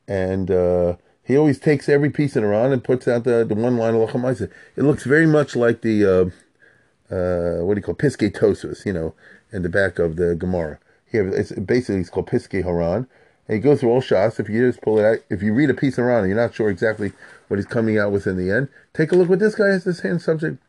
and 0.06 0.50
uh, 0.50 0.96
he 1.22 1.36
always 1.36 1.58
takes 1.58 1.88
every 1.88 2.10
piece 2.10 2.36
in 2.36 2.44
Iran 2.44 2.72
and 2.72 2.82
puts 2.82 3.08
out 3.08 3.24
the, 3.24 3.44
the 3.44 3.54
one 3.54 3.76
line 3.76 3.94
of 3.94 4.08
Lachamaisa. 4.08 4.50
It 4.76 4.82
looks 4.82 5.04
very 5.04 5.26
much 5.26 5.56
like 5.56 5.82
the 5.82 6.04
uh, 6.04 7.14
uh, 7.14 7.64
what 7.64 7.74
do 7.74 7.78
you 7.78 7.82
call 7.82 7.94
Piskei 7.94 8.30
Tosfos, 8.30 8.86
you 8.86 8.92
know, 8.92 9.14
in 9.52 9.62
the 9.62 9.68
back 9.68 9.98
of 9.98 10.16
the 10.16 10.34
Gemara. 10.34 10.78
Here, 11.10 11.26
it's 11.28 11.52
basically 11.52 12.00
it's 12.00 12.10
called 12.10 12.28
Piskei 12.28 12.62
Haran, 12.62 13.06
and 13.46 13.54
he 13.54 13.58
goes 13.58 13.80
through 13.80 13.90
all 13.90 14.02
Shas. 14.02 14.38
If 14.38 14.48
you 14.48 14.66
just 14.66 14.82
pull 14.82 14.98
it 14.98 15.04
out, 15.04 15.18
if 15.30 15.42
you 15.42 15.54
read 15.54 15.70
a 15.70 15.74
piece 15.74 15.98
around 15.98 16.20
and 16.20 16.28
you're 16.28 16.40
not 16.40 16.54
sure 16.54 16.68
exactly 16.68 17.12
what 17.48 17.56
he's 17.56 17.66
coming 17.66 17.98
out 17.98 18.12
with 18.12 18.26
in 18.26 18.36
the 18.36 18.50
end, 18.50 18.68
take 18.92 19.10
a 19.12 19.16
look 19.16 19.28
what 19.28 19.38
this 19.38 19.54
guy 19.54 19.68
has 19.68 19.84
to 19.84 19.94
say 19.94 20.10
on 20.10 20.20
subject. 20.20 20.62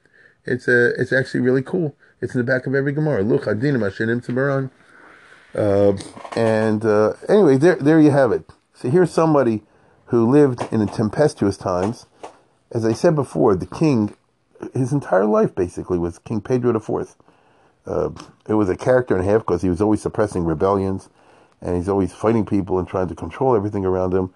It's 0.45 0.67
uh, 0.67 0.93
it's 0.97 1.11
actually 1.11 1.41
really 1.41 1.61
cool. 1.61 1.95
It's 2.21 2.33
in 2.33 2.39
the 2.39 2.45
back 2.45 2.67
of 2.67 2.75
every 2.75 2.93
Gemara. 2.93 3.23
Look, 3.23 3.43
Adinim 3.43 3.79
Hashinim 3.79 4.25
Tzibaran. 4.25 4.71
Uh, 5.53 5.97
and 6.39 6.85
uh, 6.85 7.13
anyway, 7.27 7.57
there 7.57 7.75
there 7.75 7.99
you 7.99 8.11
have 8.11 8.31
it. 8.31 8.49
So 8.73 8.89
here's 8.89 9.11
somebody 9.11 9.63
who 10.05 10.29
lived 10.29 10.61
in 10.71 10.85
tempestuous 10.87 11.57
times. 11.57 12.05
As 12.71 12.85
I 12.85 12.93
said 12.93 13.15
before, 13.15 13.55
the 13.55 13.65
king, 13.65 14.15
his 14.73 14.93
entire 14.93 15.25
life 15.25 15.53
basically 15.53 15.97
was 15.97 16.19
King 16.19 16.41
Pedro 16.41 16.75
IV. 16.75 17.15
Uh, 17.85 18.09
it 18.47 18.53
was 18.53 18.69
a 18.69 18.75
character 18.75 19.17
a 19.17 19.23
half 19.23 19.41
because 19.41 19.61
he 19.61 19.69
was 19.69 19.81
always 19.81 20.01
suppressing 20.01 20.45
rebellions, 20.45 21.09
and 21.61 21.75
he's 21.75 21.89
always 21.89 22.13
fighting 22.13 22.45
people 22.45 22.79
and 22.79 22.87
trying 22.87 23.07
to 23.07 23.15
control 23.15 23.55
everything 23.55 23.85
around 23.85 24.13
him. 24.13 24.33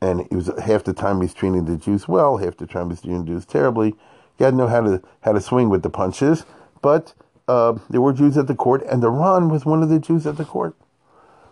And 0.00 0.26
he 0.30 0.36
was 0.36 0.50
half 0.62 0.84
the 0.84 0.92
time 0.92 1.20
he's 1.20 1.34
treating 1.34 1.64
the 1.64 1.76
Jews 1.76 2.08
well, 2.08 2.38
half 2.38 2.56
the 2.56 2.66
time 2.66 2.90
he's 2.90 3.00
treating 3.00 3.24
the 3.24 3.32
Jews 3.32 3.44
terribly. 3.44 3.94
He 4.38 4.44
had 4.44 4.50
to 4.50 4.56
know 4.56 4.68
how 4.68 4.80
to 4.82 5.02
how 5.22 5.32
to 5.32 5.40
swing 5.40 5.68
with 5.68 5.82
the 5.82 5.90
punches, 5.90 6.44
but 6.82 7.14
uh, 7.48 7.78
there 7.88 8.00
were 8.00 8.12
Jews 8.12 8.36
at 8.36 8.46
the 8.46 8.54
court, 8.54 8.82
and 8.82 9.02
the 9.02 9.10
Ran 9.10 9.48
was 9.48 9.64
one 9.64 9.82
of 9.82 9.88
the 9.88 9.98
Jews 9.98 10.26
at 10.26 10.36
the 10.36 10.44
court. 10.44 10.74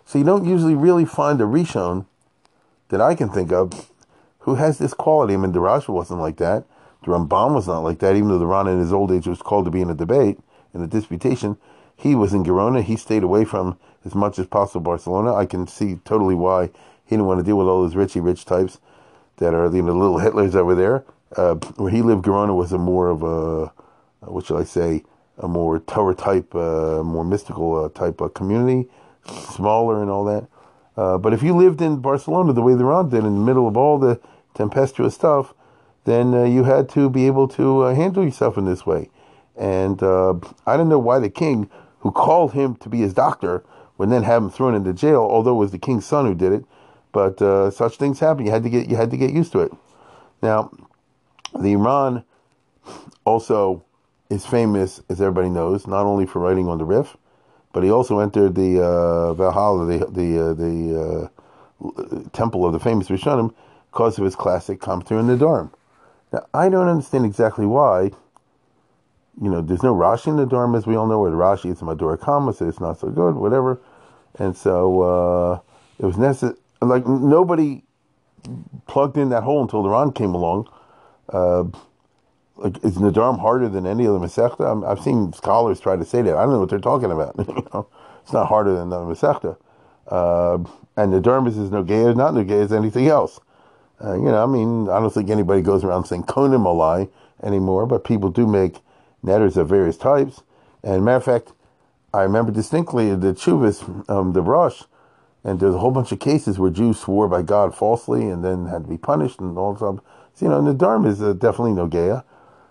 So 0.04 0.18
you 0.18 0.24
don't 0.24 0.44
usually 0.44 0.74
really 0.74 1.04
find 1.04 1.40
a 1.40 1.44
Rishon 1.44 2.06
that 2.88 3.00
I 3.00 3.14
can 3.14 3.30
think 3.30 3.52
of 3.52 3.90
who 4.40 4.56
has 4.56 4.78
this 4.78 4.92
quality. 4.92 5.34
I 5.34 5.36
mean, 5.38 5.52
the 5.52 5.60
Rasha 5.60 5.88
wasn't 5.88 6.20
like 6.20 6.36
that. 6.36 6.64
The 7.02 7.10
Rambam 7.10 7.54
was 7.54 7.66
not 7.66 7.80
like 7.80 7.98
that, 8.00 8.16
even 8.16 8.28
though 8.28 8.38
the 8.38 8.46
Ran 8.46 8.66
in 8.66 8.78
his 8.78 8.92
old 8.92 9.10
age 9.10 9.26
was 9.26 9.40
called 9.40 9.64
to 9.64 9.70
be 9.70 9.80
in 9.80 9.90
a 9.90 9.94
debate, 9.94 10.38
in 10.74 10.80
the 10.80 10.86
disputation. 10.86 11.56
He 11.96 12.14
was 12.14 12.34
in 12.34 12.44
Gerona. 12.44 12.82
He 12.82 12.96
stayed 12.96 13.22
away 13.22 13.44
from 13.44 13.78
as 14.04 14.14
much 14.14 14.38
as 14.38 14.46
possible 14.46 14.80
Barcelona. 14.80 15.34
I 15.34 15.46
can 15.46 15.66
see 15.66 15.96
totally 16.04 16.34
why 16.34 16.66
he 17.04 17.10
didn't 17.10 17.26
want 17.26 17.40
to 17.40 17.44
deal 17.44 17.56
with 17.56 17.68
all 17.68 17.82
those 17.82 17.94
richy 17.94 18.22
rich 18.22 18.44
types 18.44 18.78
that 19.36 19.54
are 19.54 19.74
you 19.74 19.82
know 19.82 19.96
little 19.96 20.18
Hitlers 20.18 20.54
over 20.54 20.74
there. 20.74 21.04
Uh, 21.36 21.54
where 21.76 21.90
he 21.90 22.02
lived, 22.02 22.24
Gerona 22.24 22.54
was 22.54 22.72
a 22.72 22.78
more 22.78 23.08
of 23.08 23.22
a 23.22 23.72
what 24.20 24.46
shall 24.46 24.58
I 24.58 24.64
say, 24.64 25.04
a 25.38 25.48
more 25.48 25.78
Torah 25.80 26.14
type, 26.14 26.54
uh, 26.54 27.02
more 27.02 27.24
mystical 27.24 27.84
uh, 27.84 27.88
type 27.88 28.20
of 28.20 28.34
community, 28.34 28.88
smaller 29.26 30.00
and 30.00 30.10
all 30.10 30.24
that. 30.24 30.48
Uh, 30.96 31.18
but 31.18 31.32
if 31.32 31.42
you 31.42 31.54
lived 31.54 31.80
in 31.82 32.00
Barcelona 32.00 32.52
the 32.52 32.62
way 32.62 32.74
the 32.74 32.84
Ran 32.84 33.08
did, 33.08 33.24
in 33.24 33.34
the 33.34 33.44
middle 33.44 33.66
of 33.66 33.76
all 33.76 33.98
the 33.98 34.20
tempestuous 34.54 35.14
stuff, 35.14 35.54
then 36.04 36.34
uh, 36.34 36.44
you 36.44 36.64
had 36.64 36.88
to 36.90 37.10
be 37.10 37.26
able 37.26 37.48
to 37.48 37.82
uh, 37.82 37.94
handle 37.94 38.24
yourself 38.24 38.56
in 38.56 38.64
this 38.64 38.86
way. 38.86 39.10
And 39.56 40.02
uh, 40.02 40.34
I 40.66 40.76
don't 40.76 40.88
know 40.88 40.98
why 40.98 41.18
the 41.18 41.30
king, 41.30 41.70
who 42.00 42.10
called 42.10 42.52
him 42.52 42.76
to 42.76 42.88
be 42.88 42.98
his 42.98 43.14
doctor, 43.14 43.64
would 43.96 44.10
then 44.10 44.24
have 44.24 44.42
him 44.42 44.50
thrown 44.50 44.74
into 44.74 44.92
jail. 44.92 45.20
Although 45.22 45.52
it 45.52 45.58
was 45.58 45.70
the 45.70 45.78
king's 45.78 46.06
son 46.06 46.26
who 46.26 46.34
did 46.34 46.52
it, 46.52 46.64
but 47.12 47.38
such 47.72 47.96
things 47.96 48.18
happen. 48.18 48.44
You 48.44 48.50
had 48.50 48.64
to 48.64 48.70
get 48.70 48.88
you 48.88 48.96
had 48.96 49.10
to 49.12 49.16
get 49.16 49.30
used 49.30 49.52
to 49.52 49.60
it. 49.60 49.72
Now, 50.42 50.70
the 51.58 51.76
Ran 51.76 52.24
also 53.24 53.84
is 54.28 54.44
famous, 54.44 55.00
as 55.08 55.20
everybody 55.20 55.48
knows, 55.48 55.86
not 55.86 56.06
only 56.06 56.26
for 56.26 56.40
writing 56.40 56.68
on 56.68 56.78
the 56.78 56.84
Rif, 56.84 57.16
but 57.72 57.84
he 57.84 57.90
also 57.90 58.18
entered 58.18 58.56
the 58.56 58.82
uh, 58.82 59.34
Valhalla, 59.34 59.86
the 59.86 59.98
the 60.06 60.50
uh, 60.50 60.54
the 60.54 61.30
uh, 61.86 62.28
temple 62.32 62.66
of 62.66 62.72
the 62.72 62.80
famous 62.80 63.08
Rishonim, 63.08 63.54
because 63.92 64.18
of 64.18 64.24
his 64.24 64.34
classic 64.34 64.80
commentary 64.80 65.20
in 65.20 65.28
the 65.28 65.36
Dharm. 65.36 65.70
Now, 66.32 66.46
I 66.52 66.68
don't 66.68 66.88
understand 66.88 67.24
exactly 67.24 67.66
why. 67.66 68.10
You 69.40 69.50
know, 69.50 69.60
there's 69.60 69.82
no 69.82 69.94
Rashi 69.94 70.28
in 70.28 70.36
the 70.36 70.46
Dharm, 70.46 70.76
as 70.76 70.86
we 70.86 70.96
all 70.96 71.06
know, 71.06 71.20
where 71.20 71.30
the 71.30 71.36
Rashi 71.36 71.72
is 71.72 71.82
Madura 71.82 72.16
Kama, 72.16 72.52
so 72.52 72.68
it's 72.68 72.80
not 72.80 72.98
so 73.00 73.08
good, 73.08 73.34
whatever. 73.34 73.80
And 74.38 74.56
so 74.56 75.02
uh, 75.02 75.60
it 75.98 76.06
was 76.06 76.16
necessary. 76.16 76.58
Like 76.80 77.06
nobody 77.06 77.82
plugged 78.86 79.16
in 79.16 79.30
that 79.30 79.42
hole 79.42 79.62
until 79.62 79.82
the 79.82 79.88
Ran 79.88 80.12
came 80.12 80.34
along. 80.34 80.68
Uh, 81.28 81.64
like 82.56 82.76
is 82.84 82.96
Nedarim 82.96 83.40
harder 83.40 83.68
than 83.68 83.86
any 83.86 84.06
other 84.06 84.18
Masechta? 84.18 84.84
i 84.84 84.88
have 84.88 85.00
seen 85.00 85.32
scholars 85.32 85.80
try 85.80 85.96
to 85.96 86.04
say 86.04 86.22
that. 86.22 86.36
I 86.36 86.42
don't 86.42 86.52
know 86.52 86.60
what 86.60 86.70
they're 86.70 86.78
talking 86.78 87.10
about. 87.10 87.34
you 87.38 87.66
know? 87.72 87.88
It's 88.22 88.32
not 88.32 88.46
harder 88.46 88.74
than 88.74 88.90
the 88.90 88.96
Masechta. 88.96 89.56
Uh, 90.06 90.58
and 90.96 91.12
Nedarim 91.12 91.48
is 91.48 91.56
no 91.56 91.64
as 91.64 91.70
Nogay 91.70 92.14
not 92.16 92.34
Nogay 92.34 92.62
as 92.62 92.72
anything 92.72 93.08
else. 93.08 93.40
Uh, 94.02 94.14
you 94.14 94.24
know, 94.24 94.42
I 94.42 94.46
mean, 94.46 94.88
I 94.88 95.00
don't 95.00 95.12
think 95.12 95.30
anybody 95.30 95.62
goes 95.62 95.84
around 95.84 96.04
saying 96.04 96.24
Konim 96.24 96.64
Malai 96.64 97.08
anymore, 97.42 97.86
but 97.86 98.04
people 98.04 98.28
do 98.28 98.46
make 98.46 98.78
netters 99.24 99.56
of 99.56 99.68
various 99.68 99.96
types. 99.96 100.42
And 100.82 101.04
matter 101.04 101.16
of 101.16 101.24
fact, 101.24 101.52
I 102.12 102.22
remember 102.22 102.52
distinctly 102.52 103.14
the 103.14 103.32
Chuvas, 103.34 104.08
um, 104.08 104.32
the 104.32 104.42
Rosh, 104.42 104.82
and 105.42 105.58
there's 105.58 105.74
a 105.74 105.78
whole 105.78 105.90
bunch 105.90 106.12
of 106.12 106.20
cases 106.20 106.58
where 106.58 106.70
Jews 106.70 107.00
swore 107.00 107.28
by 107.28 107.42
God 107.42 107.74
falsely 107.74 108.28
and 108.28 108.44
then 108.44 108.66
had 108.66 108.84
to 108.84 108.88
be 108.88 108.96
punished 108.96 109.40
and 109.40 109.58
all 109.58 109.76
stuff. 109.76 109.98
So, 110.34 110.46
you 110.46 110.50
know, 110.50 110.64
the 110.64 110.74
Dharma 110.74 111.08
is 111.08 111.20
uh, 111.20 111.32
definitely 111.32 111.72
Nogea. 111.72 112.24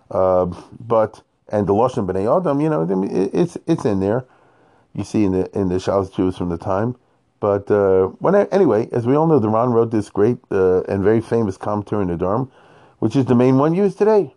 Uh, 0.09 0.45
but 0.79 1.21
and 1.49 1.67
the 1.67 1.73
Lashon 1.73 2.07
Bnei 2.07 2.25
Adam, 2.39 2.61
you 2.61 2.69
know, 2.69 2.87
it's 3.11 3.57
it's 3.67 3.85
in 3.85 3.99
there. 3.99 4.25
You 4.93 5.03
see 5.03 5.23
in 5.23 5.33
the 5.33 5.59
in 5.59 5.69
the 5.69 5.75
Shalos 5.75 6.13
Jews 6.13 6.37
from 6.37 6.49
the 6.49 6.57
time. 6.57 6.95
But 7.39 7.69
uh, 7.69 8.07
when 8.19 8.35
I, 8.35 8.45
anyway, 8.45 8.87
as 8.91 9.05
we 9.05 9.15
all 9.15 9.27
know, 9.27 9.39
the 9.39 9.49
Ran 9.49 9.71
wrote 9.71 9.91
this 9.91 10.09
great 10.09 10.37
uh, 10.49 10.83
and 10.83 11.03
very 11.03 11.19
famous 11.19 11.57
commentary 11.57 12.03
in 12.03 12.07
the 12.07 12.15
Dharm, 12.15 12.49
which 12.99 13.15
is 13.15 13.25
the 13.25 13.35
main 13.35 13.57
one 13.57 13.73
used 13.73 13.97
today. 13.97 14.33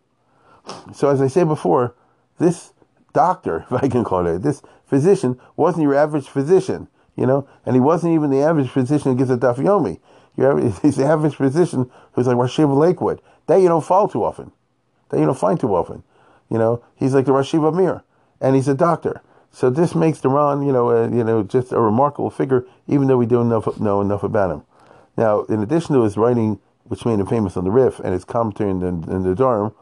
So 0.93 1.09
as 1.09 1.21
I 1.23 1.29
say 1.29 1.45
before, 1.45 1.95
this 2.39 2.73
doctor, 3.13 3.67
if 3.71 3.73
I 3.73 3.89
can 3.89 4.05
call 4.05 4.27
it, 4.27 4.43
this 4.43 4.63
physician 4.87 5.41
wasn't 5.57 5.83
your 5.83 5.95
average 5.95 6.29
physician, 6.29 6.89
you 7.17 7.27
know, 7.27 7.49
and 7.65 7.75
he 7.75 7.81
wasn't 7.81 8.15
even 8.15 8.31
the 8.31 8.43
average 8.43 8.69
physician 8.69 9.13
who 9.13 9.19
gives 9.19 9.31
a 9.31 9.37
daf 9.37 9.57
yomi. 9.57 10.01
He's 10.83 10.97
the 10.97 11.07
average 11.07 11.37
physician 11.37 11.91
who's 12.13 12.27
like 12.27 12.37
Rosh 12.37 12.59
Lakewood. 12.59 13.23
That 13.47 13.63
you 13.63 13.69
don't 13.69 13.85
fall 13.85 14.07
too 14.07 14.23
often 14.23 14.53
that 15.09 15.19
you 15.19 15.27
don't 15.27 15.39
find 15.39 15.59
too 15.59 15.75
often. 15.75 16.03
You 16.51 16.59
know, 16.59 16.83
he's 16.95 17.15
like 17.15 17.25
the 17.27 17.33
Rashiv 17.33 17.75
Mir, 17.75 18.03
and 18.41 18.55
he's 18.55 18.69
a 18.69 18.75
doctor. 18.75 19.23
So 19.51 19.71
this 19.71 19.95
makes 19.95 20.21
the 20.21 20.29
Ran, 20.29 20.63
you 20.63 20.73
know, 20.73 20.91
uh, 20.91 21.09
you 21.09 21.25
know, 21.25 21.43
just 21.43 21.73
a 21.73 21.81
remarkable 21.81 22.31
figure, 22.31 22.67
even 22.87 23.09
though 23.09 23.17
we 23.17 23.27
don't 23.27 23.49
know, 23.49 23.63
know 23.81 24.01
enough 24.01 24.23
about 24.23 24.51
him. 24.51 24.63
Now, 25.17 25.43
in 25.45 25.63
addition 25.63 25.95
to 25.95 26.03
his 26.03 26.17
writing, 26.17 26.61
which 26.85 27.07
made 27.07 27.19
him 27.19 27.27
famous 27.27 27.57
on 27.57 27.65
the 27.65 27.71
Rif, 27.71 27.99
and 28.01 28.13
his 28.13 28.25
commentary 28.25 28.71
in 28.71 28.81
the, 28.81 28.89
in 28.89 29.23
the 29.23 29.35
Dharm, 29.35 29.75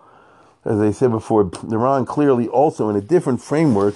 as 0.65 0.81
I 0.81 0.91
said 0.91 1.11
before, 1.11 1.45
the 1.45 1.79
Ran 1.79 2.05
clearly 2.05 2.49
also, 2.49 2.89
in 2.89 2.97
a 2.97 3.01
different 3.01 3.43
framework, 3.43 3.95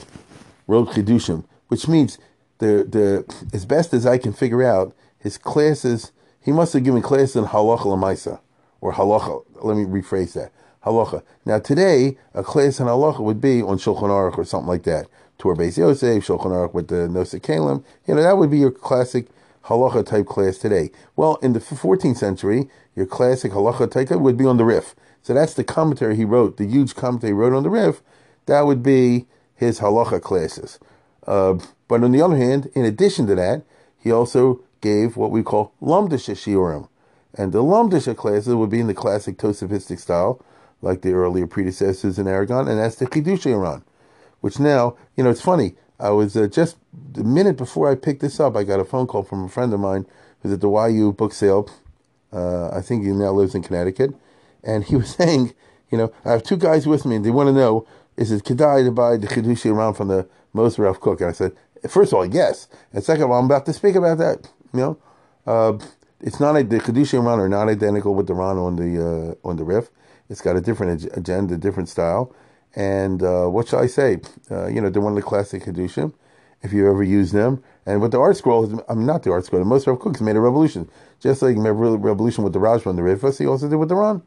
wrote 0.67 0.91
Chidushim, 0.91 1.45
which 1.69 1.89
means 1.89 2.19
the 2.59 2.85
the 2.89 3.47
as 3.53 3.65
best 3.65 3.95
as 3.95 4.07
I 4.07 4.19
can 4.19 4.33
figure 4.33 4.63
out, 4.63 4.95
his 5.19 5.39
classes, 5.39 6.13
he 6.41 6.53
must 6.53 6.73
have 6.73 6.85
given 6.85 7.03
classes 7.03 7.37
in 7.37 7.45
Halacha 7.45 7.85
Lamaisa, 7.85 8.41
or 8.81 8.93
Halacha. 8.93 9.45
Let 9.63 9.77
me 9.77 9.85
rephrase 9.85 10.35
that 10.35 10.53
halacha. 10.85 11.23
Now 11.45 11.59
today, 11.59 12.17
a 12.35 12.43
class 12.43 12.81
in 12.81 12.87
halacha 12.87 13.21
would 13.21 13.41
be 13.41 13.63
on 13.63 13.79
Shulchan 13.79 14.09
Aruch 14.09 14.39
or 14.39 14.45
something 14.45 14.69
like 14.69 14.85
that. 14.85 15.07
Tur 15.39 15.55
Beis 15.55 15.77
Yosef, 15.77 16.27
Shulchan 16.27 16.47
Aruch 16.47 16.75
with 16.75 16.89
the 16.89 17.09
Nosei 17.09 17.41
Keilim. 17.41 17.85
You 18.07 18.15
know, 18.15 18.23
that 18.23 18.39
would 18.39 18.51
be 18.51 18.59
your 18.59 18.71
classic 18.71 19.29
halacha 19.65 20.05
type 20.07 20.27
class 20.27 20.59
today. 20.59 20.91
Well, 21.17 21.37
in 21.37 21.53
the 21.53 21.61
14th 21.61 22.17
century, 22.17 22.69
your 22.97 23.07
classic 23.07 23.53
halacha 23.53 23.91
type 23.91 24.11
would 24.11 24.37
be 24.37 24.47
on 24.47 24.57
the 24.57 24.65
Rif. 24.65 24.95
So 25.23 25.35
that's 25.35 25.55
the 25.55 25.65
commentary 25.65 26.17
he 26.17 26.25
wrote, 26.25 26.57
the 26.57 26.67
huge 26.67 26.95
commentary 26.95 27.31
he 27.31 27.35
wrote 27.35 27.53
on 27.53 27.63
the 27.63 27.71
Rif. 27.71 28.03
That 28.47 28.63
would 28.63 28.83
be 28.83 29.27
his 29.55 29.81
halacha 29.81 30.23
classes. 30.23 30.79
Uh, 31.27 31.59
but 31.89 32.03
on 32.03 32.13
the 32.13 32.23
other 32.23 32.37
hand, 32.37 32.71
in 32.75 32.85
addition 32.85 33.27
to 33.27 33.35
that, 33.35 33.63
he 33.99 34.11
also 34.11 34.61
gave 34.81 35.17
what 35.17 35.31
we 35.31 35.43
call 35.43 35.73
Lamdisha 35.83 36.35
Shiurim. 36.35 36.89
And 37.35 37.53
the 37.53 37.63
Lamdisha 37.63 38.17
classes 38.17 38.55
would 38.55 38.71
be 38.71 38.81
in 38.81 38.87
the 38.87 38.95
classic 38.95 39.37
Tosafistic 39.37 39.99
style, 40.01 40.41
like 40.81 41.03
the 41.03 41.13
earlier 41.13 41.47
predecessors 41.47 42.19
in 42.19 42.27
Aragon, 42.27 42.69
and 42.69 42.79
that's 42.79 42.97
the 42.97 43.07
Chidushei 43.07 43.61
Ran, 43.61 43.83
which 44.41 44.59
now, 44.59 44.97
you 45.17 45.25
know, 45.25 45.31
it's 45.31 45.41
funny. 45.41 45.75
I 46.01 46.11
was 46.11 46.37
uh, 46.37 46.47
just 46.47 46.77
the 47.13 47.25
minute 47.25 47.57
before 47.57 47.91
I 47.91 47.97
picked 47.97 48.21
this 48.21 48.39
up, 48.39 48.57
I 48.57 48.63
got 48.63 48.81
a 48.81 48.85
phone 48.85 49.07
call 49.07 49.25
from 49.25 49.45
a 49.45 49.49
friend 49.49 49.73
of 49.75 49.81
mine 49.81 50.07
who's 50.41 50.53
at 50.53 50.61
the 50.61 50.71
YU 50.71 51.13
book 51.13 51.33
sale. 51.33 51.69
Uh, 52.33 52.71
I 52.71 52.81
think 52.81 53.05
he 53.05 53.11
now 53.11 53.33
lives 53.33 53.55
in 53.55 53.63
Connecticut, 53.63 54.15
and 54.63 54.85
he 54.85 54.97
was 54.97 55.11
saying, 55.17 55.55
you 55.91 55.99
know, 55.99 56.13
I 56.25 56.33
have 56.33 56.43
two 56.43 56.57
guys 56.57 56.87
with 56.87 57.05
me, 57.05 57.17
and 57.17 57.25
they 57.25 57.31
want 57.31 57.49
to 57.49 57.53
know 57.53 57.87
is 58.17 58.33
it 58.33 58.45
kedai 58.45 58.85
to 58.85 58.91
buy 58.91 59.17
the 59.17 59.29
Chidushei 59.29 59.75
Ran 59.75 59.95
from 59.95 60.09
the 60.09 60.29
Mossad 60.55 60.81
Rav 60.81 61.01
Kook? 61.01 61.21
And 61.21 61.31
I 61.31 61.33
said, 61.33 61.53
first 61.89 62.13
of 62.13 62.19
all, 62.19 62.27
yes, 62.27 62.69
and 62.93 63.03
second 63.03 63.25
of 63.25 63.31
all, 63.31 63.39
I'm 63.39 63.45
about 63.45 63.65
to 63.67 63.73
speak 63.73 63.95
about 63.95 64.19
that. 64.19 64.51
You 64.75 64.81
know, 64.81 64.99
uh, 65.47 65.79
it's 66.21 66.41
not 66.41 66.57
a, 66.57 66.65
the 66.65 66.79
Chidushei 66.79 67.25
Ran 67.25 67.39
are 67.39 67.49
not 67.49 67.69
identical 67.69 68.15
with 68.15 68.27
the 68.27 68.35
Ran 68.35 68.59
on 68.59 68.77
the 68.77 69.37
uh, 69.45 69.49
on 69.49 69.57
the 69.57 69.65
Rif. 69.65 69.91
It's 70.29 70.41
got 70.41 70.57
a 70.57 70.61
different 70.61 71.05
agenda, 71.17 71.57
different 71.57 71.89
style. 71.89 72.35
And 72.75 73.23
uh, 73.23 73.47
what 73.47 73.69
shall 73.69 73.81
I 73.81 73.87
say? 73.87 74.19
Uh, 74.51 74.67
you 74.67 74.81
know, 74.81 74.91
they're 74.91 75.03
one 75.03 75.13
of 75.13 75.17
the 75.17 75.23
classic 75.23 75.65
Hadushim, 75.65 76.13
if 76.63 76.73
you 76.73 76.91
ever 76.91 77.03
use 77.03 77.33
them. 77.33 77.63
And 77.87 78.03
with 78.03 78.13
the 78.13 78.19
ArtScroll, 78.19 78.85
I 78.89 78.95
mean, 78.95 79.07
not 79.07 79.23
the 79.23 79.31
ArtScroll, 79.31 79.65
most 79.65 79.87
Rav 79.87 79.99
Kooks 79.99 80.21
made 80.21 80.37
a 80.37 80.41
revolution. 80.41 80.91
Just 81.21 81.41
like 81.41 81.57
made 81.57 81.71
a 81.71 81.73
revolution 81.73 82.45
with 82.45 82.53
the 82.53 82.59
Rajma 82.59 82.87
and 82.87 82.99
the 82.99 83.03
Rifas, 83.03 83.39
he 83.39 83.47
also 83.47 83.69
did 83.69 83.77
with 83.77 83.89
the 83.89 83.97
Ran. 83.97 84.23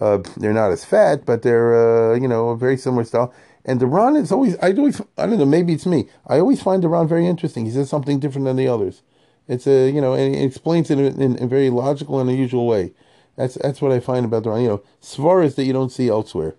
Uh, 0.00 0.18
they're 0.36 0.52
not 0.52 0.70
as 0.70 0.84
fat, 0.84 1.26
but 1.26 1.42
they're, 1.42 2.12
uh, 2.12 2.14
you 2.14 2.28
know, 2.28 2.50
a 2.50 2.56
very 2.56 2.76
similar 2.76 3.04
style. 3.04 3.34
And 3.64 3.80
the 3.80 3.86
Ran 3.86 4.16
is 4.16 4.30
always, 4.30 4.56
I 4.58 4.72
always, 4.72 5.00
I 5.16 5.26
don't 5.26 5.38
know, 5.38 5.44
maybe 5.44 5.72
it's 5.72 5.86
me. 5.86 6.08
I 6.26 6.38
always 6.38 6.62
find 6.62 6.82
the 6.82 6.88
Ran 6.88 7.08
very 7.08 7.26
interesting. 7.26 7.64
He 7.64 7.72
says 7.72 7.90
something 7.90 8.20
different 8.20 8.46
than 8.46 8.56
the 8.56 8.68
others. 8.68 9.02
It's 9.48 9.66
a 9.66 9.90
you 9.90 10.00
know, 10.00 10.14
and 10.14 10.34
it 10.34 10.42
explains 10.42 10.90
it 10.90 10.98
in, 10.98 11.20
in 11.20 11.42
a 11.42 11.46
very 11.46 11.70
logical 11.70 12.20
and 12.20 12.30
unusual 12.30 12.66
way. 12.66 12.92
That's 13.36 13.54
that's 13.54 13.80
what 13.80 13.92
I 13.92 14.00
find 14.00 14.24
about 14.24 14.44
the 14.44 14.50
Ran. 14.50 14.62
You 14.62 14.68
know, 14.68 14.82
svaras 15.02 15.56
that 15.56 15.64
you 15.64 15.72
don't 15.72 15.90
see 15.90 16.08
elsewhere. 16.08 16.54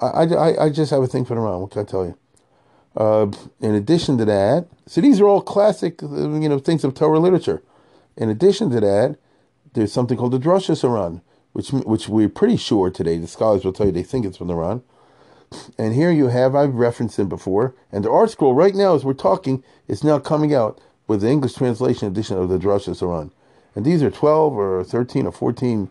I, 0.00 0.24
I, 0.24 0.64
I 0.66 0.70
just 0.70 0.90
have 0.90 1.02
a 1.02 1.06
thing 1.06 1.24
for 1.24 1.34
the 1.34 1.40
Ran. 1.40 1.60
What 1.60 1.70
can 1.70 1.82
I 1.82 1.84
tell 1.84 2.04
you? 2.04 2.16
Uh, 2.96 3.30
in 3.60 3.74
addition 3.74 4.18
to 4.18 4.24
that, 4.24 4.68
so 4.86 5.00
these 5.00 5.20
are 5.20 5.26
all 5.26 5.40
classic, 5.40 6.00
you 6.02 6.48
know, 6.48 6.58
things 6.58 6.84
of 6.84 6.94
Torah 6.94 7.18
literature. 7.18 7.62
In 8.16 8.28
addition 8.28 8.70
to 8.70 8.80
that, 8.80 9.16
there's 9.74 9.92
something 9.92 10.16
called 10.16 10.32
the 10.32 10.38
Drashas 10.38 10.82
HaRan, 10.82 11.20
which 11.58 11.72
which 11.72 12.08
we're 12.08 12.28
pretty 12.28 12.56
sure 12.56 12.88
today. 12.88 13.18
The 13.18 13.26
scholars 13.26 13.64
will 13.64 13.72
tell 13.72 13.86
you 13.86 13.90
they 13.90 14.04
think 14.04 14.24
it's 14.24 14.36
from 14.36 14.46
the 14.46 14.54
Ran. 14.54 14.80
And 15.76 15.92
here 15.92 16.12
you 16.12 16.28
have, 16.28 16.54
I've 16.54 16.76
referenced 16.76 17.18
it 17.18 17.28
before, 17.28 17.74
and 17.90 18.04
the 18.04 18.10
ArtScroll 18.10 18.54
right 18.54 18.76
now, 18.76 18.94
as 18.94 19.04
we're 19.04 19.12
talking, 19.12 19.64
is 19.88 20.04
now 20.04 20.20
coming 20.20 20.54
out 20.54 20.80
with 21.08 21.22
the 21.22 21.28
English 21.28 21.54
translation 21.54 22.06
edition 22.06 22.38
of 22.38 22.48
the 22.48 22.58
Drashas 22.58 23.00
HaRan. 23.00 23.32
And 23.74 23.84
these 23.84 24.04
are 24.04 24.10
12 24.10 24.52
or 24.52 24.84
13 24.84 25.26
or 25.26 25.32
14 25.32 25.90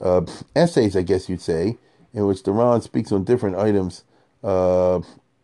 uh, 0.00 0.22
essays, 0.56 0.96
I 0.96 1.02
guess 1.02 1.28
you'd 1.28 1.40
say, 1.40 1.78
in 2.12 2.26
which 2.26 2.42
the 2.42 2.50
Ran 2.50 2.80
speaks 2.80 3.12
on 3.12 3.22
different 3.22 3.54
items. 3.54 4.02
Uh, 4.42 5.00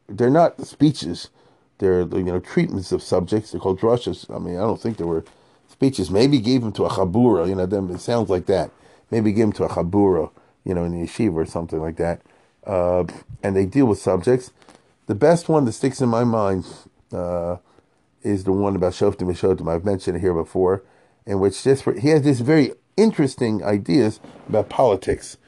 they're 0.09 0.31
not 0.31 0.66
speeches; 0.66 1.31
they're 1.79 2.01
you 2.01 2.25
know 2.25 2.41
treatments 2.41 2.91
of 2.91 3.05
subjects. 3.05 3.53
They're 3.53 3.61
called 3.61 3.79
drushes. 3.79 4.35
I 4.35 4.41
mean, 4.41 4.57
I 4.57 4.62
don't 4.62 4.81
think 4.81 4.97
they 4.97 5.05
were 5.05 5.25
speeches. 5.68 6.11
Maybe 6.11 6.41
gave 6.41 6.62
them 6.62 6.73
to 6.73 6.87
a 6.87 6.91
chabura. 6.91 7.47
You 7.47 7.55
know, 7.55 7.66
them 7.66 7.89
it 7.93 8.01
sounds 8.01 8.31
like 8.31 8.47
that. 8.47 8.73
Maybe 9.11 9.33
give 9.33 9.43
them 9.43 9.53
to 9.53 9.65
a 9.65 9.69
chabura. 9.69 10.31
You 10.65 10.75
know, 10.75 10.85
in 10.85 10.93
the 10.93 11.07
yeshiva 11.07 11.35
or 11.35 11.47
something 11.47 11.81
like 11.81 11.97
that. 11.97 12.21
Uh, 12.67 13.05
and 13.43 13.57
they 13.57 13.65
deal 13.65 13.87
with 13.87 13.99
subjects. 13.99 14.53
The 15.07 15.15
best 15.15 15.49
one 15.49 15.65
that 15.65 15.73
sticks 15.73 16.01
in 16.01 16.09
my 16.09 16.25
mind 16.25 16.67
uh, 17.13 17.57
is 18.23 18.45
the 18.45 18.53
one 18.53 18.77
about 18.77 18.93
Shoftim 18.93 19.23
and 19.23 19.37
Shotim. 19.37 19.73
I've 19.73 19.85
mentioned 19.85 20.19
it 20.19 20.21
here 20.21 20.35
before, 20.35 20.83
in 21.27 21.41
which 21.41 21.63
this 21.63 21.83
he 22.01 22.09
has 22.09 22.23
this 22.23 22.41
very 22.41 22.73
interesting 22.97 23.65
ideas 23.65 24.21
about 24.49 24.69
politics, 24.69 25.39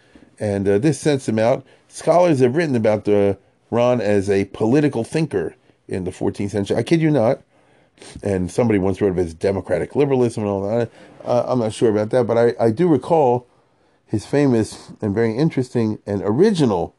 and 0.41 0.67
uh, 0.67 0.79
this 0.79 0.99
sends 0.99 1.29
him 1.29 1.39
out. 1.39 1.65
Scholars 1.89 2.41
have 2.41 2.57
written 2.57 2.75
about 2.75 3.05
the 3.05 3.39
Ran 3.71 4.01
as 4.01 4.29
a 4.29 4.45
political 4.47 5.05
thinker 5.05 5.55
in 5.89 6.05
the 6.05 6.11
14th 6.11 6.51
century. 6.51 6.77
I 6.77 6.83
kid 6.83 7.01
you 7.01 7.11
not. 7.11 7.43
And 8.23 8.51
somebody 8.51 8.79
once 8.79 9.01
wrote 9.01 9.13
of 9.13 9.17
his 9.17 9.33
democratic 9.33 9.95
liberalism 9.95 10.43
and 10.43 10.51
all 10.51 10.69
that. 10.69 10.91
Uh, 11.25 11.45
I'm 11.47 11.61
not 11.61 11.73
sure 11.73 11.91
about 11.91 12.11
that, 12.11 12.27
but 12.27 12.37
I, 12.37 12.55
I 12.59 12.71
do 12.71 12.89
recall 12.89 13.47
his 14.13 14.27
famous 14.27 14.93
and 15.01 15.15
very 15.15 15.35
interesting 15.35 15.99
and 16.05 16.21
original 16.21 16.95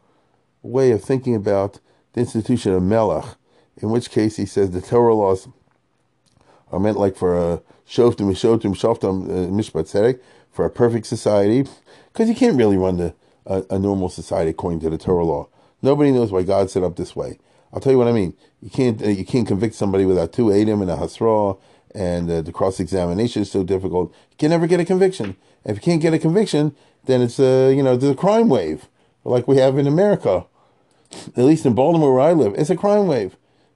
way 0.64 0.89
of 0.89 1.03
thinking 1.03 1.36
about 1.36 1.80
the 2.14 2.22
institution 2.22 2.74
of 2.74 2.82
Melech, 2.82 3.36
in 3.78 3.91
which 3.91 4.09
case 4.09 4.38
he 4.38 4.47
says 4.47 4.72
the 4.72 4.82
Torah 4.82 5.14
laws 5.14 5.47
are 6.72 6.80
meant 6.80 6.97
like 6.97 7.16
for 7.16 7.38
a 7.38 7.61
shoftim, 7.88 8.32
shotim, 8.32 8.74
shoftim, 8.74 9.26
uh, 9.30 9.47
mishpat 9.51 9.84
tzedek, 9.84 10.20
for 10.49 10.66
a 10.66 10.72
perfect 10.72 11.05
society, 11.05 11.68
because 12.11 12.28
you 12.28 12.34
can't 12.34 12.57
really 12.57 12.78
run 12.78 12.97
the, 12.97 13.14
a, 13.45 13.64
a, 13.70 13.78
normal 13.78 14.09
society 14.09 14.49
according 14.49 14.80
to 14.80 14.89
the 14.89 14.97
Torah 14.97 15.24
law. 15.24 15.47
Nobody 15.84 16.11
knows 16.11 16.32
why 16.32 16.41
God 16.41 16.72
set 16.72 16.82
up 16.82 16.95
this 16.95 17.16
way. 17.16 17.38
I'll 17.72 17.80
tell 17.80 17.91
you 17.91 17.99
what 17.99 18.07
I 18.07 18.11
mean. 18.11 18.36
You 18.59 18.72
can't 18.72 18.99
uh, 19.03 19.09
you 19.09 19.24
can't 19.24 19.47
convict 19.47 19.76
somebody 19.76 20.05
without 20.05 20.34
two 20.34 20.51
Adam 20.51 20.82
and 20.82 20.89
a 20.89 20.95
Hasra, 20.95 21.59
and 21.93 22.30
uh, 22.32 22.41
the 22.41 22.51
cross 22.51 22.80
examination 22.80 23.43
is 23.43 23.51
so 23.51 23.64
difficult. 23.64 24.11
You 24.32 24.38
can 24.39 24.49
never 24.49 24.66
get 24.66 24.80
a 24.80 24.86
conviction. 24.86 25.36
If 25.64 25.78
you 25.78 25.82
can't 25.82 26.01
get 26.01 26.14
a 26.14 26.20
conviction, 26.20 26.76
then 27.06 27.22
it's 27.22 27.39
a 27.39 27.74
you 27.74 27.84
know 27.84 27.95
there's 27.95 28.14
a 28.14 28.16
crime 28.16 28.49
wave 28.49 28.88
like 29.24 29.47
we 29.47 29.58
have 29.58 29.78
in 29.78 29.88
America. 29.88 30.45
At 31.38 31.45
least 31.45 31.66
in 31.66 31.76
Baltimore 31.76 32.16
where 32.16 32.24
I 32.24 32.34
live, 32.34 32.56
it's 32.58 32.72
a 32.72 32.76
crime 32.76 33.06
wave. 33.08 33.36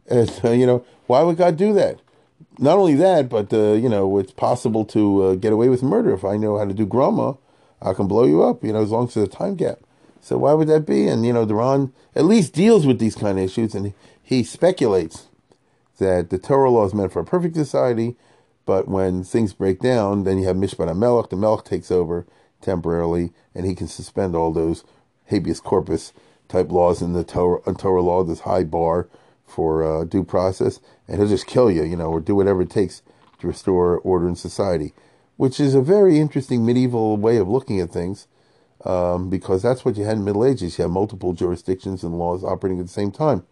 And, 0.10 0.32
uh, 0.44 0.52
you 0.52 0.66
know 0.66 0.86
why 1.06 1.22
would 1.22 1.38
God 1.38 1.56
do 1.56 1.74
that? 1.74 2.00
not 2.60 2.78
only 2.78 2.96
that, 2.96 3.30
but 3.30 3.54
uh, 3.54 3.74
you 3.74 3.90
know, 3.90 4.18
it's 4.18 4.32
possible 4.32 4.86
to 4.86 5.24
uh, 5.24 5.36
get 5.36 5.54
away 5.54 5.70
with 5.70 5.84
murder 5.84 6.14
if 6.14 6.26
I 6.26 6.38
know 6.38 6.58
how 6.58 6.66
to 6.66 6.74
do 6.74 6.86
grama. 6.86 7.38
I 7.82 7.94
can 7.94 8.08
blow 8.08 8.26
you 8.26 8.44
up, 8.44 8.64
you 8.64 8.74
know, 8.74 8.82
as 8.82 8.90
long 8.90 9.08
as 9.08 9.14
there's 9.14 9.28
a 9.28 9.32
time 9.32 9.56
gap. 9.56 9.80
So 10.22 10.38
why 10.38 10.54
would 10.54 10.68
that 10.68 10.86
be? 10.86 11.08
And 11.08 11.26
you 11.26 11.34
know, 11.34 11.46
the 11.46 11.56
Ran 11.56 11.94
at 12.16 12.26
least 12.26 12.54
deals 12.54 12.86
with 12.86 13.00
these 13.00 13.16
kind 13.16 13.38
of 13.38 13.46
issues, 13.46 13.76
and 13.76 13.94
he 14.22 14.44
speculates 14.44 15.28
that 16.00 16.30
the 16.30 16.38
Torah 16.38 16.72
law 16.72 16.86
is 16.86 16.94
meant 16.94 17.12
for 17.12 17.20
a 17.20 17.26
perfect 17.26 17.56
society, 17.56 18.16
but 18.66 18.88
when 18.88 19.24
things 19.24 19.54
break 19.54 19.80
down, 19.80 20.24
then 20.24 20.38
you 20.38 20.46
have 20.46 20.56
Mishpat 20.56 20.96
Melech. 20.96 21.30
The 21.30 21.36
Melech 21.36 21.64
takes 21.64 21.92
over 21.92 22.26
temporarily, 22.62 23.32
and 23.54 23.66
he 23.66 23.76
can 23.76 23.88
suspend 23.88 24.36
all 24.36 24.52
those 24.52 24.84
habeas 25.26 25.60
corpus 25.60 26.14
type 26.48 26.72
laws 26.72 27.02
in 27.02 27.14
the 27.14 27.24
Torah, 27.24 27.62
in 27.68 27.76
Torah 27.76 28.02
law, 28.02 28.24
this 28.24 28.42
high 28.42 28.64
bar 28.64 29.08
for 29.46 29.84
uh, 29.84 30.04
due 30.04 30.24
process, 30.24 30.80
and 31.08 31.18
he'll 31.18 31.28
just 31.28 31.48
kill 31.48 31.72
you, 31.72 31.84
you 31.84 31.96
know, 31.96 32.10
or 32.10 32.20
do 32.20 32.36
whatever 32.36 32.62
it 32.62 32.70
takes 32.70 33.02
to 33.40 33.48
restore 33.48 34.00
order 34.00 34.28
in 34.28 34.36
society, 34.36 34.94
which 35.38 35.60
is 35.60 35.76
a 35.76 35.82
very 35.82 36.20
interesting 36.20 36.66
medieval 36.66 37.18
way 37.18 37.38
of 37.38 37.48
looking 37.48 37.80
at 37.80 37.92
things, 37.92 38.28
um, 38.86 39.30
because 39.30 39.62
that's 39.62 39.86
what 39.86 39.98
you 39.98 40.04
had 40.04 40.14
in 40.14 40.20
the 40.20 40.26
Middle 40.26 40.46
Ages. 40.46 40.78
You 40.78 40.84
had 40.84 40.92
multiple 40.92 41.34
jurisdictions 41.34 42.04
and 42.04 42.18
laws 42.18 42.44
operating 42.44 42.80
at 42.80 42.86
the 42.86 42.92
same 42.92 43.12
time. 43.12 43.44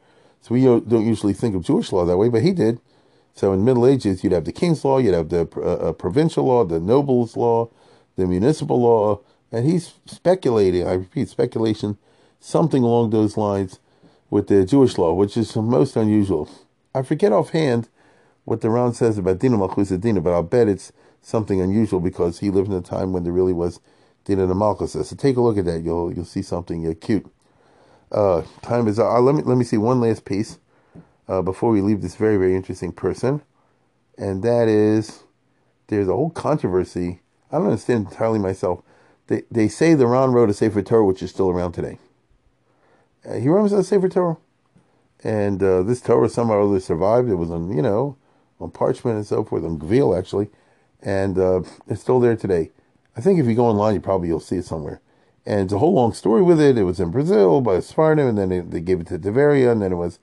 So 0.41 0.53
we 0.53 0.63
don't 0.63 1.05
usually 1.05 1.33
think 1.33 1.55
of 1.55 1.63
Jewish 1.63 1.91
law 1.91 2.05
that 2.05 2.17
way, 2.17 2.29
but 2.29 2.43
he 2.43 2.51
did. 2.51 2.79
So 3.33 3.51
in 3.51 3.65
Middle 3.65 3.87
Ages, 3.87 4.23
you'd 4.23 4.33
have 4.33 4.45
the 4.45 4.51
king's 4.51 4.85
law, 4.85 4.99
you'd 4.99 5.13
have 5.13 5.29
the 5.29 5.49
uh, 5.57 5.89
uh 5.89 5.93
provincial 5.93 6.45
law, 6.45 6.63
the 6.63 6.79
nobles' 6.79 7.35
law, 7.35 7.69
the 8.15 8.25
municipal 8.25 8.81
law, 8.81 9.21
and 9.51 9.65
he's 9.65 9.93
speculating. 10.05 10.87
I 10.87 10.93
repeat, 10.93 11.29
speculation, 11.29 11.97
something 12.39 12.83
along 12.83 13.09
those 13.09 13.37
lines 13.37 13.79
with 14.29 14.47
the 14.47 14.65
Jewish 14.65 14.97
law, 14.97 15.13
which 15.13 15.37
is 15.37 15.55
most 15.55 15.95
unusual. 15.95 16.49
I 16.93 17.01
forget 17.01 17.31
offhand 17.31 17.89
what 18.45 18.61
the 18.61 18.69
Ran 18.69 18.93
says 18.93 19.17
about 19.17 19.39
Dina 19.39 19.57
Malchus 19.57 19.89
Dina, 19.89 20.21
but 20.21 20.33
I'll 20.33 20.43
bet 20.43 20.67
it's 20.67 20.91
something 21.21 21.59
unusual 21.59 21.99
because 21.99 22.39
he 22.39 22.51
lived 22.51 22.69
in 22.69 22.77
a 22.77 22.81
time 22.81 23.11
when 23.11 23.23
there 23.23 23.33
really 23.33 23.53
was 23.53 23.79
Dina 24.23 24.45
the 24.45 24.55
Malchus. 24.55 24.93
So 24.93 25.15
take 25.15 25.37
a 25.37 25.41
look 25.41 25.57
at 25.57 25.65
that. 25.65 25.81
You'll 25.81 26.13
you'll 26.13 26.25
see 26.25 26.41
something 26.41 26.87
uh, 26.87 26.93
cute. 26.99 27.25
Uh, 28.11 28.43
time 28.61 28.87
is 28.87 28.99
uh, 28.99 29.19
let 29.19 29.35
me 29.35 29.41
let 29.41 29.57
me 29.57 29.63
see 29.63 29.77
one 29.77 29.99
last 29.99 30.25
piece 30.25 30.59
uh, 31.27 31.41
before 31.41 31.71
we 31.71 31.81
leave 31.81 32.01
this 32.01 32.15
very 32.15 32.37
very 32.37 32.55
interesting 32.55 32.91
person, 32.91 33.41
and 34.17 34.43
that 34.43 34.67
is 34.67 35.23
there's 35.87 36.07
a 36.07 36.13
whole 36.13 36.29
controversy. 36.29 37.21
I 37.55 37.59
don't 37.59 37.67
understand 37.67 38.07
entirely 38.07 38.39
myself. 38.39 38.81
They 39.27 39.43
they 39.49 39.69
say 39.69 39.93
the 39.93 40.07
Ran 40.07 40.31
wrote 40.31 40.49
a 40.49 40.53
Sefer 40.53 40.81
Torah 40.81 41.05
which 41.05 41.23
is 41.23 41.31
still 41.31 41.49
around 41.49 41.71
today. 41.71 41.99
Uh, 43.25 43.35
he 43.35 43.47
remembers 43.47 43.71
the 43.71 43.83
Sefer 43.83 44.09
Torah. 44.09 44.37
And 45.23 45.63
uh, 45.63 45.81
this 45.83 46.01
Torah 46.01 46.27
somehow 46.27 46.55
or 46.55 46.67
other 46.67 46.81
survived. 46.81 47.29
It 47.29 47.35
was 47.35 47.49
on, 47.49 47.75
you 47.75 47.81
know, 47.81 48.17
on 48.59 48.71
parchment 48.71 49.15
and 49.15 49.25
so 49.25 49.45
forth, 49.45 49.63
on 49.63 49.79
Gvil 49.79 50.17
actually. 50.17 50.49
And 51.01 51.39
uh, 51.39 51.61
it's 51.87 52.01
still 52.01 52.19
there 52.19 52.35
today. 52.35 52.71
I 53.15 53.21
think 53.21 53.39
if 53.39 53.45
you 53.45 53.55
go 53.55 53.67
online, 53.67 53.93
you 53.93 54.01
probably 54.01 54.27
you'll 54.27 54.41
see 54.41 54.57
it 54.57 54.65
somewhere. 54.65 54.99
And 55.45 55.61
it's 55.61 55.73
a 55.73 55.77
whole 55.77 55.93
long 55.93 56.11
story 56.11 56.41
with 56.41 56.59
it. 56.59 56.77
It 56.77 56.83
was 56.83 56.99
in 56.99 57.09
Brazil 57.09 57.61
by 57.61 57.79
Sephardim, 57.79 58.27
and 58.27 58.37
then 58.37 58.69
they 58.69 58.81
gave 58.81 58.99
it 58.99 59.07
to 59.07 59.17
Tiberia, 59.17 59.71
and 59.71 59.81
then 59.81 59.91
it 59.91 59.95
was, 59.95 60.19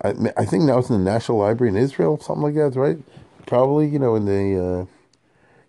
I, 0.00 0.14
I, 0.36 0.44
think 0.44 0.62
now 0.62 0.78
it's 0.78 0.88
in 0.88 1.04
the 1.04 1.10
National 1.10 1.38
Library 1.38 1.70
in 1.70 1.76
Israel, 1.76 2.20
something 2.20 2.42
like 2.42 2.54
that, 2.54 2.78
right? 2.78 2.98
Probably, 3.46 3.88
you 3.88 3.98
know, 3.98 4.14
in 4.14 4.26
the 4.26 4.64
uh, 4.64 4.86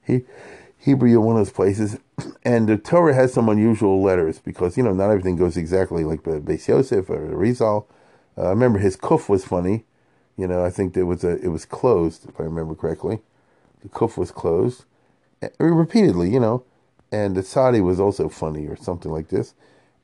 he, 0.05 0.21
Hebrew, 0.81 1.09
in 1.09 1.21
one 1.21 1.37
of 1.37 1.45
those 1.45 1.53
places. 1.53 1.97
And 2.43 2.67
the 2.67 2.77
Torah 2.77 3.13
has 3.13 3.33
some 3.33 3.49
unusual 3.49 4.01
letters 4.01 4.39
because, 4.39 4.75
you 4.75 4.81
know, 4.81 4.93
not 4.93 5.11
everything 5.11 5.35
goes 5.35 5.57
exactly 5.57 6.03
like 6.03 6.23
Beis 6.23 6.67
Yosef 6.67 7.07
or 7.07 7.19
Rizal. 7.19 7.87
Uh, 8.35 8.47
I 8.47 8.49
remember 8.49 8.79
his 8.79 8.97
kuf 8.97 9.29
was 9.29 9.45
funny. 9.45 9.85
You 10.37 10.47
know, 10.47 10.65
I 10.65 10.71
think 10.71 10.95
there 10.95 11.05
was 11.05 11.23
a, 11.23 11.37
it 11.43 11.49
was 11.49 11.65
closed, 11.65 12.27
if 12.27 12.39
I 12.39 12.43
remember 12.43 12.73
correctly. 12.73 13.19
The 13.83 13.89
kuf 13.89 14.17
was 14.17 14.31
closed. 14.31 14.85
And, 15.39 15.51
repeatedly, 15.59 16.31
you 16.31 16.39
know. 16.39 16.63
And 17.11 17.35
the 17.35 17.43
Sadi 17.43 17.79
was 17.79 17.99
also 17.99 18.27
funny 18.27 18.65
or 18.65 18.75
something 18.75 19.11
like 19.11 19.29
this. 19.29 19.53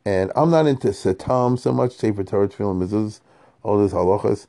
And 0.06 0.32
I'm 0.36 0.52
not 0.52 0.68
into 0.68 0.90
Satam 0.90 1.58
so 1.58 1.74
much, 1.74 1.94
Sefer 1.94 2.24
Torah, 2.24 2.50
Tefillin, 2.50 2.88
Mezuzah, 2.88 3.20
all 3.64 3.80
those 3.80 3.94
halachas, 3.94 4.46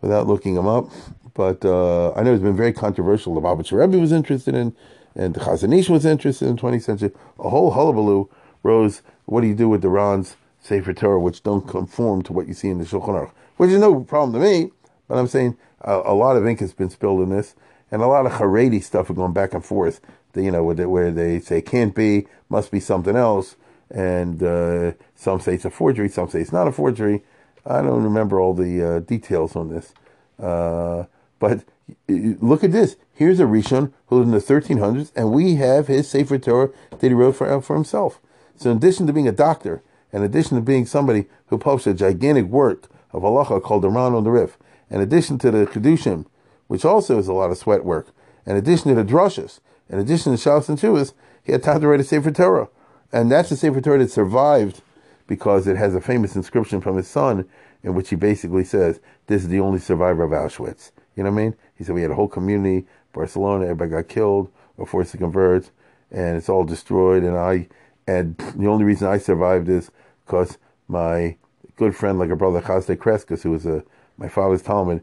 without 0.00 0.26
looking 0.26 0.54
them 0.54 0.66
up. 0.66 0.90
But 1.34 1.62
uh, 1.64 2.12
I 2.12 2.22
know 2.22 2.32
it's 2.32 2.42
been 2.42 2.56
very 2.56 2.72
controversial. 2.72 3.34
The 3.34 3.40
Baba 3.42 3.64
Rebbe 3.70 3.98
was 3.98 4.12
interested 4.12 4.54
in 4.54 4.74
and 5.18 5.34
the 5.34 5.40
Chazon 5.40 5.76
Ish 5.76 5.90
was 5.90 6.06
interested 6.06 6.46
in 6.48 6.56
the 6.56 6.62
20th 6.62 6.84
century. 6.84 7.10
A 7.38 7.50
whole 7.50 7.72
hullabaloo 7.72 8.30
rose. 8.62 9.02
What 9.26 9.42
do 9.42 9.48
you 9.48 9.54
do 9.54 9.68
with 9.68 9.82
the 9.82 9.88
Ran's 9.88 10.36
Sefer 10.60 10.94
Torah, 10.94 11.20
which 11.20 11.42
don't 11.42 11.66
conform 11.66 12.22
to 12.22 12.32
what 12.32 12.46
you 12.46 12.54
see 12.54 12.68
in 12.68 12.78
the 12.78 12.84
Shulchan 12.84 13.08
Aruch? 13.08 13.32
Which 13.56 13.70
is 13.70 13.80
no 13.80 14.00
problem 14.00 14.40
to 14.40 14.48
me, 14.48 14.70
but 15.08 15.18
I'm 15.18 15.26
saying 15.26 15.58
a, 15.80 15.96
a 15.96 16.14
lot 16.14 16.36
of 16.36 16.46
ink 16.46 16.60
has 16.60 16.72
been 16.72 16.88
spilled 16.88 17.20
in 17.20 17.30
this, 17.30 17.56
and 17.90 18.00
a 18.00 18.06
lot 18.06 18.26
of 18.26 18.32
Haredi 18.32 18.82
stuff 18.82 19.10
are 19.10 19.14
going 19.14 19.32
back 19.32 19.52
and 19.52 19.64
forth. 19.64 20.00
The, 20.32 20.42
you 20.42 20.52
know, 20.52 20.62
where 20.62 21.10
they 21.10 21.40
say 21.40 21.60
can't 21.62 21.94
be, 21.94 22.28
must 22.48 22.70
be 22.70 22.78
something 22.78 23.16
else, 23.16 23.56
and 23.90 24.40
uh, 24.42 24.92
some 25.16 25.40
say 25.40 25.54
it's 25.54 25.64
a 25.64 25.70
forgery, 25.70 26.08
some 26.08 26.28
say 26.28 26.40
it's 26.40 26.52
not 26.52 26.68
a 26.68 26.72
forgery. 26.72 27.24
I 27.66 27.82
don't 27.82 28.04
remember 28.04 28.38
all 28.40 28.54
the 28.54 28.82
uh, 28.82 28.98
details 29.00 29.56
on 29.56 29.68
this, 29.68 29.92
uh, 30.40 31.04
but 31.38 31.64
look 32.08 32.64
at 32.64 32.72
this. 32.72 32.96
Here's 33.12 33.40
a 33.40 33.44
Rishon 33.44 33.92
who 34.06 34.18
lived 34.18 34.28
in 34.28 34.32
the 34.32 34.38
1300s, 34.38 35.12
and 35.14 35.32
we 35.32 35.56
have 35.56 35.86
his 35.86 36.08
Sefer 36.08 36.38
Torah 36.38 36.70
that 36.90 37.02
he 37.02 37.14
wrote 37.14 37.36
for, 37.36 37.60
for 37.62 37.74
himself. 37.74 38.20
So, 38.56 38.70
in 38.70 38.78
addition 38.78 39.06
to 39.06 39.12
being 39.12 39.28
a 39.28 39.32
doctor, 39.32 39.82
in 40.12 40.22
addition 40.22 40.56
to 40.56 40.62
being 40.62 40.86
somebody 40.86 41.26
who 41.46 41.58
published 41.58 41.86
a 41.86 41.94
gigantic 41.94 42.46
work 42.46 42.88
of 43.12 43.22
halacha 43.22 43.62
called 43.62 43.82
the 43.82 43.88
Ran 43.88 44.14
on 44.14 44.24
the 44.24 44.30
Rif, 44.30 44.58
in 44.90 45.00
addition 45.00 45.38
to 45.38 45.50
the 45.50 45.66
Kedushim, 45.66 46.26
which 46.66 46.84
also 46.84 47.18
is 47.18 47.28
a 47.28 47.32
lot 47.32 47.50
of 47.50 47.58
sweat 47.58 47.84
work, 47.84 48.08
In 48.46 48.56
addition 48.56 48.88
to 48.88 48.94
the 48.94 49.10
drushes, 49.10 49.60
in 49.88 49.98
addition 49.98 50.36
to 50.36 50.38
Shalos 50.38 50.68
and 50.68 50.78
Chuvas, 50.78 51.12
he 51.42 51.52
had 51.52 51.62
time 51.62 51.80
to 51.80 51.88
write 51.88 52.00
a 52.00 52.04
Sefer 52.04 52.30
Torah. 52.30 52.68
And 53.12 53.30
that's 53.30 53.50
a 53.50 53.56
Sefer 53.56 53.80
Torah 53.80 53.98
that 53.98 54.10
survived 54.10 54.82
because 55.26 55.66
it 55.66 55.76
has 55.76 55.94
a 55.94 56.00
famous 56.00 56.36
inscription 56.36 56.80
from 56.80 56.96
his 56.96 57.08
son 57.08 57.48
in 57.82 57.94
which 57.94 58.10
he 58.10 58.16
basically 58.16 58.64
says, 58.64 59.00
This 59.26 59.42
is 59.42 59.48
the 59.48 59.60
only 59.60 59.78
survivor 59.78 60.24
of 60.24 60.30
Auschwitz. 60.30 60.90
You 61.18 61.24
know 61.24 61.30
what 61.30 61.40
I 61.40 61.42
mean? 61.42 61.56
He 61.74 61.82
said, 61.82 61.96
We 61.96 62.02
had 62.02 62.12
a 62.12 62.14
whole 62.14 62.28
community, 62.28 62.86
Barcelona, 63.12 63.64
everybody 63.64 63.90
got 63.90 64.08
killed 64.08 64.52
or 64.76 64.86
forced 64.86 65.10
to 65.10 65.18
convert, 65.18 65.68
and 66.12 66.36
it's 66.36 66.48
all 66.48 66.62
destroyed. 66.62 67.24
And 67.24 67.36
I, 67.36 67.66
and 68.06 68.36
the 68.54 68.68
only 68.68 68.84
reason 68.84 69.08
I 69.08 69.18
survived 69.18 69.68
is 69.68 69.90
because 70.24 70.58
my 70.86 71.36
good 71.74 71.96
friend, 71.96 72.20
like 72.20 72.30
a 72.30 72.36
brother, 72.36 72.60
Chasdai 72.60 72.96
Crescas, 72.96 73.42
who 73.42 73.50
was 73.50 73.66
a, 73.66 73.82
my 74.16 74.28
father's 74.28 74.62
Talmud, 74.62 75.02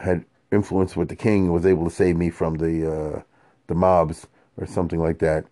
had 0.00 0.24
influence 0.52 0.94
with 0.94 1.08
the 1.08 1.16
king 1.16 1.46
and 1.46 1.52
was 1.52 1.66
able 1.66 1.88
to 1.88 1.94
save 1.94 2.16
me 2.16 2.30
from 2.30 2.58
the, 2.58 2.92
uh, 2.92 3.22
the 3.66 3.74
mobs 3.74 4.28
or 4.56 4.64
something 4.64 5.00
like 5.00 5.18
that. 5.18 5.44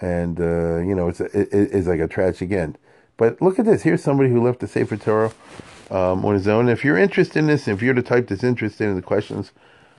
And, 0.00 0.40
uh, 0.40 0.78
you 0.78 0.96
know, 0.96 1.08
it's, 1.08 1.20
it, 1.20 1.50
it's 1.52 1.86
like 1.86 2.00
a 2.00 2.08
tragic 2.08 2.50
end. 2.50 2.78
But 3.16 3.40
look 3.40 3.60
at 3.60 3.64
this. 3.64 3.82
Here's 3.82 4.02
somebody 4.02 4.28
who 4.28 4.42
left 4.42 4.58
the 4.58 4.66
Sefer 4.66 4.96
Torah 4.96 5.32
um, 5.90 6.24
on 6.24 6.34
his 6.34 6.48
own. 6.48 6.68
If 6.68 6.84
you're 6.84 6.98
interested 6.98 7.38
in 7.38 7.46
this, 7.46 7.68
if 7.68 7.82
you're 7.82 7.94
the 7.94 8.02
type 8.02 8.28
that's 8.28 8.44
interested 8.44 8.88
in 8.88 8.96
the 8.96 9.02
questions 9.02 9.52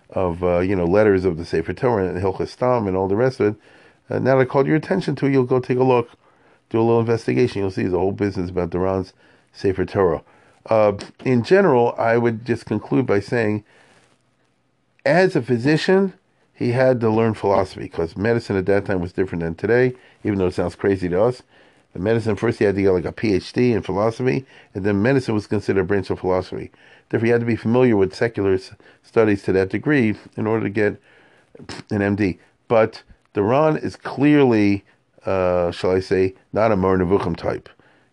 of, 0.10 0.44
uh, 0.44 0.60
you 0.60 0.76
know, 0.76 0.86
letters 0.86 1.26
of 1.26 1.38
the 1.38 1.46
Sefer 1.46 1.74
Torah 1.74 2.08
and 2.08 2.22
Hilchas 2.22 2.50
Stam 2.50 2.88
and 2.88 2.96
all 2.96 3.08
the 3.08 3.16
rest 3.16 3.40
of 3.40 3.56
it, 3.56 3.62
uh, 4.10 4.20
now 4.20 4.36
that 4.36 4.42
I 4.42 4.46
called 4.46 4.68
your 4.68 4.76
attention 4.76 5.16
to, 5.18 5.30
you'll 5.30 5.44
go 5.44 5.60
take 5.60 5.78
a 5.78 5.84
look, 5.84 6.12
do 6.70 6.80
a 6.80 6.82
little 6.82 7.00
investigation. 7.00 7.62
You'll 7.62 7.72
see 7.72 7.84
the 7.84 8.00
whole 8.00 8.12
business 8.12 8.50
about 8.50 8.72
the 8.72 8.80
Ran's 8.80 9.14
Sefer 9.52 9.86
Torah. 9.86 10.24
Uh, 10.66 10.94
in 11.24 11.44
general, 11.44 11.94
I 11.98 12.18
would 12.18 12.46
just 12.46 12.66
conclude 12.66 13.06
by 13.06 13.20
saying, 13.20 13.64
as 15.06 15.36
a 15.36 15.42
physician, 15.42 16.14
he 16.54 16.72
had 16.72 17.00
to 17.02 17.10
learn 17.10 17.34
philosophy 17.34 17.84
because 17.84 18.18
medicine 18.18 18.58
at 18.58 18.66
that 18.66 18.86
time 18.86 19.00
was 19.00 19.14
different 19.14 19.44
than 19.44 19.56
today, 19.56 19.94
even 20.24 20.40
though 20.40 20.48
it 20.48 20.54
sounds 20.54 20.76
crazy 20.76 21.08
to 21.08 21.22
us. 21.22 21.44
The 21.98 22.04
medicine 22.04 22.36
first 22.36 22.60
he 22.60 22.66
had 22.66 22.76
to 22.76 22.82
get 22.84 22.92
like 22.92 23.06
a 23.06 23.12
PhD 23.12 23.72
in 23.72 23.82
philosophy, 23.82 24.46
and 24.76 24.84
then 24.84 25.02
medicine 25.02 25.34
was 25.34 25.48
considered 25.48 25.82
a 25.82 25.84
branch 25.84 26.12
of 26.12 26.20
philosophy. 26.20 26.70
Therefore, 27.10 27.26
he 27.26 27.32
had 27.32 27.40
to 27.40 27.48
be 27.48 27.56
familiar 27.56 27.98
with 27.98 28.14
secular 28.14 28.60
studies 29.02 29.42
to 29.44 29.52
that 29.54 29.70
degree 29.70 30.16
in 30.36 30.46
order 30.46 30.66
to 30.66 30.70
get 30.70 31.02
an 31.90 32.02
MD. 32.16 32.38
But 32.68 33.02
the 33.34 33.42
Ran 33.42 33.78
is 33.78 33.96
clearly, 33.96 34.86
uh, 35.26 35.72
shall 35.72 35.90
I 35.90 36.00
say, 36.00 36.36
not 36.54 36.72
a 36.72 36.76
Moreh 36.76 37.00
Nevuchim 37.00 37.36
type. 37.36 37.68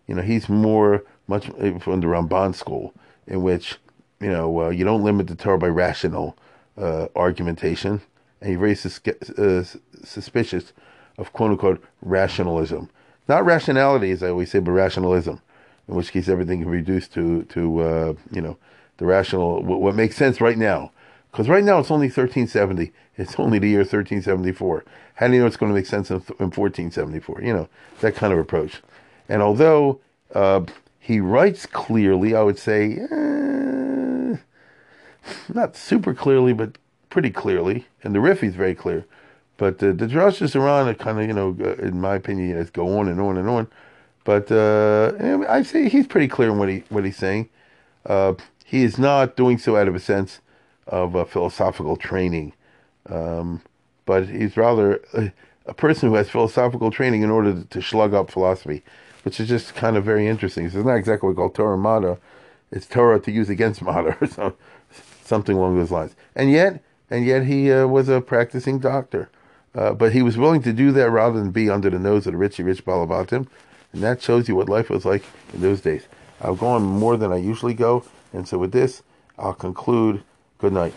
You 0.07 0.15
know, 0.15 0.23
he's 0.23 0.49
more 0.49 1.03
much 1.27 1.45
from 1.45 2.01
the 2.01 2.07
Ramban 2.07 2.55
school, 2.55 2.91
in 3.27 3.43
which 3.43 3.77
you 4.19 4.31
know 4.31 4.63
uh, 4.63 4.69
you 4.69 4.83
don't 4.83 5.03
limit 5.03 5.27
the 5.27 5.35
Torah 5.35 5.59
by 5.59 5.67
rational 5.67 6.35
uh, 6.75 7.05
argumentation, 7.15 8.01
and 8.41 8.49
you're 8.49 8.59
very 8.59 8.73
sus- 8.73 8.99
uh, 9.37 9.63
suspicious 10.03 10.73
of 11.19 11.31
quote 11.33 11.51
unquote 11.51 11.83
rationalism. 12.01 12.89
Not 13.27 13.45
rationality, 13.45 14.11
as 14.11 14.21
I 14.21 14.29
always 14.29 14.51
say, 14.51 14.59
but 14.59 14.71
rationalism, 14.71 15.41
in 15.87 15.95
which 15.95 16.11
case 16.11 16.29
everything 16.29 16.61
can 16.61 16.71
be 16.71 16.77
reduced 16.77 17.13
to 17.13 17.43
to 17.43 17.79
uh, 17.81 18.13
you 18.31 18.41
know 18.41 18.57
the 18.97 19.05
rational 19.05 19.61
what, 19.63 19.81
what 19.81 19.95
makes 19.95 20.15
sense 20.15 20.39
right 20.41 20.57
now. 20.57 20.91
Because 21.31 21.49
right 21.49 21.63
now 21.63 21.79
it's 21.79 21.91
only 21.91 22.07
1370. 22.07 22.93
It's 23.17 23.37
only 23.37 23.59
the 23.59 23.67
year 23.67 23.79
1374. 23.79 24.85
How 25.15 25.27
do 25.27 25.33
you 25.33 25.41
know 25.41 25.47
it's 25.47 25.57
going 25.57 25.69
to 25.69 25.75
make 25.75 25.85
sense 25.85 26.09
in, 26.09 26.17
in 26.39 26.51
1474? 26.51 27.41
You 27.41 27.53
know 27.53 27.69
that 28.01 28.15
kind 28.15 28.31
of 28.31 28.39
approach. 28.39 28.81
And 29.27 29.41
although 29.41 29.99
uh, 30.33 30.61
he 30.99 31.19
writes 31.19 31.65
clearly, 31.65 32.35
I 32.35 32.41
would 32.41 32.59
say 32.59 32.99
eh, 32.99 34.37
not 35.53 35.75
super 35.75 36.13
clearly, 36.13 36.53
but 36.53 36.77
pretty 37.09 37.31
clearly, 37.31 37.85
and 38.03 38.13
the 38.13 38.19
Rif 38.19 38.43
is 38.43 38.55
very 38.55 38.75
clear. 38.75 39.05
But 39.57 39.75
uh, 39.81 39.93
the 39.93 40.07
drushes 40.07 40.55
around 40.55 40.89
it 40.89 40.99
kind 40.99 41.19
of, 41.19 41.27
you 41.27 41.33
know, 41.33 41.55
uh, 41.59 41.75
in 41.75 42.01
my 42.01 42.15
opinion, 42.15 42.69
go 42.73 42.97
on 42.97 43.07
and 43.07 43.21
on 43.21 43.37
and 43.37 43.47
on. 43.47 43.67
But 44.25 44.51
uh, 44.51 45.13
I 45.47 45.61
say 45.61 45.87
he's 45.87 46.07
pretty 46.07 46.27
clear 46.27 46.49
in 46.49 46.57
what 46.57 46.67
he 46.67 46.83
what 46.89 47.05
he's 47.05 47.15
saying. 47.15 47.47
Uh, 48.05 48.33
he 48.65 48.83
is 48.83 48.97
not 48.97 49.37
doing 49.37 49.57
so 49.57 49.77
out 49.77 49.87
of 49.87 49.95
a 49.95 49.99
sense 49.99 50.41
of 50.87 51.29
philosophical 51.29 51.95
training, 51.95 52.53
um, 53.07 53.61
but 54.05 54.27
he's 54.27 54.57
rather 54.57 54.99
a, 55.13 55.31
a, 55.67 55.73
person 55.73 56.09
who 56.09 56.15
has 56.15 56.29
philosophical 56.29 56.91
training 56.91 57.21
in 57.21 57.29
order 57.29 57.63
to, 57.63 57.81
slug 57.81 58.13
up 58.13 58.29
philosophy, 58.31 58.83
which 59.23 59.39
is 59.39 59.47
just 59.47 59.75
kind 59.75 59.95
of 59.95 60.03
very 60.03 60.27
interesting. 60.27 60.69
So 60.69 60.79
it's 60.79 60.87
not 60.87 60.95
exactly 60.95 61.27
what 61.27 61.35
we 61.35 61.37
call 61.37 61.49
Torah 61.51 61.77
Mada; 61.77 62.17
it's 62.71 62.87
Torah 62.87 63.19
to 63.19 63.31
use 63.31 63.49
against 63.49 63.81
Mada, 63.83 64.17
or 64.19 64.27
so, 64.27 64.55
something 65.23 65.55
along 65.55 65.77
those 65.77 65.91
lines. 65.91 66.15
And 66.35 66.51
yet, 66.51 66.83
and 67.11 67.25
yet, 67.25 67.45
he 67.45 67.71
uh, 67.71 67.85
was 67.85 68.09
a 68.09 68.21
practicing 68.21 68.79
doctor. 68.79 69.29
Uh, 69.75 69.93
but 69.93 70.13
he 70.13 70.21
was 70.21 70.37
willing 70.37 70.61
to 70.61 70.71
do 70.71 70.91
that 70.93 71.09
rather 71.09 71.37
than 71.37 71.51
be 71.51 71.69
under 71.69 71.89
the 71.89 71.99
nose 71.99 72.25
of 72.25 72.31
the 72.31 72.37
Richie 72.37 72.63
Rich 72.63 72.85
Balavatim. 72.85 73.47
And 73.91 74.01
that 74.01 74.21
shows 74.21 74.47
you 74.47 74.55
what 74.55 74.69
life 74.69 74.89
was 74.89 75.03
like 75.05 75.25
in 75.53 75.61
those 75.61 75.81
days. 75.81 76.07
I've 76.41 76.59
gone 76.59 76.83
more 76.83 77.17
than 77.17 77.31
I 77.31 77.37
usually 77.37 77.73
go. 77.73 78.05
And 78.31 78.47
so 78.47 78.57
with 78.57 78.71
this, 78.71 79.03
I'll 79.37 79.53
conclude. 79.53 80.23
Good 80.57 80.71
night. 80.71 80.93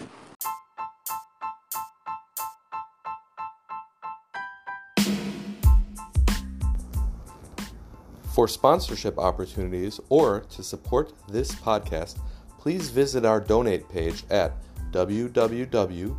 For 8.33 8.47
sponsorship 8.47 9.19
opportunities 9.19 9.99
or 10.09 10.43
to 10.51 10.63
support 10.63 11.13
this 11.29 11.53
podcast, 11.53 12.21
please 12.61 12.91
visit 12.91 13.25
our 13.25 13.41
donate 13.41 13.89
page 13.89 14.23
at 14.31 14.53
www.support.com 14.93 16.19